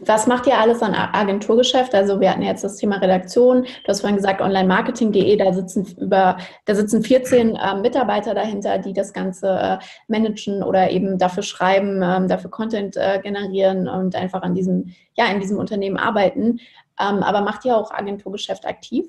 Was 0.00 0.26
macht 0.26 0.48
ihr 0.48 0.58
alles 0.58 0.82
an 0.82 0.92
Agenturgeschäft? 0.92 1.94
Also 1.94 2.20
wir 2.20 2.30
hatten 2.30 2.42
jetzt 2.42 2.64
das 2.64 2.76
Thema 2.76 2.96
Redaktion. 2.96 3.62
Du 3.62 3.88
hast 3.88 4.00
vorhin 4.00 4.16
gesagt 4.16 4.40
onlinemarketing.de, 4.40 5.36
da 5.36 5.52
sitzen 5.52 5.86
über, 5.98 6.38
da 6.64 6.74
sitzen 6.74 7.04
14 7.04 7.54
äh, 7.54 7.74
Mitarbeiter 7.76 8.34
dahinter, 8.34 8.78
die 8.78 8.92
das 8.92 9.12
Ganze 9.12 9.48
äh, 9.48 9.78
managen 10.08 10.64
oder 10.64 10.90
eben 10.90 11.16
dafür 11.16 11.44
schreiben, 11.44 12.02
äh, 12.02 12.26
dafür 12.26 12.50
Content 12.50 12.96
äh, 12.96 13.20
generieren 13.22 13.86
und 13.86 14.16
einfach 14.16 14.42
an 14.42 14.56
diesem, 14.56 14.92
ja, 15.14 15.26
in 15.26 15.38
diesem 15.38 15.58
Unternehmen 15.58 15.96
arbeiten. 15.96 16.58
Ähm, 17.00 17.22
aber 17.22 17.42
macht 17.42 17.64
ihr 17.64 17.76
auch 17.76 17.92
Agenturgeschäft 17.92 18.66
aktiv? 18.66 19.06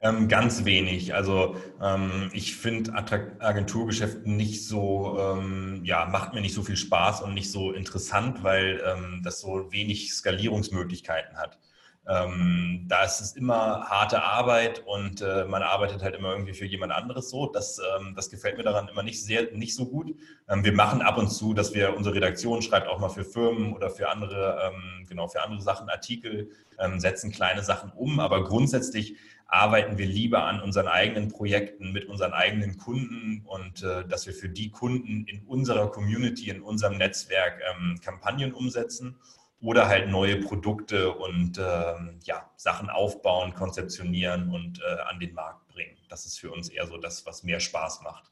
Ähm, 0.00 0.28
ganz 0.28 0.64
wenig. 0.64 1.14
Also 1.14 1.56
ähm, 1.82 2.30
ich 2.32 2.56
finde 2.56 2.94
Agenturgeschäft 2.94 4.26
nicht 4.26 4.64
so, 4.64 5.18
ähm, 5.18 5.80
ja, 5.82 6.06
macht 6.06 6.34
mir 6.34 6.40
nicht 6.40 6.54
so 6.54 6.62
viel 6.62 6.76
Spaß 6.76 7.22
und 7.22 7.34
nicht 7.34 7.50
so 7.50 7.72
interessant, 7.72 8.44
weil 8.44 8.80
ähm, 8.86 9.22
das 9.24 9.40
so 9.40 9.72
wenig 9.72 10.14
Skalierungsmöglichkeiten 10.14 11.36
hat. 11.36 11.58
Ähm, 12.06 12.86
da 12.88 13.02
ist 13.02 13.20
es 13.20 13.32
immer 13.32 13.86
harte 13.86 14.22
Arbeit 14.22 14.84
und 14.86 15.20
äh, 15.20 15.44
man 15.46 15.62
arbeitet 15.62 16.00
halt 16.02 16.14
immer 16.14 16.30
irgendwie 16.30 16.54
für 16.54 16.64
jemand 16.64 16.92
anderes 16.92 17.28
so. 17.28 17.46
Das, 17.48 17.80
ähm, 17.98 18.14
das 18.14 18.30
gefällt 18.30 18.56
mir 18.56 18.62
daran 18.62 18.86
immer 18.86 19.02
nicht 19.02 19.22
sehr, 19.24 19.50
nicht 19.52 19.74
so 19.74 19.86
gut. 19.86 20.14
wir 20.46 20.72
machen 20.72 21.02
ab 21.02 21.18
und 21.18 21.28
zu, 21.28 21.54
dass 21.54 21.74
wir 21.74 21.96
unsere 21.96 22.14
Redaktion 22.14 22.62
schreibt 22.62 22.86
auch 22.86 23.00
mal 23.00 23.10
für 23.10 23.24
Firmen 23.24 23.74
oder 23.74 23.90
für 23.90 24.08
andere, 24.08 24.72
genau, 25.08 25.28
für 25.28 25.42
andere 25.42 25.60
Sachen 25.60 25.90
Artikel, 25.90 26.50
setzen 26.96 27.30
kleine 27.30 27.62
Sachen 27.62 27.90
um, 27.90 28.20
aber 28.20 28.44
grundsätzlich 28.44 29.16
arbeiten 29.48 29.96
wir 29.96 30.06
lieber 30.06 30.44
an 30.44 30.60
unseren 30.60 30.86
eigenen 30.86 31.28
Projekten 31.28 31.92
mit 31.92 32.04
unseren 32.04 32.32
eigenen 32.32 32.76
Kunden 32.76 33.42
und 33.46 33.82
äh, 33.82 34.06
dass 34.06 34.26
wir 34.26 34.34
für 34.34 34.50
die 34.50 34.70
Kunden 34.70 35.24
in 35.26 35.42
unserer 35.46 35.90
Community, 35.90 36.50
in 36.50 36.60
unserem 36.60 36.98
Netzwerk 36.98 37.60
ähm, 37.74 37.98
Kampagnen 38.04 38.52
umsetzen 38.52 39.16
oder 39.60 39.88
halt 39.88 40.08
neue 40.08 40.36
Produkte 40.36 41.12
und 41.12 41.58
ähm, 41.58 42.20
ja, 42.24 42.48
Sachen 42.56 42.90
aufbauen, 42.90 43.54
konzeptionieren 43.54 44.50
und 44.52 44.80
äh, 44.80 45.00
an 45.10 45.18
den 45.18 45.32
Markt 45.32 45.66
bringen. 45.68 45.96
Das 46.10 46.26
ist 46.26 46.38
für 46.38 46.50
uns 46.52 46.68
eher 46.68 46.86
so 46.86 46.98
das, 46.98 47.24
was 47.26 47.42
mehr 47.42 47.58
Spaß 47.58 48.02
macht. 48.02 48.30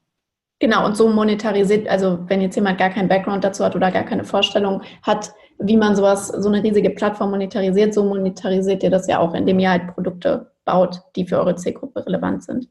Genau, 0.58 0.86
und 0.86 0.96
so 0.96 1.08
monetarisiert, 1.08 1.88
also 1.88 2.18
wenn 2.28 2.40
jetzt 2.40 2.56
jemand 2.56 2.78
gar 2.78 2.90
keinen 2.90 3.08
Background 3.08 3.44
dazu 3.44 3.64
hat 3.64 3.74
oder 3.74 3.90
gar 3.90 4.04
keine 4.04 4.24
Vorstellung 4.24 4.82
hat, 5.02 5.32
wie 5.58 5.76
man 5.76 5.96
sowas, 5.96 6.28
so 6.28 6.48
eine 6.48 6.62
riesige 6.62 6.90
Plattform 6.90 7.30
monetarisiert, 7.30 7.92
so 7.92 8.04
monetarisiert 8.04 8.82
ihr 8.82 8.90
das 8.90 9.06
ja 9.06 9.18
auch, 9.18 9.34
indem 9.34 9.58
ihr 9.58 9.70
halt 9.70 9.94
Produkte 9.94 10.50
baut, 10.66 11.00
die 11.16 11.26
für 11.26 11.38
eure 11.38 11.56
Zielgruppe 11.56 12.04
relevant 12.04 12.44
sind. 12.44 12.68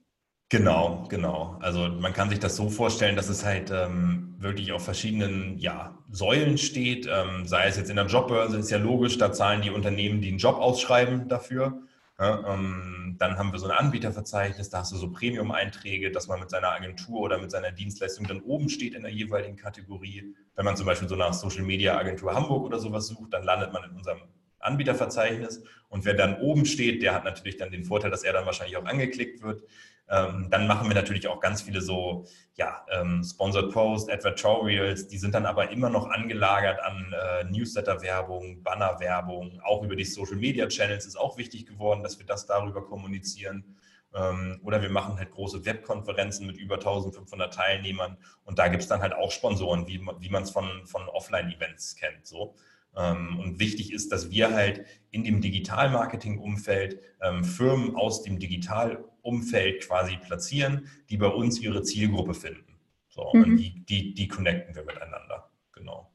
Genau, 0.49 1.08
genau. 1.10 1.58
Also 1.60 1.88
man 1.88 2.13
kann 2.13 2.29
sich 2.29 2.39
das 2.39 2.55
so 2.55 2.69
vorstellen, 2.69 3.15
dass 3.15 3.29
es 3.29 3.43
halt 3.43 3.71
ähm, 3.71 4.36
wirklich 4.38 4.71
auf 4.71 4.86
verschiedenen 4.86 5.58
ja, 5.58 5.97
Säulen 6.12 6.60
steht. 6.60 7.08
Ähm, 7.08 7.47
sei 7.47 7.65
es 7.65 7.77
jetzt 7.77 7.89
in 7.89 7.95
der 7.95 8.05
Jobbörse, 8.05 8.58
ist 8.58 8.69
ja 8.69 8.77
logisch, 8.77 9.17
da 9.17 9.34
zahlen 9.34 9.63
die 9.63 9.71
Unternehmen, 9.71 10.21
die 10.21 10.29
einen 10.29 10.38
Job 10.38 10.58
ausschreiben 10.58 11.27
dafür. 11.27 11.81
Ja, 12.19 12.53
ähm, 12.53 13.15
dann 13.17 13.38
haben 13.38 13.51
wir 13.51 13.60
so 13.60 13.67
ein 13.67 13.77
Anbieterverzeichnis, 13.77 14.69
da 14.69 14.79
hast 14.79 14.93
du 14.93 14.97
so 14.97 15.12
Premium-Einträge, 15.12 16.12
dass 16.12 16.27
man 16.27 16.39
mit 16.39 16.49
seiner 16.49 16.69
Agentur 16.69 17.19
oder 17.19 17.39
mit 17.39 17.51
seiner 17.51 17.71
Dienstleistung 17.71 18.25
dann 18.27 18.41
oben 18.41 18.69
steht 18.69 18.93
in 18.93 19.01
der 19.01 19.12
jeweiligen 19.12 19.58
Kategorie. 19.58 20.34
Wenn 20.55 20.63
man 20.63 20.77
zum 20.77 20.86
Beispiel 20.86 21.10
so 21.10 21.15
nach 21.15 21.34
Social 21.34 21.63
Media 21.63 21.97
Agentur 21.97 22.34
Hamburg 22.34 22.65
oder 22.65 22.79
sowas 22.79 23.08
sucht, 23.08 23.34
dann 23.34 23.43
landet 23.43 23.73
man 23.73 23.84
in 23.84 23.97
unserem 23.97 24.19
Anbieterverzeichnis. 24.65 25.63
Und 25.89 26.06
wer 26.06 26.13
dann 26.13 26.39
oben 26.39 26.65
steht, 26.65 27.01
der 27.01 27.13
hat 27.13 27.23
natürlich 27.23 27.58
dann 27.58 27.71
den 27.71 27.86
Vorteil, 27.86 28.12
dass 28.12 28.23
er 28.23 28.34
dann 28.34 28.45
wahrscheinlich 28.45 28.78
auch 28.78 28.86
angeklickt 28.86 29.41
wird. 29.41 29.63
Ähm, 30.08 30.49
dann 30.51 30.67
machen 30.67 30.88
wir 30.88 30.95
natürlich 30.95 31.28
auch 31.28 31.39
ganz 31.39 31.63
viele 31.63 31.82
so 31.82 32.25
ja, 32.56 32.86
ähm, 32.91 33.23
Sponsored 33.23 33.71
Posts, 33.71 34.10
Advertorials, 34.10 35.08
die 35.08 35.17
sind 35.17 35.34
dann 35.34 35.47
aber 35.47 35.71
immer 35.71 35.89
noch 35.89 36.10
angelagert 36.10 36.80
an 36.80 37.13
äh, 37.13 37.43
Newsletter-Werbung, 37.45 38.62
Banner-Werbung, 38.62 39.62
auch 39.63 39.84
über 39.84 39.95
die 39.95 40.06
Social-Media-Channels 40.06 41.08
ist 41.08 41.15
auch 41.15 41.38
wichtig 41.38 41.65
geworden, 41.65 42.04
dass 42.04 42.19
wir 42.19 42.25
das 42.25 42.45
darüber 42.45 42.86
kommunizieren. 42.86 43.78
Ähm, 44.13 44.62
oder 44.63 44.82
wir 44.82 44.91
machen 44.91 45.17
halt 45.17 45.32
große 45.32 45.65
Webkonferenzen 45.65 46.45
mit 46.45 46.58
über 46.58 46.75
1500 46.75 47.54
Teilnehmern 47.54 48.17
und 48.43 48.60
da 48.60 48.67
gibt 48.67 48.84
es 48.84 48.89
dann 48.89 49.01
halt 49.01 49.13
auch 49.13 49.32
Sponsoren, 49.32 49.88
wie, 49.88 49.99
wie 50.19 50.30
man 50.30 50.43
es 50.43 50.51
von, 50.51 50.86
von 50.86 51.10
Offline-Events 51.10 51.95
kennt. 51.95 52.28
So. 52.28 52.56
Ähm, 52.97 53.39
und 53.39 53.60
wichtig 53.60 53.93
ist, 53.93 54.12
dass 54.12 54.31
wir 54.31 54.53
halt 54.53 54.86
in 55.12 55.23
dem 55.23 55.41
Digital-Marketing-Umfeld 55.41 56.99
ähm, 57.21 57.43
Firmen 57.43 57.95
aus 57.95 58.23
dem 58.23 58.39
Digital-Umfeld 58.39 59.88
quasi 59.88 60.17
platzieren, 60.17 60.88
die 61.10 61.17
bei 61.17 61.27
uns 61.27 61.60
ihre 61.60 61.84
Zielgruppe 61.84 62.34
finden. 62.34 62.79
So, 63.10 63.29
mhm. 63.34 63.43
und 63.43 63.58
die, 63.58 63.86
die, 63.86 64.13
die 64.13 64.27
connecten 64.27 64.75
wir 64.75 64.84
miteinander. 64.84 65.49
Genau. 65.73 66.12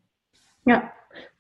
Ja, 0.67 0.93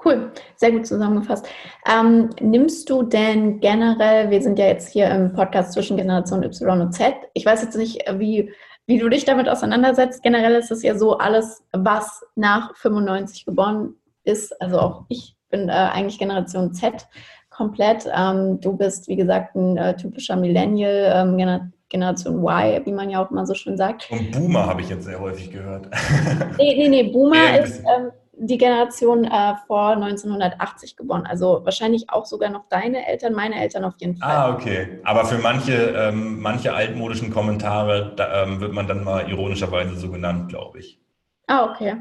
Cool, 0.03 0.33
sehr 0.57 0.73
gut 0.73 0.87
zusammengefasst. 0.87 1.47
Ähm, 1.87 2.31
nimmst 2.41 2.89
du 2.89 3.03
denn 3.03 3.61
generell, 3.61 4.31
wir 4.31 4.41
sind 4.43 4.59
ja 4.59 4.67
jetzt 4.67 4.91
hier 4.93 5.11
im 5.11 5.33
Podcast 5.33 5.75
zwischen 5.75 5.97
Generation 5.97 6.43
Y 6.43 6.81
und 6.81 6.93
Z, 6.93 7.15
ich 7.35 7.45
weiß 7.45 7.63
jetzt 7.63 7.77
nicht, 7.77 8.03
wie, 8.15 8.51
wie 8.87 8.99
du 8.99 9.09
dich 9.11 9.27
damit 9.27 9.49
auseinandersetzt. 9.49 10.23
Generell 10.23 10.55
ist 10.55 10.71
es 10.71 10.83
ja 10.83 10.97
so, 10.97 11.19
alles, 11.19 11.63
was 11.73 12.23
nach 12.35 12.75
95 12.77 13.45
geboren 13.45 13.95
ist, 14.31 14.61
also 14.61 14.79
auch 14.79 15.05
ich 15.09 15.37
bin 15.51 15.69
äh, 15.69 15.73
eigentlich 15.73 16.19
Generation 16.19 16.73
Z 16.73 17.07
komplett. 17.51 18.07
Ähm, 18.15 18.61
du 18.61 18.77
bist, 18.77 19.09
wie 19.09 19.17
gesagt, 19.17 19.55
ein 19.55 19.77
äh, 19.77 19.97
typischer 19.97 20.37
Millennial, 20.37 21.13
ähm, 21.15 21.37
Gener 21.37 21.71
Generation 21.91 22.45
Y, 22.45 22.87
wie 22.87 22.93
man 22.93 23.11
ja 23.11 23.23
auch 23.23 23.33
immer 23.33 23.45
so 23.45 23.55
schön 23.55 23.77
sagt. 23.77 24.09
Und 24.13 24.31
Boomer 24.31 24.65
habe 24.65 24.81
ich 24.81 24.89
jetzt 24.89 25.05
sehr 25.05 25.19
häufig 25.19 25.51
gehört. 25.51 25.89
nee, 26.57 26.77
nee, 26.77 26.89
nee, 26.89 27.03
Boomer 27.03 27.59
ist 27.59 27.81
ähm, 27.81 28.13
die 28.41 28.57
Generation 28.57 29.25
äh, 29.25 29.55
vor 29.67 29.91
1980 29.91 30.97
geboren. 30.97 31.27
Also 31.27 31.61
wahrscheinlich 31.65 32.09
auch 32.09 32.27
sogar 32.27 32.49
noch 32.51 32.69
deine 32.69 33.07
Eltern, 33.07 33.35
meine 33.35 33.61
Eltern 33.61 33.85
auf 33.85 33.95
jeden 33.99 34.17
Fall. 34.17 34.31
Ah, 34.31 34.55
okay. 34.55 35.01
Aber 35.05 35.25
für 35.25 35.39
manche, 35.39 35.75
ähm, 35.75 36.41
manche 36.41 36.73
altmodischen 36.73 37.31
Kommentare 37.31 38.15
da, 38.17 38.45
ähm, 38.45 38.61
wird 38.61 38.73
man 38.73 38.87
dann 38.87 39.05
mal 39.05 39.29
ironischerweise 39.29 39.97
so 39.97 40.11
genannt, 40.11 40.49
glaube 40.49 40.79
ich. 40.79 41.01
Ah, 41.49 41.71
okay. 41.71 41.97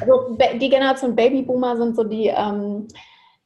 Also 0.00 0.36
die 0.58 0.68
Generation 0.68 1.14
Babyboomer 1.14 1.76
sind 1.76 1.94
so 1.96 2.04
die 2.04 2.26
ähm, 2.26 2.88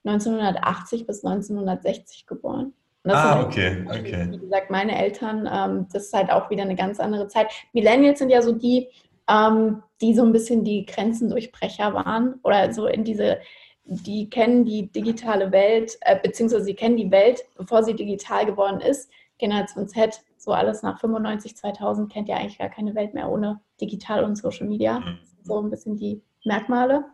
1980 0.05 1.07
bis 1.07 1.25
1960 1.25 2.27
geboren. 2.27 2.73
ah, 3.05 3.43
okay, 3.43 3.85
okay. 3.89 4.27
Wie 4.31 4.39
gesagt, 4.39 4.71
meine 4.71 4.99
Eltern, 4.99 5.49
ähm, 5.53 5.87
das 5.93 6.07
ist 6.07 6.13
halt 6.13 6.31
auch 6.31 6.51
wieder 6.51 6.63
eine 6.63 6.75
ganz 6.75 6.99
andere 6.99 7.29
Zeit. 7.29 7.49
Millennials 7.73 8.19
sind 8.19 8.31
ja 8.31 8.43
so 8.43 8.53
die, 8.53 8.89
ähm, 9.29 9.83
die 10.01 10.15
so 10.15 10.25
ein 10.25 10.33
bisschen 10.33 10.65
die 10.65 10.87
Grenzendurchbrecher 10.87 11.95
waren 11.95 12.41
oder 12.43 12.73
so 12.73 12.87
in 12.87 13.05
diese, 13.05 13.39
die 13.85 14.29
kennen 14.29 14.65
die 14.65 14.91
digitale 14.91 15.53
Welt, 15.53 15.97
äh, 16.01 16.19
beziehungsweise 16.21 16.65
sie 16.65 16.75
kennen 16.75 16.97
die 16.97 17.11
Welt, 17.11 17.45
bevor 17.57 17.85
sie 17.85 17.95
digital 17.95 18.45
geworden 18.47 18.81
ist. 18.81 19.09
Generation 19.39 19.87
Z, 19.87 20.23
so 20.39 20.53
alles 20.53 20.83
nach 20.83 20.99
95, 20.99 21.57
2000 21.57 22.11
kennt 22.11 22.29
ja 22.29 22.37
eigentlich 22.37 22.59
gar 22.59 22.71
keine 22.71 22.95
Welt 22.95 23.15
mehr 23.15 23.29
ohne 23.29 23.61
digital 23.81 24.25
und 24.25 24.37
Social 24.37 24.67
Media. 24.67 25.01
Mhm 25.01 25.19
so 25.47 25.61
ein 25.61 25.71
bisschen 25.71 25.97
die 25.97 26.23
Merkmale. 26.45 27.05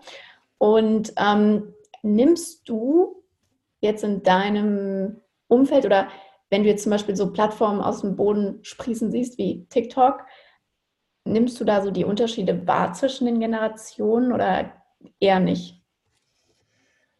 Und 0.58 1.12
ähm, 1.16 1.74
Nimmst 2.02 2.68
du 2.68 3.22
jetzt 3.80 4.02
in 4.02 4.22
deinem 4.22 5.20
Umfeld 5.46 5.86
oder 5.86 6.08
wenn 6.50 6.64
du 6.64 6.68
jetzt 6.68 6.82
zum 6.82 6.90
Beispiel 6.90 7.16
so 7.16 7.32
Plattformen 7.32 7.80
aus 7.80 8.00
dem 8.00 8.16
Boden 8.16 8.58
sprießen 8.62 9.10
siehst 9.10 9.38
wie 9.38 9.64
TikTok, 9.66 10.24
nimmst 11.24 11.60
du 11.60 11.64
da 11.64 11.80
so 11.80 11.90
die 11.90 12.04
Unterschiede 12.04 12.66
wahr 12.66 12.92
zwischen 12.92 13.26
den 13.26 13.40
Generationen 13.40 14.32
oder 14.32 14.72
eher 15.20 15.38
nicht? 15.38 15.80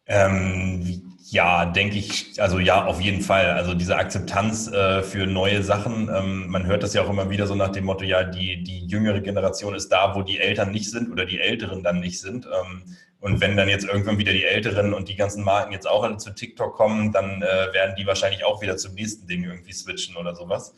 Ähm, 0.05 1.12
ja, 1.33 1.65
denke 1.65 1.97
ich, 1.97 2.39
also 2.39 2.59
ja, 2.59 2.85
auf 2.85 3.01
jeden 3.01 3.21
Fall. 3.21 3.47
Also 3.51 3.73
diese 3.73 3.97
Akzeptanz 3.97 4.67
äh, 4.67 5.01
für 5.01 5.25
neue 5.25 5.63
Sachen, 5.63 6.07
ähm, 6.13 6.47
man 6.47 6.67
hört 6.67 6.83
das 6.83 6.93
ja 6.93 7.01
auch 7.01 7.09
immer 7.09 7.31
wieder 7.31 7.47
so 7.47 7.55
nach 7.55 7.69
dem 7.69 7.85
Motto, 7.85 8.05
ja, 8.05 8.23
die, 8.23 8.63
die 8.63 8.85
jüngere 8.85 9.19
Generation 9.19 9.73
ist 9.73 9.89
da, 9.89 10.13
wo 10.13 10.21
die 10.21 10.39
Eltern 10.39 10.71
nicht 10.71 10.91
sind 10.91 11.11
oder 11.11 11.25
die 11.25 11.39
Älteren 11.39 11.81
dann 11.81 11.99
nicht 11.99 12.19
sind. 12.21 12.45
Ähm, 12.45 12.83
und 13.19 13.41
wenn 13.41 13.57
dann 13.57 13.67
jetzt 13.67 13.85
irgendwann 13.85 14.19
wieder 14.19 14.31
die 14.31 14.43
Älteren 14.43 14.93
und 14.93 15.09
die 15.09 15.15
ganzen 15.15 15.43
Marken 15.43 15.73
jetzt 15.73 15.89
auch 15.89 16.03
alle 16.03 16.17
zu 16.17 16.35
TikTok 16.35 16.75
kommen, 16.75 17.11
dann 17.11 17.41
äh, 17.41 17.73
werden 17.73 17.95
die 17.97 18.05
wahrscheinlich 18.05 18.45
auch 18.45 18.61
wieder 18.61 18.77
zum 18.77 18.93
nächsten 18.93 19.25
Ding 19.25 19.43
irgendwie 19.43 19.73
switchen 19.73 20.15
oder 20.15 20.35
sowas. 20.35 20.75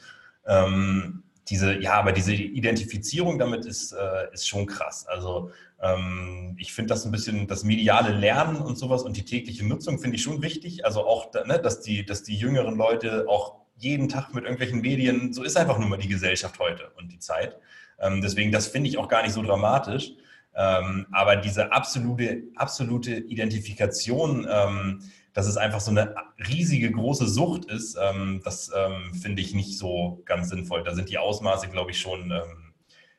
Ähm, 0.47 1.23
diese, 1.49 1.79
ja, 1.79 1.93
aber 1.93 2.11
diese 2.11 2.33
Identifizierung 2.33 3.37
damit 3.37 3.65
ist, 3.65 3.91
äh, 3.91 4.33
ist 4.33 4.47
schon 4.47 4.65
krass. 4.65 5.05
Also 5.07 5.51
ähm, 5.81 6.55
ich 6.59 6.73
finde 6.73 6.89
das 6.89 7.05
ein 7.05 7.11
bisschen, 7.11 7.47
das 7.47 7.63
mediale 7.63 8.11
Lernen 8.11 8.57
und 8.57 8.77
sowas 8.77 9.03
und 9.03 9.15
die 9.15 9.25
tägliche 9.25 9.65
Nutzung 9.65 9.99
finde 9.99 10.15
ich 10.15 10.23
schon 10.23 10.41
wichtig. 10.41 10.85
Also 10.85 11.05
auch, 11.05 11.31
ne, 11.45 11.59
dass, 11.59 11.81
die, 11.81 12.05
dass 12.05 12.23
die 12.23 12.35
jüngeren 12.35 12.75
Leute 12.75 13.25
auch 13.29 13.55
jeden 13.77 14.09
Tag 14.09 14.33
mit 14.33 14.45
irgendwelchen 14.45 14.81
Medien, 14.81 15.33
so 15.33 15.43
ist 15.43 15.57
einfach 15.57 15.77
nur 15.77 15.89
mal 15.89 15.97
die 15.97 16.07
Gesellschaft 16.07 16.59
heute 16.59 16.91
und 16.97 17.11
die 17.11 17.19
Zeit. 17.19 17.57
Ähm, 17.99 18.21
deswegen, 18.21 18.51
das 18.51 18.67
finde 18.67 18.89
ich 18.89 18.97
auch 18.97 19.07
gar 19.07 19.21
nicht 19.21 19.33
so 19.33 19.43
dramatisch. 19.43 20.13
Ähm, 20.55 21.05
aber 21.11 21.35
diese 21.35 21.71
absolute, 21.73 22.43
absolute 22.55 23.11
Identifikation, 23.13 24.47
ähm, 24.49 25.01
dass 25.35 25.47
es 25.47 25.57
einfach 25.57 25.81
so 25.81 25.91
eine 25.91 26.15
riesige 26.47 26.89
große 26.89 27.27
Sucht 27.27 27.65
ist, 27.65 27.97
ähm, 28.01 28.41
das 28.45 28.71
ähm, 28.73 29.13
finde 29.13 29.41
ich 29.41 29.53
nicht 29.53 29.77
so 29.77 30.23
ganz 30.23 30.47
sinnvoll. 30.47 30.81
Da 30.83 30.95
sind 30.95 31.09
die 31.09 31.17
Ausmaße, 31.17 31.67
glaube 31.67 31.91
ich, 31.91 31.99
schon 31.99 32.31
ähm, 32.31 32.73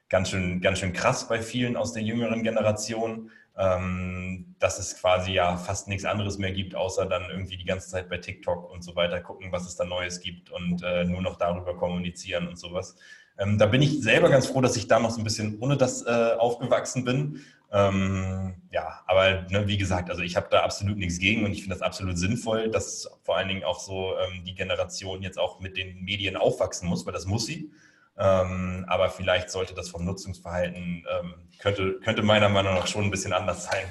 ganz, 0.09 0.31
schön, 0.31 0.63
ganz 0.63 0.79
schön 0.79 0.95
krass 0.95 1.29
bei 1.29 1.43
vielen 1.43 1.77
aus 1.77 1.93
der 1.93 2.03
jüngeren 2.03 2.43
Generation, 2.43 3.31
ähm, 3.59 4.57
dass 4.59 4.79
es 4.79 4.99
quasi 4.99 5.33
ja 5.33 5.59
fast 5.59 5.89
nichts 5.89 6.07
anderes 6.07 6.39
mehr 6.39 6.53
gibt, 6.53 6.75
außer 6.75 7.05
dann 7.05 7.29
irgendwie 7.29 7.59
die 7.59 7.67
ganze 7.67 7.91
Zeit 7.91 8.09
bei 8.09 8.17
TikTok 8.17 8.71
und 8.73 8.83
so 8.83 8.97
weiter 8.97 9.21
gucken, 9.21 9.53
was 9.53 9.67
es 9.67 9.77
da 9.77 9.85
Neues 9.85 10.21
gibt 10.21 10.51
und 10.51 10.83
äh, 10.83 11.05
nur 11.05 11.21
noch 11.21 11.37
darüber 11.37 11.77
kommunizieren 11.77 12.49
und 12.49 12.59
sowas. 12.59 12.97
Ähm, 13.39 13.59
da 13.59 13.67
bin 13.67 13.83
ich 13.83 14.03
selber 14.03 14.31
ganz 14.31 14.47
froh, 14.47 14.61
dass 14.61 14.77
ich 14.77 14.89
da 14.89 14.99
noch 14.99 15.11
so 15.11 15.21
ein 15.21 15.25
bisschen 15.25 15.59
ohne 15.61 15.77
das 15.77 16.03
äh, 16.07 16.35
aufgewachsen 16.39 17.05
bin 17.05 17.41
ähm, 17.73 18.55
ja, 18.71 19.01
aber 19.07 19.43
ne, 19.51 19.67
wie 19.67 19.77
gesagt, 19.77 20.09
also 20.09 20.23
ich 20.23 20.37
habe 20.37 20.47
da 20.51 20.61
absolut 20.61 20.99
nichts 20.99 21.19
gegen 21.19 21.45
und 21.45 21.53
ich 21.53 21.63
finde 21.63 21.75
das 21.75 21.83
absolut 21.83 22.17
sinnvoll, 22.17 22.71
dass 22.71 23.11
vor 23.23 23.37
allen 23.37 23.49
Dingen 23.49 23.65
auch 23.65 23.81
so 23.81 24.13
ähm, 24.17 24.45
die 24.45 24.55
Generation 24.55 25.23
jetzt 25.23 25.39
auch 25.39 25.61
mit 25.61 25.77
den 25.77 26.03
Medien 26.05 26.37
aufwachsen 26.37 26.89
muss, 26.89 27.05
weil 27.05 27.13
das 27.13 27.27
muss 27.27 27.47
sie. 27.47 27.73
Ähm, 28.19 28.85
aber 28.89 29.11
vielleicht 29.11 29.51
sollte 29.51 29.75
das 29.75 29.89
vom 29.89 30.05
Nutzungsverhalten, 30.05 31.05
ähm, 31.07 31.35
könnte, 31.59 31.99
könnte 32.03 32.23
meiner 32.23 32.49
Meinung 32.49 32.75
nach 32.75 32.87
schon 32.87 33.05
ein 33.05 33.11
bisschen 33.11 33.33
anders 33.33 33.65
sein. 33.65 33.85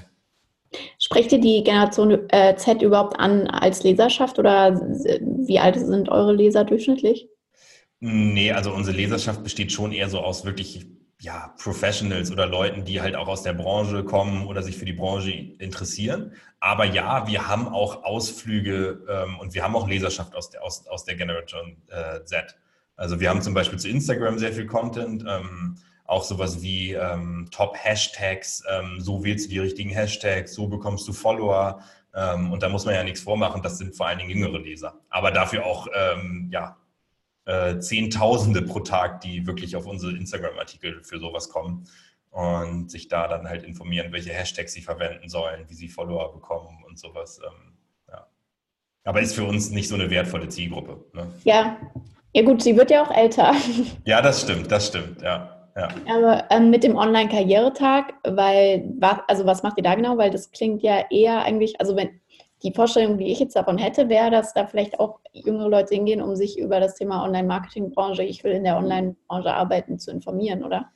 Sprecht 0.98 1.32
ihr 1.32 1.40
die 1.40 1.64
Generation 1.64 2.28
äh, 2.30 2.56
Z 2.56 2.82
überhaupt 2.82 3.20
an 3.20 3.48
als 3.48 3.84
Leserschaft 3.84 4.40
oder 4.40 4.74
wie 4.80 5.60
alt 5.60 5.76
sind 5.76 6.10
eure 6.10 6.34
Leser 6.34 6.64
durchschnittlich? 6.64 7.28
Nee, 8.00 8.52
also 8.52 8.74
unsere 8.74 8.96
Leserschaft 8.96 9.44
besteht 9.44 9.72
schon 9.72 9.92
eher 9.92 10.10
so 10.10 10.20
aus 10.20 10.46
wirklich 10.46 10.86
ja, 11.20 11.54
Professionals 11.58 12.32
oder 12.32 12.46
Leuten, 12.46 12.84
die 12.84 13.02
halt 13.02 13.16
auch 13.16 13.28
aus 13.28 13.44
der 13.44 13.54
Branche 13.54 14.04
kommen 14.04 14.46
oder 14.48 14.62
sich 14.62 14.78
für 14.78 14.86
die 14.86 14.94
Branche 14.94 15.32
interessieren. 15.32 16.34
Aber 16.60 16.86
ja, 16.86 17.28
wir 17.28 17.48
haben 17.48 17.68
auch 17.68 18.04
Ausflüge 18.04 19.04
ähm, 19.10 19.40
und 19.40 19.54
wir 19.54 19.64
haben 19.64 19.76
auch 19.76 19.88
Leserschaft 19.88 20.36
aus 20.36 20.50
der, 20.50 20.64
aus, 20.64 20.86
aus 20.88 21.06
der 21.06 21.16
Generation 21.16 21.78
äh, 21.88 22.24
Z. 22.26 22.56
Also 22.98 23.20
wir 23.20 23.30
haben 23.30 23.42
zum 23.42 23.54
Beispiel 23.54 23.80
zu 23.80 23.90
Instagram 23.90 24.38
sehr 24.38 24.54
viel 24.54 24.68
Content, 24.68 25.24
ähm, 25.28 25.78
auch 26.06 26.24
sowas 26.24 26.62
wie 26.62 26.94
ähm, 26.94 27.48
Top-Hashtags, 27.52 28.64
ähm, 28.70 29.00
so 29.00 29.24
wählst 29.24 29.48
du 29.48 29.50
die 29.50 29.60
richtigen 29.60 29.90
Hashtags, 29.90 30.54
so 30.54 30.68
bekommst 30.68 31.08
du 31.08 31.14
Follower. 31.14 31.82
Ähm, 32.14 32.52
und 32.52 32.62
da 32.62 32.70
muss 32.70 32.86
man 32.86 32.94
ja 32.94 33.04
nichts 33.04 33.22
vormachen, 33.22 33.62
das 33.62 33.78
sind 33.80 33.96
vor 33.96 34.08
allen 34.08 34.20
Dingen 34.20 34.30
jüngere 34.30 34.60
Leser. 34.60 35.00
Aber 35.10 35.32
dafür 35.32 35.66
auch 35.66 35.88
ähm, 35.94 36.50
ja, 36.52 36.78
äh, 37.46 37.80
Zehntausende 37.80 38.62
pro 38.62 38.80
Tag, 38.80 39.22
die 39.22 39.46
wirklich 39.48 39.76
auf 39.76 39.86
unsere 39.86 40.16
Instagram-Artikel 40.16 41.04
für 41.04 41.20
sowas 41.20 41.50
kommen 41.50 41.88
und 42.32 42.92
sich 42.92 43.08
da 43.08 43.28
dann 43.28 43.48
halt 43.48 43.64
informieren, 43.64 44.12
welche 44.12 44.34
Hashtags 44.34 44.74
sie 44.74 44.82
verwenden 44.82 45.30
sollen, 45.30 45.66
wie 45.68 45.74
sie 45.74 45.88
Follower 45.88 46.34
bekommen 46.34 46.84
und 46.86 47.00
sowas. 47.00 47.40
Ähm, 47.46 47.78
ja. 48.10 48.28
Aber 49.06 49.22
ist 49.22 49.36
für 49.36 49.46
uns 49.46 49.70
nicht 49.70 49.88
so 49.88 49.96
eine 49.96 50.10
wertvolle 50.10 50.50
Zielgruppe. 50.50 51.06
Ne? 51.14 51.28
Ja. 51.44 51.78
Ja 52.34 52.42
gut, 52.44 52.62
sie 52.62 52.76
wird 52.76 52.92
ja 52.92 53.02
auch 53.02 53.12
älter. 53.12 53.54
Ja, 54.06 54.22
das 54.22 54.42
stimmt, 54.42 54.70
das 54.70 54.88
stimmt, 54.88 55.22
ja. 55.22 55.52
Ja. 55.78 55.90
Aber 56.08 56.46
ähm, 56.52 56.70
mit 56.70 56.84
dem 56.84 56.96
Online-Karrieretag, 56.96 58.14
weil, 58.24 58.94
also 59.28 59.46
was 59.46 59.62
macht 59.62 59.78
ihr 59.78 59.84
da 59.84 59.96
genau? 59.96 60.18
Weil 60.18 60.32
das 60.32 60.52
klingt 60.52 60.82
ja 60.84 61.04
eher 61.10 61.44
eigentlich, 61.44 61.80
also 61.82 61.98
wenn, 61.98 62.22
die 62.64 62.74
Vorstellung, 62.74 63.18
die 63.18 63.32
ich 63.32 63.40
jetzt 63.40 63.56
davon 63.56 63.78
hätte, 63.78 64.10
wäre, 64.10 64.32
dass 64.32 64.54
da 64.54 64.66
vielleicht 64.66 65.00
auch 65.00 65.20
jüngere 65.34 65.70
Leute 65.70 65.94
hingehen, 65.94 66.22
um 66.22 66.36
sich 66.36 66.58
über 66.58 66.80
das 66.80 66.96
Thema 66.96 67.24
Online-Marketing-Branche, 67.24 68.24
ich 68.24 68.44
will 68.44 68.54
in 68.54 68.64
der 68.64 68.78
Online-Branche 68.78 69.54
arbeiten, 69.54 70.00
zu 70.00 70.12
informieren, 70.12 70.64
oder? 70.64 70.90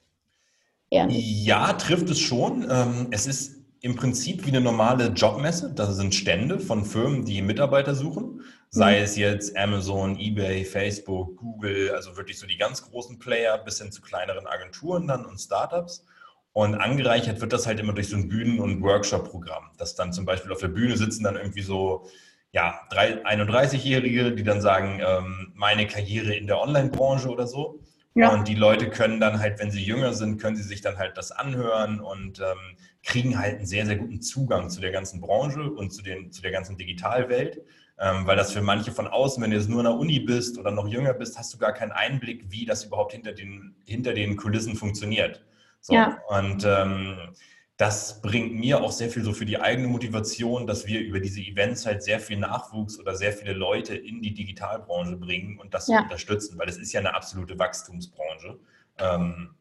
Ja, 1.10 1.74
trifft 1.74 2.10
es 2.10 2.20
schon. 2.20 2.68
Ähm, 2.70 3.08
es 3.12 3.28
ist 3.28 3.60
im 3.82 3.96
Prinzip 3.96 4.46
wie 4.46 4.50
eine 4.50 4.62
normale 4.62 5.08
Jobmesse. 5.10 5.72
Das 5.74 5.96
sind 5.96 6.16
Stände 6.16 6.60
von 6.60 6.84
Firmen, 6.84 7.26
die 7.26 7.42
Mitarbeiter 7.42 7.96
suchen. 7.96 8.42
Sei 8.70 8.98
mhm. 8.98 9.04
es 9.04 9.16
jetzt 9.16 9.58
Amazon, 9.58 10.20
eBay, 10.20 10.66
Facebook, 10.66 11.38
Google, 11.38 11.92
also 11.96 12.18
wirklich 12.18 12.38
so 12.40 12.48
die 12.48 12.58
ganz 12.58 12.84
großen 12.84 13.20
Player 13.20 13.58
bis 13.58 13.82
hin 13.82 13.92
zu 13.92 14.02
kleineren 14.02 14.48
Agenturen 14.48 15.08
dann 15.08 15.26
und 15.26 15.40
Startups. 15.40 16.06
Und 16.54 16.76
angereichert 16.76 17.42
wird 17.42 17.54
das 17.54 17.68
halt 17.68 17.80
immer 17.80 17.94
durch 17.94 18.10
so 18.10 18.18
ein 18.18 18.28
Bühnen- 18.28 18.60
und 18.60 18.82
Workshop-Programm, 18.82 19.72
dass 19.78 19.96
dann 19.96 20.14
zum 20.14 20.26
Beispiel 20.26 20.52
auf 20.52 20.60
der 20.60 20.68
Bühne 20.68 20.98
sitzen 20.98 21.24
dann 21.24 21.36
irgendwie 21.36 21.62
so 21.62 22.08
ja, 22.52 22.80
31-Jährige, 22.92 24.34
die 24.34 24.44
dann 24.44 24.62
sagen, 24.62 25.02
ähm, 25.06 25.52
meine 25.54 25.86
Karriere 25.86 26.34
in 26.34 26.48
der 26.48 26.60
Online-Branche 26.60 27.30
oder 27.30 27.46
so. 27.46 27.80
Ja. 28.16 28.34
Und 28.34 28.48
die 28.48 28.56
Leute 28.56 28.90
können 28.90 29.20
dann 29.20 29.40
halt, 29.40 29.60
wenn 29.60 29.70
sie 29.70 29.84
jünger 29.84 30.14
sind, 30.14 30.42
können 30.42 30.56
sie 30.56 30.64
sich 30.64 30.82
dann 30.82 30.98
halt 30.98 31.16
das 31.16 31.32
anhören 31.32 32.00
und 32.00 32.40
ähm, 32.40 32.78
kriegen 33.04 33.38
halt 33.38 33.58
einen 33.58 33.68
sehr, 33.68 33.86
sehr 33.86 33.98
guten 33.98 34.22
Zugang 34.22 34.70
zu 34.70 34.82
der 34.82 34.92
ganzen 34.92 35.22
Branche 35.22 35.62
und 35.62 35.92
zu, 35.92 36.02
den, 36.02 36.32
zu 36.32 36.42
der 36.42 36.52
ganzen 36.52 36.76
Digitalwelt. 36.78 37.62
Ähm, 38.02 38.26
weil 38.26 38.36
das 38.36 38.52
für 38.52 38.62
manche 38.62 38.92
von 38.92 39.08
außen, 39.08 39.44
wenn 39.44 39.52
du 39.52 39.58
jetzt 39.58 39.70
nur 39.70 39.82
in 39.82 39.86
der 39.86 39.96
Uni 39.96 40.20
bist 40.20 40.58
oder 40.58 40.72
noch 40.72 40.88
jünger 40.88 41.14
bist, 41.14 41.38
hast 41.38 41.54
du 41.54 41.58
gar 41.58 41.74
keinen 41.74 41.92
Einblick, 41.92 42.46
wie 42.50 42.66
das 42.66 42.86
überhaupt 42.86 43.12
hinter 43.12 43.34
den, 43.34 43.76
hinter 43.86 44.14
den 44.14 44.38
Kulissen 44.38 44.76
funktioniert. 44.76 45.44
So. 45.82 45.94
Ja. 45.94 46.20
Und 46.28 46.66
ähm, 46.66 47.34
das 47.78 48.22
bringt 48.22 48.56
mir 48.56 48.82
auch 48.82 48.92
sehr 48.92 49.10
viel 49.10 49.24
so 49.24 49.32
für 49.32 49.46
die 49.46 49.60
eigene 49.60 49.88
Motivation, 49.88 50.68
dass 50.68 50.86
wir 50.86 51.00
über 51.00 51.22
diese 51.22 51.40
Events 51.40 51.86
halt 51.86 52.04
sehr 52.04 52.20
viel 52.20 52.38
Nachwuchs 52.38 53.00
oder 53.00 53.16
sehr 53.16 53.32
viele 53.32 53.54
Leute 53.54 53.96
in 53.96 54.22
die 54.22 54.34
Digitalbranche 54.34 55.16
bringen 55.16 55.58
und 55.60 55.74
das 55.74 55.88
ja. 55.88 56.02
unterstützen, 56.02 56.60
weil 56.60 56.68
es 56.68 56.78
ist 56.78 56.92
ja 56.92 57.00
eine 57.00 57.16
absolute 57.16 57.58
Wachstumsbranche. 57.58 58.60
Ähm, 58.98 59.52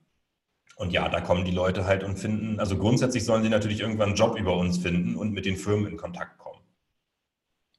und 0.78 0.92
ja, 0.92 1.08
da 1.08 1.20
kommen 1.20 1.44
die 1.44 1.52
Leute 1.52 1.86
halt 1.86 2.02
und 2.02 2.18
finden, 2.18 2.58
also 2.58 2.76
grundsätzlich 2.76 3.24
sollen 3.24 3.44
sie 3.44 3.48
natürlich 3.48 3.80
irgendwann 3.80 4.08
einen 4.08 4.16
Job 4.16 4.36
über 4.36 4.56
uns 4.56 4.78
finden 4.78 5.16
und 5.16 5.32
mit 5.32 5.46
den 5.46 5.56
Firmen 5.56 5.86
in 5.86 5.96
Kontakt 5.96 6.38
kommen. 6.38 6.60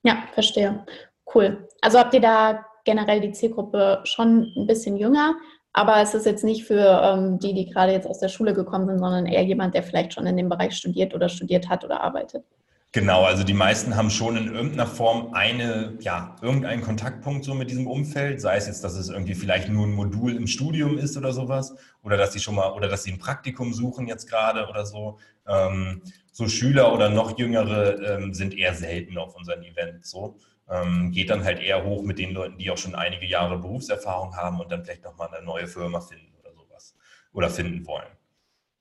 Ja, 0.03 0.23
verstehe. 0.33 0.85
Cool. 1.33 1.67
Also 1.81 1.99
habt 1.99 2.13
ihr 2.13 2.21
da 2.21 2.65
generell 2.85 3.19
die 3.19 3.33
Zielgruppe 3.33 4.01
schon 4.05 4.53
ein 4.55 4.67
bisschen 4.67 4.97
jünger? 4.97 5.35
Aber 5.73 6.01
es 6.01 6.13
ist 6.13 6.25
jetzt 6.25 6.43
nicht 6.43 6.65
für 6.65 7.01
ähm, 7.03 7.39
die, 7.39 7.53
die 7.53 7.69
gerade 7.69 7.91
jetzt 7.91 8.07
aus 8.07 8.19
der 8.19 8.29
Schule 8.29 8.53
gekommen 8.53 8.87
sind, 8.87 8.99
sondern 8.99 9.25
eher 9.25 9.43
jemand, 9.43 9.75
der 9.75 9.83
vielleicht 9.83 10.13
schon 10.13 10.25
in 10.25 10.37
dem 10.37 10.49
Bereich 10.49 10.75
studiert 10.75 11.13
oder 11.13 11.29
studiert 11.29 11.69
hat 11.69 11.83
oder 11.85 12.01
arbeitet. 12.01 12.43
Genau, 12.91 13.23
also 13.23 13.43
die 13.43 13.53
meisten 13.53 13.95
haben 13.95 14.09
schon 14.09 14.35
in 14.35 14.51
irgendeiner 14.51 14.87
Form 14.87 15.31
eine, 15.33 15.95
ja, 15.99 16.35
irgendeinen 16.41 16.81
Kontaktpunkt 16.81 17.45
so 17.45 17.53
mit 17.53 17.69
diesem 17.69 17.85
Umfeld, 17.85 18.41
sei 18.41 18.57
es 18.57 18.65
jetzt, 18.65 18.83
dass 18.83 18.95
es 18.95 19.09
irgendwie 19.09 19.35
vielleicht 19.35 19.69
nur 19.69 19.85
ein 19.85 19.93
Modul 19.93 20.35
im 20.35 20.47
Studium 20.47 20.97
ist 20.97 21.15
oder 21.15 21.31
sowas, 21.31 21.75
oder 22.01 22.17
dass 22.17 22.33
sie 22.33 22.39
schon 22.39 22.55
mal, 22.55 22.71
oder 22.71 22.87
dass 22.87 23.03
sie 23.03 23.11
ein 23.11 23.19
Praktikum 23.19 23.73
suchen 23.73 24.07
jetzt 24.07 24.27
gerade 24.27 24.67
oder 24.67 24.87
so. 24.87 25.19
Ähm, 25.47 26.01
so 26.31 26.47
Schüler 26.47 26.91
oder 26.91 27.09
noch 27.09 27.37
Jüngere 27.37 28.01
ähm, 28.01 28.33
sind 28.33 28.57
eher 28.57 28.73
selten 28.73 29.19
auf 29.19 29.35
unseren 29.35 29.61
Events 29.61 30.09
so 30.09 30.37
ähm, 30.69 31.11
geht 31.11 31.29
dann 31.29 31.43
halt 31.43 31.59
eher 31.59 31.83
hoch 31.83 32.03
mit 32.03 32.19
den 32.19 32.31
Leuten, 32.31 32.57
die 32.57 32.69
auch 32.71 32.77
schon 32.77 32.95
einige 32.95 33.25
Jahre 33.25 33.57
Berufserfahrung 33.57 34.35
haben 34.35 34.59
und 34.59 34.71
dann 34.71 34.83
vielleicht 34.83 35.03
nochmal 35.03 35.29
eine 35.33 35.45
neue 35.45 35.67
Firma 35.67 35.99
finden 36.01 36.33
oder 36.39 36.53
sowas 36.53 36.95
oder 37.33 37.49
finden 37.49 37.85
wollen. 37.87 38.07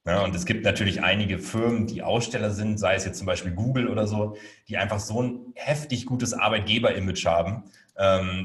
Ja, 0.06 0.24
und 0.24 0.34
es 0.34 0.46
gibt 0.46 0.64
natürlich 0.64 1.02
einige 1.02 1.38
Firmen, 1.38 1.86
die 1.86 2.02
Aussteller 2.02 2.50
sind, 2.50 2.78
sei 2.78 2.94
es 2.94 3.04
jetzt 3.04 3.18
zum 3.18 3.26
Beispiel 3.26 3.52
Google 3.52 3.88
oder 3.88 4.06
so, 4.06 4.36
die 4.66 4.78
einfach 4.78 5.00
so 5.00 5.22
ein 5.22 5.52
heftig 5.54 6.06
gutes 6.06 6.32
Arbeitgeber-Image 6.32 7.26
haben, 7.26 7.64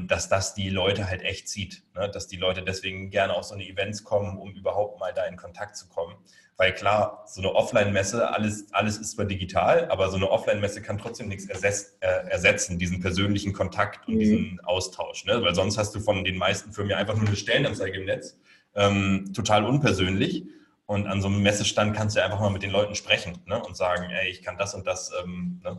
dass 0.08 0.28
das 0.28 0.54
die 0.54 0.68
Leute 0.68 1.08
halt 1.08 1.22
echt 1.22 1.48
zieht. 1.48 1.84
Ne? 1.94 2.10
Dass 2.10 2.26
die 2.26 2.36
Leute 2.36 2.62
deswegen 2.62 3.10
gerne 3.10 3.34
auf 3.34 3.44
so 3.44 3.54
eine 3.54 3.64
Events 3.68 4.02
kommen, 4.02 4.36
um 4.36 4.52
überhaupt 4.52 4.98
mal 4.98 5.12
da 5.14 5.24
in 5.26 5.36
Kontakt 5.36 5.76
zu 5.76 5.88
kommen. 5.88 6.16
Weil 6.56 6.72
klar, 6.72 7.24
so 7.26 7.40
eine 7.40 7.54
Offline-Messe, 7.54 8.32
alles, 8.32 8.72
alles 8.72 8.98
ist 8.98 9.12
zwar 9.12 9.24
digital, 9.24 9.88
aber 9.90 10.08
so 10.08 10.16
eine 10.16 10.30
Offline-Messe 10.30 10.82
kann 10.82 10.98
trotzdem 10.98 11.28
nichts 11.28 11.46
äh, 11.46 12.06
ersetzen, 12.28 12.78
diesen 12.78 13.00
persönlichen 13.00 13.52
Kontakt 13.52 14.06
und 14.06 14.14
mhm. 14.14 14.18
diesen 14.18 14.60
Austausch. 14.64 15.24
Ne? 15.24 15.42
Weil 15.42 15.54
sonst 15.54 15.78
hast 15.78 15.94
du 15.94 16.00
von 16.00 16.24
den 16.24 16.36
meisten 16.36 16.72
Firmen 16.72 16.90
ja 16.90 16.96
einfach 16.96 17.16
nur 17.16 17.26
eine 17.26 17.36
Stellenanzeige 17.36 17.98
im 17.98 18.06
Netz, 18.06 18.38
ähm, 18.74 19.32
total 19.34 19.64
unpersönlich. 19.64 20.46
Und 20.86 21.06
an 21.06 21.22
so 21.22 21.28
einem 21.28 21.42
Messestand 21.42 21.96
kannst 21.96 22.16
du 22.16 22.22
einfach 22.22 22.40
mal 22.40 22.50
mit 22.50 22.62
den 22.62 22.70
Leuten 22.70 22.94
sprechen 22.94 23.38
ne? 23.46 23.60
und 23.62 23.76
sagen, 23.76 24.10
ey, 24.10 24.30
ich 24.30 24.42
kann 24.42 24.58
das 24.58 24.74
und 24.74 24.86
das. 24.86 25.12
Ähm, 25.22 25.60
ne? 25.64 25.78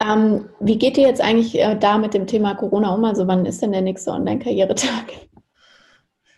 Ähm, 0.00 0.48
wie 0.60 0.78
geht 0.78 0.96
ihr 0.96 1.06
jetzt 1.06 1.20
eigentlich 1.20 1.58
äh, 1.58 1.76
da 1.76 1.98
mit 1.98 2.14
dem 2.14 2.26
Thema 2.26 2.54
Corona 2.54 2.94
um? 2.94 3.04
Also 3.04 3.26
wann 3.26 3.46
ist 3.46 3.62
denn 3.62 3.72
der 3.72 3.82
nächste 3.82 4.10
Online-Karrieretag? 4.12 5.06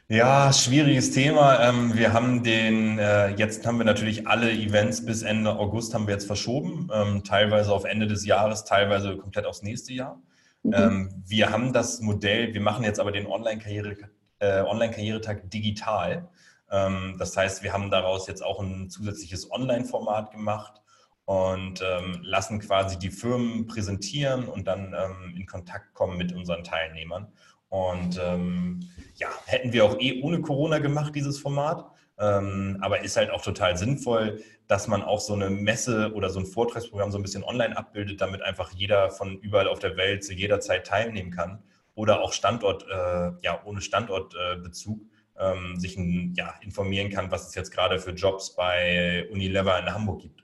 Ja, 0.09 0.53
schwieriges 0.53 1.13
Thema. 1.13 1.69
Ähm, 1.69 1.95
wir 1.95 2.13
haben 2.13 2.43
den, 2.43 2.99
äh, 2.99 3.29
jetzt 3.37 3.65
haben 3.65 3.79
wir 3.79 3.85
natürlich 3.85 4.27
alle 4.27 4.51
Events 4.51 5.05
bis 5.05 5.23
Ende 5.23 5.57
August 5.57 5.95
haben 5.95 6.09
wir 6.09 6.15
jetzt 6.15 6.27
verschoben, 6.27 6.91
ähm, 6.93 7.23
teilweise 7.23 7.73
auf 7.73 7.85
Ende 7.85 8.09
des 8.09 8.27
Jahres, 8.27 8.65
teilweise 8.65 9.17
komplett 9.17 9.47
aufs 9.47 9.63
nächste 9.63 9.93
Jahr. 9.93 10.21
Mhm. 10.65 10.73
Ähm, 10.75 11.23
wir 11.27 11.51
haben 11.51 11.73
das 11.73 12.01
Modell, 12.01 12.53
wir 12.55 12.61
machen 12.61 12.83
jetzt 12.83 12.99
aber 12.99 13.13
den 13.13 13.27
Online-Karrieretag 13.27 14.11
äh, 14.41 14.63
Online-Karrieretag 14.63 15.51
digital. 15.51 16.29
Ähm, 16.71 17.17
das 17.19 17.37
heißt, 17.37 17.63
wir 17.63 17.73
haben 17.73 17.91
daraus 17.91 18.27
jetzt 18.27 18.43
auch 18.43 18.59
ein 18.59 18.91
zusätzliches 18.91 19.53
Online-Format 19.53 20.33
gemacht 20.33 20.81
und 21.25 21.83
ähm, 21.83 22.21
lassen 22.23 22.59
quasi 22.59 22.99
die 22.99 23.11
Firmen 23.11 23.67
präsentieren 23.67 24.49
und 24.49 24.67
dann 24.67 24.95
ähm, 24.95 25.35
in 25.37 25.47
Kontakt 25.47 25.95
kommen 25.95 26.19
mit 26.19 26.33
unseren 26.33 26.65
Teilnehmern. 26.65 27.29
Und 27.69 28.21
ähm, 28.21 28.81
ja, 29.15 29.29
hätten 29.47 29.73
wir 29.73 29.85
auch 29.85 29.99
eh 30.01 30.23
ohne 30.23 30.41
Corona 30.41 30.79
gemacht, 30.79 31.15
dieses 31.15 31.39
Format. 31.39 31.87
Ähm, 32.19 32.77
aber 32.83 33.03
ist 33.03 33.17
halt 33.17 33.31
auch 33.31 33.41
total 33.41 33.79
sinnvoll, 33.79 34.43
dass 34.67 34.89
man 34.89 35.03
auch 35.03 35.21
so 35.21 35.33
eine 35.33 35.49
Messe 35.49 36.13
oder 36.15 36.29
so 36.29 36.39
ein 36.39 36.47
Vortragsprogramm 36.47 37.11
so 37.11 37.19
ein 37.19 37.23
bisschen 37.23 37.45
online 37.45 37.77
abbildet, 37.77 38.21
damit 38.21 38.43
einfach 38.43 38.73
jeder 38.73 39.11
von 39.11 39.39
überall 39.39 39.69
auf 39.69 39.79
der 39.79 39.97
Welt 39.97 40.23
zu 40.23 40.35
jeder 40.35 40.61
Zeit 40.61 40.87
teilnehmen 40.87 41.31
kann 41.31 41.63
oder 41.95 42.21
auch 42.21 42.33
Standort, 42.33 42.85
äh, 42.89 43.33
ja, 43.43 43.63
ohne 43.65 43.81
Standortbezug 43.81 45.01
äh, 45.39 45.53
ähm, 45.53 45.81
sich 45.81 45.97
ein, 45.97 46.35
ja, 46.37 46.55
informieren 46.61 47.11
kann, 47.11 47.31
was 47.31 47.49
es 47.49 47.55
jetzt 47.55 47.71
gerade 47.73 47.99
für 47.99 48.11
Jobs 48.11 48.55
bei 48.55 49.27
Unilever 49.31 49.79
in 49.79 49.93
Hamburg 49.93 50.21
gibt. 50.21 50.43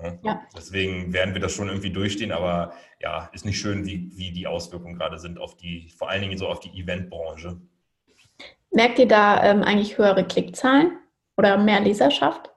Ja. 0.00 0.18
Ja. 0.22 0.42
Deswegen 0.56 1.12
werden 1.12 1.34
wir 1.34 1.40
das 1.40 1.52
schon 1.52 1.68
irgendwie 1.68 1.90
durchstehen, 1.90 2.32
aber 2.32 2.72
ja, 3.00 3.30
ist 3.32 3.44
nicht 3.44 3.58
schön, 3.58 3.84
wie, 3.86 4.10
wie 4.16 4.30
die 4.30 4.46
Auswirkungen 4.46 4.96
gerade 4.96 5.18
sind 5.18 5.38
auf 5.38 5.56
die, 5.56 5.88
vor 5.96 6.08
allen 6.08 6.22
Dingen 6.22 6.38
so 6.38 6.46
auf 6.46 6.60
die 6.60 6.70
Eventbranche. 6.70 7.60
Merkt 8.70 8.98
ihr 8.98 9.08
da 9.08 9.42
ähm, 9.42 9.62
eigentlich 9.62 9.98
höhere 9.98 10.24
Klickzahlen 10.24 10.98
oder 11.36 11.56
mehr 11.56 11.80
Leserschaft? 11.80 12.50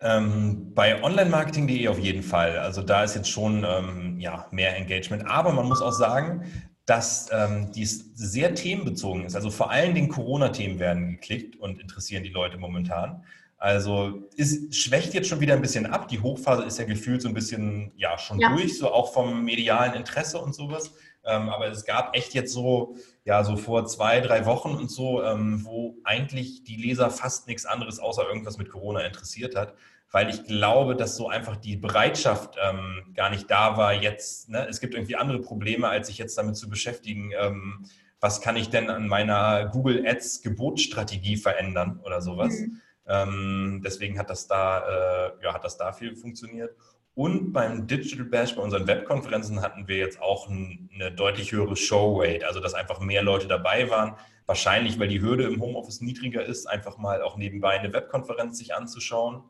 Ähm, 0.00 0.72
bei 0.74 1.02
onlinemarketing.de 1.02 1.88
auf 1.88 1.98
jeden 1.98 2.22
Fall. 2.22 2.58
Also 2.58 2.82
da 2.82 3.04
ist 3.04 3.14
jetzt 3.14 3.30
schon 3.30 3.64
ähm, 3.66 4.20
ja, 4.20 4.46
mehr 4.50 4.76
Engagement. 4.76 5.26
Aber 5.26 5.52
man 5.52 5.66
muss 5.66 5.82
auch 5.82 5.92
sagen, 5.92 6.44
dass 6.86 7.30
ähm, 7.32 7.72
dies 7.72 8.10
sehr 8.14 8.54
themenbezogen 8.54 9.24
ist. 9.24 9.34
Also 9.34 9.50
vor 9.50 9.70
allen 9.70 9.94
Dingen 9.94 10.08
Corona-Themen 10.08 10.78
werden 10.78 11.12
geklickt 11.12 11.56
und 11.56 11.80
interessieren 11.80 12.22
die 12.22 12.30
Leute 12.30 12.58
momentan. 12.58 13.24
Also 13.64 14.28
es 14.36 14.76
schwächt 14.76 15.14
jetzt 15.14 15.26
schon 15.26 15.40
wieder 15.40 15.54
ein 15.54 15.62
bisschen 15.62 15.86
ab. 15.86 16.08
Die 16.08 16.20
Hochphase 16.20 16.64
ist 16.64 16.78
ja 16.78 16.84
gefühlt 16.84 17.22
so 17.22 17.28
ein 17.28 17.34
bisschen 17.34 17.92
ja 17.96 18.18
schon 18.18 18.38
ja. 18.38 18.50
durch, 18.50 18.76
so 18.76 18.92
auch 18.92 19.14
vom 19.14 19.42
medialen 19.42 19.94
Interesse 19.94 20.38
und 20.38 20.54
sowas. 20.54 20.92
Ähm, 21.24 21.48
aber 21.48 21.68
es 21.68 21.86
gab 21.86 22.14
echt 22.14 22.34
jetzt 22.34 22.52
so, 22.52 22.94
ja, 23.24 23.42
so 23.42 23.56
vor 23.56 23.86
zwei, 23.86 24.20
drei 24.20 24.44
Wochen 24.44 24.72
und 24.72 24.90
so, 24.90 25.22
ähm, 25.22 25.64
wo 25.64 25.96
eigentlich 26.04 26.64
die 26.64 26.76
Leser 26.76 27.08
fast 27.08 27.48
nichts 27.48 27.64
anderes 27.64 27.98
außer 27.98 28.28
irgendwas 28.28 28.58
mit 28.58 28.68
Corona 28.68 29.00
interessiert 29.00 29.56
hat 29.56 29.74
weil 30.10 30.30
ich 30.30 30.44
glaube, 30.44 30.94
dass 30.94 31.16
so 31.16 31.28
einfach 31.28 31.56
die 31.56 31.76
Bereitschaft 31.76 32.56
ähm, 32.62 33.02
gar 33.14 33.30
nicht 33.30 33.50
da 33.50 33.76
war, 33.76 33.92
jetzt, 33.92 34.48
ne? 34.48 34.64
es 34.70 34.78
gibt 34.78 34.94
irgendwie 34.94 35.16
andere 35.16 35.40
Probleme, 35.40 35.88
als 35.88 36.06
sich 36.06 36.18
jetzt 36.18 36.38
damit 36.38 36.56
zu 36.56 36.68
beschäftigen, 36.68 37.32
ähm, 37.36 37.86
was 38.20 38.40
kann 38.40 38.56
ich 38.56 38.70
denn 38.70 38.90
an 38.90 39.08
meiner 39.08 39.66
Google 39.66 40.06
Ads 40.06 40.42
Gebotsstrategie 40.42 41.36
verändern 41.36 41.98
oder 42.04 42.20
sowas. 42.20 42.60
Mhm. 42.60 42.80
Ähm, 43.06 43.82
deswegen 43.84 44.18
hat 44.18 44.30
das 44.30 44.46
da, 44.46 44.78
äh, 44.78 45.44
ja, 45.44 45.54
hat 45.54 45.64
das 45.64 45.76
da 45.76 45.92
viel 45.92 46.16
funktioniert. 46.16 46.74
Und 47.14 47.52
beim 47.52 47.86
Digital 47.86 48.24
Bash, 48.24 48.56
bei 48.56 48.62
unseren 48.62 48.86
Webkonferenzen, 48.88 49.62
hatten 49.62 49.86
wir 49.86 49.98
jetzt 49.98 50.20
auch 50.20 50.48
ein, 50.48 50.90
eine 50.94 51.12
deutlich 51.12 51.52
höhere 51.52 51.76
Showrate, 51.76 52.46
also 52.46 52.60
dass 52.60 52.74
einfach 52.74 52.98
mehr 52.98 53.22
Leute 53.22 53.46
dabei 53.46 53.88
waren. 53.88 54.16
Wahrscheinlich, 54.46 54.98
weil 54.98 55.08
die 55.08 55.20
Hürde 55.20 55.44
im 55.44 55.60
Homeoffice 55.60 56.00
niedriger 56.00 56.44
ist, 56.44 56.66
einfach 56.66 56.98
mal 56.98 57.22
auch 57.22 57.36
nebenbei 57.36 57.78
eine 57.78 57.92
Webkonferenz 57.92 58.58
sich 58.58 58.74
anzuschauen. 58.74 59.44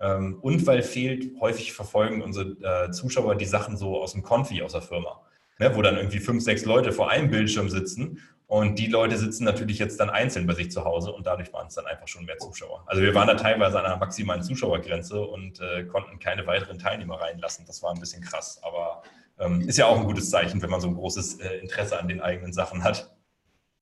Ähm, 0.00 0.38
und 0.42 0.66
weil 0.66 0.82
fehlt, 0.82 1.40
häufig 1.40 1.72
verfolgen 1.72 2.22
unsere 2.22 2.86
äh, 2.86 2.90
Zuschauer 2.90 3.36
die 3.36 3.46
Sachen 3.46 3.76
so 3.76 4.00
aus 4.00 4.12
dem 4.12 4.22
Konfi, 4.22 4.62
aus 4.62 4.72
der 4.72 4.82
Firma, 4.82 5.22
ne, 5.58 5.74
wo 5.74 5.82
dann 5.82 5.96
irgendwie 5.96 6.20
fünf, 6.20 6.44
sechs 6.44 6.66
Leute 6.66 6.92
vor 6.92 7.10
einem 7.10 7.30
Bildschirm 7.30 7.70
sitzen 7.70 8.20
und 8.48 8.78
die 8.78 8.86
Leute 8.86 9.18
sitzen 9.18 9.44
natürlich 9.44 9.78
jetzt 9.78 10.00
dann 10.00 10.08
einzeln 10.08 10.46
bei 10.46 10.54
sich 10.54 10.70
zu 10.70 10.82
Hause 10.82 11.12
und 11.12 11.26
dadurch 11.26 11.52
waren 11.52 11.66
es 11.66 11.74
dann 11.74 11.86
einfach 11.86 12.08
schon 12.08 12.24
mehr 12.24 12.38
Zuschauer. 12.38 12.82
Also 12.86 13.02
wir 13.02 13.14
waren 13.14 13.28
da 13.28 13.34
teilweise 13.34 13.78
an 13.78 13.84
einer 13.84 13.98
maximalen 13.98 14.42
Zuschauergrenze 14.42 15.20
und 15.20 15.60
äh, 15.60 15.84
konnten 15.84 16.18
keine 16.18 16.46
weiteren 16.46 16.78
Teilnehmer 16.78 17.20
reinlassen. 17.20 17.66
Das 17.66 17.82
war 17.82 17.92
ein 17.92 18.00
bisschen 18.00 18.22
krass, 18.22 18.58
aber 18.62 19.02
ähm, 19.38 19.60
ist 19.68 19.76
ja 19.76 19.86
auch 19.86 19.98
ein 19.98 20.06
gutes 20.06 20.30
Zeichen, 20.30 20.62
wenn 20.62 20.70
man 20.70 20.80
so 20.80 20.88
ein 20.88 20.94
großes 20.94 21.40
äh, 21.40 21.58
Interesse 21.58 22.00
an 22.00 22.08
den 22.08 22.22
eigenen 22.22 22.54
Sachen 22.54 22.82
hat. 22.82 23.14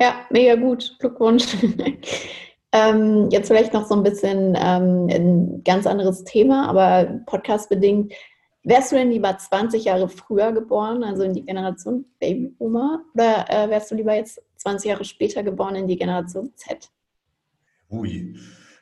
Ja, 0.03 0.27
mega 0.31 0.57
gut. 0.57 0.97
Glückwunsch. 0.99 1.47
Ähm, 2.73 3.31
jetzt 3.31 3.49
vielleicht 3.49 3.73
noch 3.73 3.87
so 3.87 3.95
ein 3.95 4.03
bisschen 4.03 4.55
ähm, 4.61 5.09
ein 5.09 5.65
ganz 5.65 5.87
anderes 5.87 6.25
Thema, 6.25 6.69
aber 6.69 7.21
podcastbedingt. 7.25 8.13
Wärst 8.65 8.93
du 8.93 8.97
denn 8.97 9.13
lieber 9.13 9.39
20 9.39 9.85
Jahre 9.85 10.09
früher 10.09 10.53
geboren, 10.53 11.03
also 11.03 11.23
in 11.23 11.33
die 11.33 11.47
Generation 11.47 12.05
Babyboomer, 12.19 13.03
oder 13.15 13.47
äh, 13.49 13.71
wärst 13.71 13.91
du 13.91 13.95
lieber 13.95 14.15
jetzt 14.15 14.43
20 14.67 14.89
Jahre 14.91 15.05
später 15.05 15.45
geboren 15.45 15.77
in 15.77 15.87
die 15.87 15.97
Generation 15.97 16.53
Z? 16.57 16.91
Ui. 17.89 18.35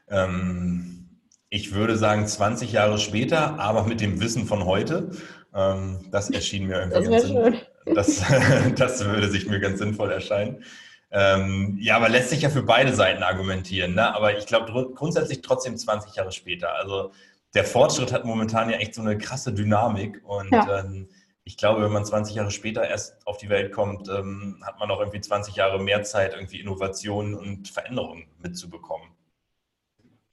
Ähm, 0.08 1.20
ich 1.50 1.74
würde 1.74 1.98
sagen 1.98 2.26
20 2.26 2.72
Jahre 2.72 2.96
später, 2.96 3.58
aber 3.60 3.84
mit 3.84 4.00
dem 4.00 4.18
Wissen 4.18 4.46
von 4.46 4.64
heute. 4.64 5.10
Ähm, 5.54 5.98
das 6.10 6.30
erschien 6.30 6.68
mir 6.68 6.80
irgendwie 6.80 7.10
das 7.10 7.10
ganz 7.10 7.28
schön. 7.28 7.56
Das, 7.94 8.22
das 8.76 9.04
würde 9.04 9.30
sich 9.30 9.46
mir 9.46 9.60
ganz 9.60 9.78
sinnvoll 9.78 10.10
erscheinen. 10.10 10.64
Ähm, 11.10 11.76
ja, 11.78 11.96
aber 11.96 12.08
lässt 12.08 12.30
sich 12.30 12.40
ja 12.40 12.48
für 12.48 12.62
beide 12.62 12.94
Seiten 12.94 13.22
argumentieren. 13.22 13.94
Ne? 13.94 14.14
Aber 14.14 14.38
ich 14.38 14.46
glaube 14.46 14.90
grundsätzlich 14.94 15.42
trotzdem 15.42 15.76
20 15.76 16.16
Jahre 16.16 16.32
später. 16.32 16.74
Also 16.76 17.12
der 17.52 17.64
Fortschritt 17.64 18.10
hat 18.10 18.24
momentan 18.24 18.70
ja 18.70 18.78
echt 18.78 18.94
so 18.94 19.02
eine 19.02 19.18
krasse 19.18 19.52
Dynamik. 19.52 20.22
Und 20.24 20.50
ja. 20.50 20.80
ähm, 20.80 21.10
ich 21.44 21.56
glaube, 21.56 21.82
wenn 21.82 21.92
man 21.92 22.04
20 22.04 22.36
Jahre 22.36 22.50
später 22.50 22.88
erst 22.88 23.26
auf 23.26 23.36
die 23.36 23.48
Welt 23.48 23.72
kommt, 23.72 24.08
ähm, 24.08 24.62
hat 24.64 24.78
man 24.78 24.90
auch 24.90 25.00
irgendwie 25.00 25.20
20 25.20 25.56
Jahre 25.56 25.80
mehr 25.80 26.02
Zeit, 26.02 26.34
irgendwie 26.34 26.60
Innovationen 26.60 27.34
und 27.34 27.68
Veränderungen 27.68 28.26
mitzubekommen. 28.42 29.08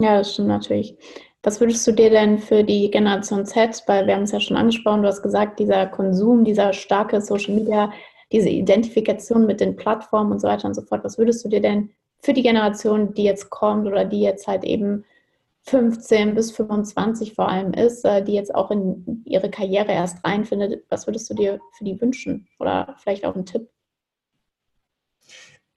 Ja, 0.01 0.17
das 0.17 0.33
stimmt 0.33 0.47
natürlich. 0.47 0.95
Was 1.43 1.59
würdest 1.59 1.85
du 1.87 1.91
dir 1.91 2.09
denn 2.09 2.39
für 2.39 2.63
die 2.63 2.89
Generation 2.89 3.45
Z, 3.45 3.83
weil 3.87 4.07
wir 4.07 4.15
haben 4.15 4.23
es 4.23 4.31
ja 4.31 4.39
schon 4.39 4.57
angesprochen, 4.57 5.01
du 5.01 5.07
hast 5.07 5.21
gesagt, 5.21 5.59
dieser 5.59 5.87
Konsum, 5.87 6.43
dieser 6.43 6.73
starke 6.73 7.21
Social 7.21 7.55
Media 7.55 7.91
diese 8.31 8.49
Identifikation 8.49 9.45
mit 9.45 9.59
den 9.59 9.75
Plattformen 9.75 10.31
und 10.31 10.39
so 10.39 10.47
weiter 10.47 10.67
und 10.67 10.73
so 10.73 10.81
fort. 10.81 11.03
Was 11.03 11.17
würdest 11.17 11.43
du 11.43 11.49
dir 11.49 11.61
denn 11.61 11.89
für 12.19 12.33
die 12.33 12.43
Generation, 12.43 13.13
die 13.13 13.23
jetzt 13.23 13.49
kommt 13.49 13.87
oder 13.87 14.05
die 14.05 14.21
jetzt 14.21 14.47
halt 14.47 14.63
eben 14.63 15.03
15 15.63 16.35
bis 16.35 16.51
25 16.51 17.33
vor 17.33 17.49
allem 17.49 17.73
ist, 17.73 18.03
äh, 18.03 18.23
die 18.23 18.33
jetzt 18.33 18.53
auch 18.53 18.71
in 18.71 19.23
ihre 19.25 19.49
Karriere 19.49 19.91
erst 19.91 20.23
reinfindet, 20.25 20.83
was 20.89 21.07
würdest 21.07 21.29
du 21.29 21.33
dir 21.33 21.59
für 21.77 21.83
die 21.83 21.99
wünschen? 22.01 22.47
Oder 22.59 22.95
vielleicht 22.99 23.25
auch 23.25 23.35
einen 23.35 23.45
Tipp? 23.45 23.69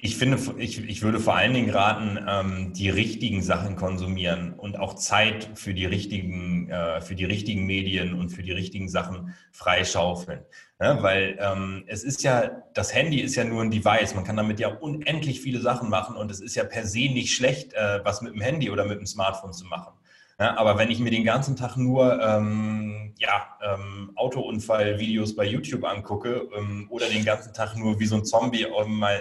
Ich 0.06 0.18
finde, 0.18 0.38
ich, 0.58 0.86
ich 0.86 1.00
würde 1.00 1.18
vor 1.18 1.34
allen 1.34 1.54
Dingen 1.54 1.70
raten, 1.70 2.22
ähm, 2.28 2.74
die 2.74 2.90
richtigen 2.90 3.42
Sachen 3.42 3.74
konsumieren 3.74 4.52
und 4.52 4.78
auch 4.78 4.96
Zeit 4.96 5.48
für 5.54 5.72
die 5.72 5.86
richtigen, 5.86 6.68
äh, 6.68 7.00
für 7.00 7.14
die 7.14 7.24
richtigen 7.24 7.64
Medien 7.64 8.12
und 8.12 8.28
für 8.28 8.42
die 8.42 8.52
richtigen 8.52 8.90
Sachen 8.90 9.34
freischaufeln. 9.50 10.40
Ja, 10.78 11.02
weil 11.02 11.38
ähm, 11.40 11.84
es 11.86 12.04
ist 12.04 12.22
ja, 12.22 12.50
das 12.74 12.94
Handy 12.94 13.20
ist 13.20 13.34
ja 13.34 13.44
nur 13.44 13.62
ein 13.62 13.70
Device. 13.70 14.14
Man 14.14 14.24
kann 14.24 14.36
damit 14.36 14.60
ja 14.60 14.68
unendlich 14.68 15.40
viele 15.40 15.62
Sachen 15.62 15.88
machen 15.88 16.16
und 16.16 16.30
es 16.30 16.40
ist 16.40 16.54
ja 16.54 16.64
per 16.64 16.84
se 16.84 17.08
nicht 17.08 17.34
schlecht, 17.34 17.72
äh, 17.72 18.04
was 18.04 18.20
mit 18.20 18.34
dem 18.34 18.42
Handy 18.42 18.70
oder 18.70 18.84
mit 18.84 18.98
dem 18.98 19.06
Smartphone 19.06 19.54
zu 19.54 19.64
machen. 19.64 19.94
Ja, 20.38 20.56
aber 20.56 20.76
wenn 20.78 20.90
ich 20.90 20.98
mir 20.98 21.10
den 21.10 21.24
ganzen 21.24 21.54
Tag 21.54 21.76
nur 21.76 22.20
ähm, 22.20 23.14
ja, 23.18 23.56
ähm, 23.62 24.10
Autounfall-Videos 24.16 25.36
bei 25.36 25.44
YouTube 25.44 25.84
angucke 25.84 26.48
ähm, 26.56 26.88
oder 26.90 27.08
den 27.08 27.24
ganzen 27.24 27.52
Tag 27.52 27.76
nur 27.76 28.00
wie 28.00 28.06
so 28.06 28.16
ein 28.16 28.24
Zombie 28.24 28.66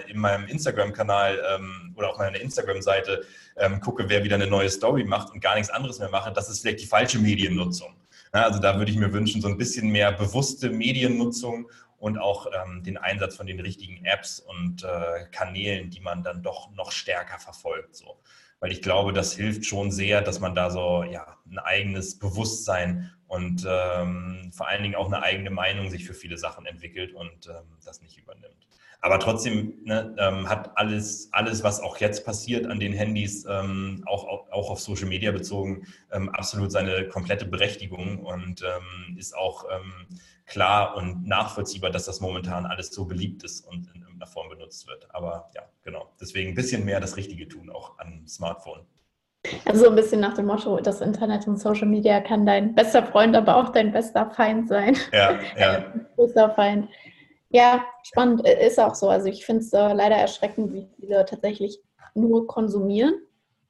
in 0.08 0.18
meinem 0.18 0.48
Instagram-Kanal 0.48 1.40
ähm, 1.54 1.94
oder 1.96 2.10
auf 2.10 2.18
meiner 2.18 2.40
Instagram-Seite 2.40 3.24
ähm, 3.56 3.80
gucke, 3.80 4.08
wer 4.08 4.24
wieder 4.24 4.34
eine 4.34 4.48
neue 4.48 4.68
Story 4.68 5.04
macht 5.04 5.32
und 5.32 5.40
gar 5.40 5.54
nichts 5.54 5.70
anderes 5.70 6.00
mehr 6.00 6.10
mache, 6.10 6.32
das 6.32 6.50
ist 6.50 6.62
vielleicht 6.62 6.80
die 6.80 6.86
falsche 6.86 7.20
Mediennutzung. 7.20 7.94
Ja, 8.34 8.42
also 8.42 8.60
da 8.60 8.76
würde 8.78 8.90
ich 8.90 8.98
mir 8.98 9.12
wünschen, 9.12 9.40
so 9.40 9.46
ein 9.46 9.56
bisschen 9.56 9.90
mehr 9.90 10.10
bewusste 10.10 10.70
Mediennutzung 10.70 11.70
und 11.98 12.18
auch 12.18 12.46
ähm, 12.46 12.82
den 12.82 12.96
Einsatz 12.96 13.36
von 13.36 13.46
den 13.46 13.60
richtigen 13.60 14.04
Apps 14.04 14.40
und 14.40 14.82
äh, 14.82 15.26
Kanälen, 15.30 15.90
die 15.90 16.00
man 16.00 16.24
dann 16.24 16.42
doch 16.42 16.72
noch 16.72 16.90
stärker 16.90 17.38
verfolgt. 17.38 17.94
So 17.94 18.18
weil 18.60 18.72
ich 18.72 18.82
glaube, 18.82 19.12
das 19.12 19.34
hilft 19.34 19.66
schon 19.66 19.90
sehr, 19.90 20.22
dass 20.22 20.40
man 20.40 20.54
da 20.54 20.70
so 20.70 21.04
ja, 21.04 21.26
ein 21.50 21.58
eigenes 21.58 22.18
Bewusstsein 22.18 23.10
und 23.26 23.66
ähm, 23.68 24.50
vor 24.52 24.68
allen 24.68 24.82
Dingen 24.82 24.94
auch 24.94 25.06
eine 25.06 25.22
eigene 25.22 25.50
Meinung 25.50 25.90
sich 25.90 26.04
für 26.04 26.14
viele 26.14 26.38
Sachen 26.38 26.66
entwickelt 26.66 27.14
und 27.14 27.48
ähm, 27.48 27.76
das 27.84 28.00
nicht 28.00 28.18
übernimmt. 28.18 28.68
Aber 29.04 29.18
trotzdem 29.18 29.74
ne, 29.84 30.14
ähm, 30.18 30.48
hat 30.48 30.78
alles, 30.78 31.28
alles, 31.32 31.62
was 31.62 31.78
auch 31.78 31.98
jetzt 31.98 32.24
passiert 32.24 32.66
an 32.66 32.80
den 32.80 32.94
Handys, 32.94 33.44
ähm, 33.46 34.02
auch, 34.06 34.24
auch, 34.50 34.70
auf 34.70 34.80
Social 34.80 35.08
Media 35.08 35.30
bezogen, 35.30 35.86
ähm, 36.10 36.30
absolut 36.30 36.72
seine 36.72 37.06
komplette 37.08 37.44
Berechtigung 37.44 38.20
und 38.20 38.62
ähm, 38.62 39.18
ist 39.18 39.36
auch 39.36 39.66
ähm, 39.70 40.06
klar 40.46 40.96
und 40.96 41.26
nachvollziehbar, 41.26 41.90
dass 41.90 42.06
das 42.06 42.20
momentan 42.20 42.64
alles 42.64 42.94
so 42.94 43.04
beliebt 43.04 43.42
ist 43.44 43.60
und 43.66 43.90
irgendeiner 44.14 44.30
Form 44.30 44.48
benutzt 44.48 44.86
wird. 44.86 45.06
Aber 45.14 45.50
ja, 45.54 45.62
genau. 45.82 46.08
Deswegen 46.20 46.50
ein 46.50 46.54
bisschen 46.54 46.84
mehr 46.84 47.00
das 47.00 47.16
Richtige 47.16 47.48
tun, 47.48 47.70
auch 47.70 47.98
am 47.98 48.26
Smartphone. 48.26 48.86
Also 49.66 49.90
ein 49.90 49.94
bisschen 49.94 50.20
nach 50.20 50.34
dem 50.34 50.46
Motto, 50.46 50.80
das 50.80 51.02
Internet 51.02 51.46
und 51.46 51.58
Social 51.58 51.86
Media 51.86 52.20
kann 52.20 52.46
dein 52.46 52.74
bester 52.74 53.02
Freund, 53.02 53.36
aber 53.36 53.56
auch 53.56 53.70
dein 53.70 53.92
bester 53.92 54.30
Feind 54.30 54.68
sein. 54.68 54.96
Ja, 55.12 55.38
ja. 55.58 55.92
Großer 56.16 56.50
Feind. 56.50 56.88
Ja, 57.50 57.84
spannend, 58.02 58.46
äh, 58.46 58.66
ist 58.66 58.80
auch 58.80 58.94
so. 58.94 59.08
Also 59.08 59.26
ich 59.26 59.44
finde 59.44 59.62
es 59.62 59.72
äh, 59.72 59.92
leider 59.92 60.16
erschreckend, 60.16 60.72
wie 60.72 60.88
viele 60.96 61.24
tatsächlich 61.26 61.78
nur 62.14 62.46
konsumieren 62.46 63.14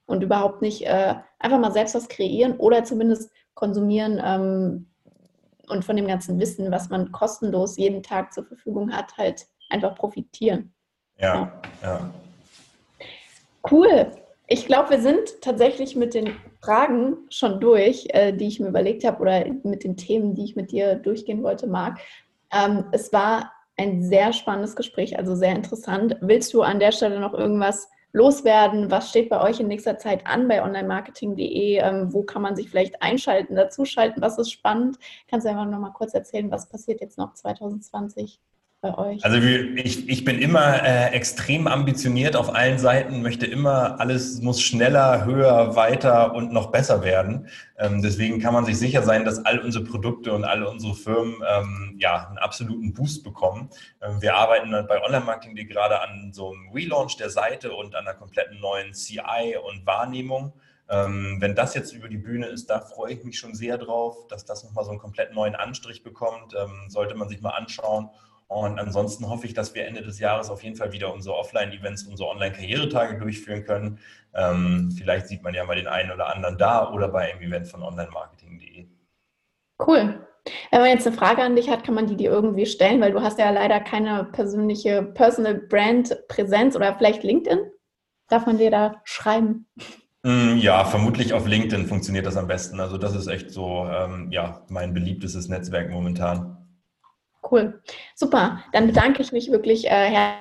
und 0.07 0.22
überhaupt 0.22 0.62
nicht 0.62 0.86
äh, 0.86 1.14
einfach 1.38 1.59
mal 1.59 1.72
selbst 1.72 1.95
was 1.95 2.09
kreieren 2.09 2.57
oder 2.59 2.84
zumindest 2.84 3.30
konsumieren 3.55 4.20
ähm, 4.24 4.90
und 5.68 5.84
von 5.84 5.97
dem 5.97 6.07
ganzen 6.07 6.38
Wissen, 6.38 6.70
was 6.70 6.88
man 6.88 7.11
kostenlos 7.11 7.76
jeden 7.76 8.03
Tag 8.03 8.32
zur 8.32 8.45
Verfügung 8.45 8.92
hat, 8.92 9.16
halt 9.16 9.47
einfach 9.74 9.94
profitieren. 9.96 10.72
Ja, 11.18 11.34
ja. 11.34 11.52
ja. 11.82 12.14
Cool. 13.70 14.10
Ich 14.46 14.66
glaube, 14.66 14.90
wir 14.90 15.00
sind 15.00 15.40
tatsächlich 15.40 15.96
mit 15.96 16.14
den 16.14 16.36
Fragen 16.60 17.16
schon 17.30 17.60
durch, 17.60 18.06
äh, 18.10 18.32
die 18.32 18.46
ich 18.46 18.60
mir 18.60 18.68
überlegt 18.68 19.04
habe 19.04 19.20
oder 19.20 19.44
mit 19.62 19.84
den 19.84 19.96
Themen, 19.96 20.34
die 20.34 20.44
ich 20.44 20.56
mit 20.56 20.70
dir 20.70 20.96
durchgehen 20.96 21.42
wollte, 21.42 21.66
Marc. 21.66 21.98
Ähm, 22.52 22.84
es 22.92 23.12
war 23.12 23.52
ein 23.76 24.02
sehr 24.02 24.32
spannendes 24.32 24.76
Gespräch, 24.76 25.18
also 25.18 25.34
sehr 25.34 25.56
interessant. 25.56 26.16
Willst 26.20 26.52
du 26.54 26.62
an 26.62 26.78
der 26.78 26.92
Stelle 26.92 27.20
noch 27.20 27.34
irgendwas 27.34 27.88
loswerden? 28.12 28.90
Was 28.90 29.10
steht 29.10 29.30
bei 29.30 29.40
euch 29.40 29.60
in 29.60 29.66
nächster 29.66 29.98
Zeit 29.98 30.26
an 30.26 30.46
bei 30.46 30.62
onlinemarketing.de? 30.62 31.78
Ähm, 31.78 32.12
wo 32.12 32.22
kann 32.22 32.42
man 32.42 32.54
sich 32.54 32.68
vielleicht 32.68 33.02
einschalten, 33.02 33.56
dazuschalten? 33.56 34.22
Was 34.22 34.38
ist 34.38 34.52
spannend? 34.52 34.98
Kannst 35.28 35.46
du 35.46 35.50
einfach 35.50 35.66
noch 35.66 35.80
mal 35.80 35.90
kurz 35.90 36.14
erzählen, 36.14 36.50
was 36.50 36.68
passiert 36.68 37.00
jetzt 37.00 37.18
noch 37.18 37.34
2020? 37.34 38.40
Bei 38.85 38.99
euch? 38.99 39.24
Also 39.24 39.39
ich, 39.39 40.09
ich 40.09 40.24
bin 40.24 40.39
immer 40.39 40.82
äh, 40.82 41.07
extrem 41.12 41.66
ambitioniert 41.66 42.37
auf 42.37 42.55
allen 42.55 42.78
Seiten, 42.78 43.22
möchte 43.22 43.47
immer, 43.47 43.99
alles 43.99 44.43
muss 44.43 44.61
schneller, 44.61 45.24
höher, 45.24 45.74
weiter 45.74 46.35
und 46.35 46.53
noch 46.53 46.70
besser 46.70 47.03
werden. 47.03 47.49
Ähm, 47.78 48.03
deswegen 48.03 48.41
kann 48.41 48.53
man 48.53 48.66
sich 48.66 48.78
sicher 48.78 49.03
sein, 49.03 49.24
dass 49.24 49.45
all 49.47 49.59
unsere 49.59 49.85
Produkte 49.85 50.35
und 50.35 50.45
alle 50.45 50.68
unsere 50.68 50.95
Firmen 50.95 51.37
ähm, 51.49 51.97
ja, 51.99 52.28
einen 52.28 52.39
absoluten 52.39 52.93
Boost 52.93 53.24
bekommen. 53.24 53.70
Ähm, 54.03 54.20
wir 54.20 54.37
arbeiten 54.37 54.70
bei 54.87 55.03
Online-Marketing 55.03 55.57
gerade 55.66 56.01
an 56.03 56.32
so 56.35 56.53
einem 56.53 56.68
Relaunch 56.74 57.16
der 57.16 57.30
Seite 57.30 57.72
und 57.72 57.95
an 57.95 58.07
einer 58.07 58.16
kompletten 58.16 58.61
neuen 58.61 58.93
CI 58.93 59.57
und 59.66 59.87
Wahrnehmung. 59.87 60.53
Ähm, 60.91 61.39
wenn 61.41 61.55
das 61.55 61.72
jetzt 61.74 61.95
über 61.95 62.09
die 62.09 62.18
Bühne 62.18 62.47
ist, 62.47 62.68
da 62.68 62.80
freue 62.80 63.14
ich 63.14 63.24
mich 63.24 63.39
schon 63.39 63.55
sehr 63.55 63.78
drauf, 63.78 64.26
dass 64.28 64.45
das 64.45 64.62
nochmal 64.62 64.85
so 64.85 64.91
einen 64.91 65.01
komplett 65.01 65.32
neuen 65.32 65.55
Anstrich 65.55 66.03
bekommt. 66.03 66.55
Ähm, 66.55 66.91
sollte 66.91 67.14
man 67.14 67.30
sich 67.30 67.41
mal 67.41 67.53
anschauen. 67.53 68.11
Und 68.47 68.78
ansonsten 68.78 69.28
hoffe 69.28 69.47
ich, 69.47 69.55
dass 69.55 69.74
wir 69.74 69.86
Ende 69.86 70.03
des 70.03 70.18
Jahres 70.18 70.51
auf 70.51 70.62
jeden 70.62 70.76
Fall 70.76 70.92
wieder 70.92 71.12
unsere 71.12 71.36
Offline-Events, 71.36 72.05
unsere 72.05 72.28
Online-Karrieretage 72.28 73.18
durchführen 73.18 73.64
können. 73.64 73.99
Ähm, 74.34 74.92
vielleicht 74.97 75.28
sieht 75.28 75.42
man 75.42 75.55
ja 75.55 75.64
mal 75.64 75.76
den 75.76 75.88
einen 75.88 76.12
oder 76.12 76.32
anderen 76.34 76.59
da 76.59 76.92
oder 76.92 77.09
bei 77.09 77.32
einem 77.32 77.42
Event 77.42 77.68
von 77.68 77.82
onlinemarketing.de. 77.82 78.86
Cool. 79.84 80.26
Wenn 80.70 80.80
man 80.80 80.90
jetzt 80.90 81.07
eine 81.07 81.16
Frage 81.16 81.42
an 81.42 81.57
dich 81.57 81.70
hat, 81.70 81.84
kann 81.84 81.95
man 81.95 82.07
die 82.07 82.16
dir 82.16 82.30
irgendwie 82.30 82.66
stellen, 82.66 83.01
weil 83.01 83.12
du 83.12 83.22
hast 83.22 83.38
ja 83.38 83.51
leider 83.51 83.80
keine 83.80 84.24
persönliche 84.24 85.03
Personal 85.03 85.55
Brand 85.55 86.16
Präsenz 86.28 86.76
oder 86.76 86.95
vielleicht 86.97 87.22
LinkedIn. 87.22 87.61
Darf 88.28 88.47
man 88.47 88.59
dir 88.59 88.70
da 88.70 89.01
schreiben? 89.05 89.66
Mm, 90.22 90.57
ja, 90.57 90.84
vermutlich 90.84 91.32
auf 91.32 91.47
LinkedIn 91.47 91.86
funktioniert 91.86 92.26
das 92.26 92.36
am 92.36 92.47
besten. 92.47 92.80
Also 92.80 92.99
das 92.99 93.14
ist 93.14 93.26
echt 93.26 93.51
so 93.51 93.86
ähm, 93.90 94.30
ja, 94.30 94.62
mein 94.68 94.92
beliebtestes 94.92 95.49
Netzwerk 95.49 95.90
momentan. 95.90 96.63
Cool. 97.51 97.82
Super. 98.14 98.61
Dann 98.72 98.86
bedanke 98.86 99.20
ich 99.20 99.30
mich 99.32 99.51
wirklich 99.51 99.86
äh, 99.86 99.90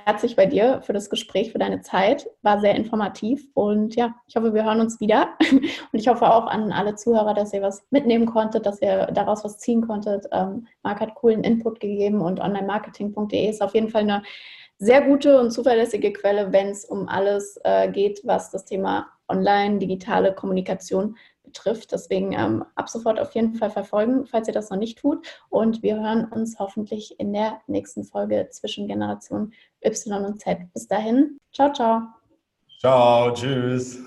herzlich 0.06 0.36
bei 0.36 0.46
dir 0.46 0.82
für 0.84 0.94
das 0.94 1.10
Gespräch, 1.10 1.52
für 1.52 1.58
deine 1.58 1.82
Zeit. 1.82 2.30
War 2.44 2.62
sehr 2.62 2.76
informativ 2.76 3.46
und 3.54 3.96
ja, 3.96 4.16
ich 4.28 4.36
hoffe, 4.36 4.54
wir 4.54 4.64
hören 4.64 4.80
uns 4.80 5.00
wieder. 5.00 5.30
Und 5.52 6.00
ich 6.00 6.08
hoffe 6.08 6.34
auch 6.34 6.48
an 6.48 6.72
alle 6.72 6.96
Zuhörer, 6.96 7.34
dass 7.34 7.54
ihr 7.54 7.62
was 7.62 7.86
mitnehmen 7.92 8.26
konntet, 8.26 8.66
dass 8.66 8.82
ihr 8.82 9.08
daraus 9.08 9.44
was 9.44 9.60
ziehen 9.60 9.86
konntet. 9.86 10.26
Ähm, 10.32 10.68
Marc 10.82 11.02
hat 11.02 11.16
coolen 11.16 11.44
Input 11.44 11.80
gegeben 11.80 12.22
und 12.22 12.40
onlinemarketing.de 12.40 13.50
ist 13.50 13.62
auf 13.62 13.74
jeden 13.76 13.90
Fall 13.90 14.02
eine 14.02 14.24
sehr 14.78 15.02
gute 15.02 15.40
und 15.40 15.52
zuverlässige 15.52 16.12
Quelle, 16.14 16.52
wenn 16.52 16.70
es 16.70 16.86
um 16.86 17.08
alles 17.08 17.60
äh, 17.64 17.90
geht, 17.90 18.22
was 18.24 18.50
das 18.50 18.66
Thema 18.66 19.08
Online, 19.30 19.80
digitale 19.80 20.34
Kommunikation 20.34 21.16
betrifft. 21.16 21.33
Deswegen 21.92 22.34
ähm, 22.34 22.66
ab 22.76 22.90
sofort 22.90 23.20
auf 23.20 23.34
jeden 23.36 23.56
Fall 23.56 23.70
verfolgen, 23.70 24.26
falls 24.26 24.48
ihr 24.48 24.54
das 24.54 24.70
noch 24.70 24.78
nicht 24.78 24.98
tut. 24.98 25.26
Und 25.50 25.84
wir 25.84 26.00
hören 26.00 26.26
uns 26.26 26.60
hoffentlich 26.60 27.20
in 27.20 27.34
der 27.34 27.62
nächsten 27.68 28.04
Folge 28.04 28.48
zwischen 28.52 28.88
Generation 28.88 29.54
Y 29.84 30.26
und 30.26 30.40
Z. 30.42 30.60
Bis 30.74 30.88
dahin, 30.88 31.38
ciao, 31.52 31.72
ciao. 31.72 32.02
Ciao, 32.80 33.32
tschüss. 33.32 34.00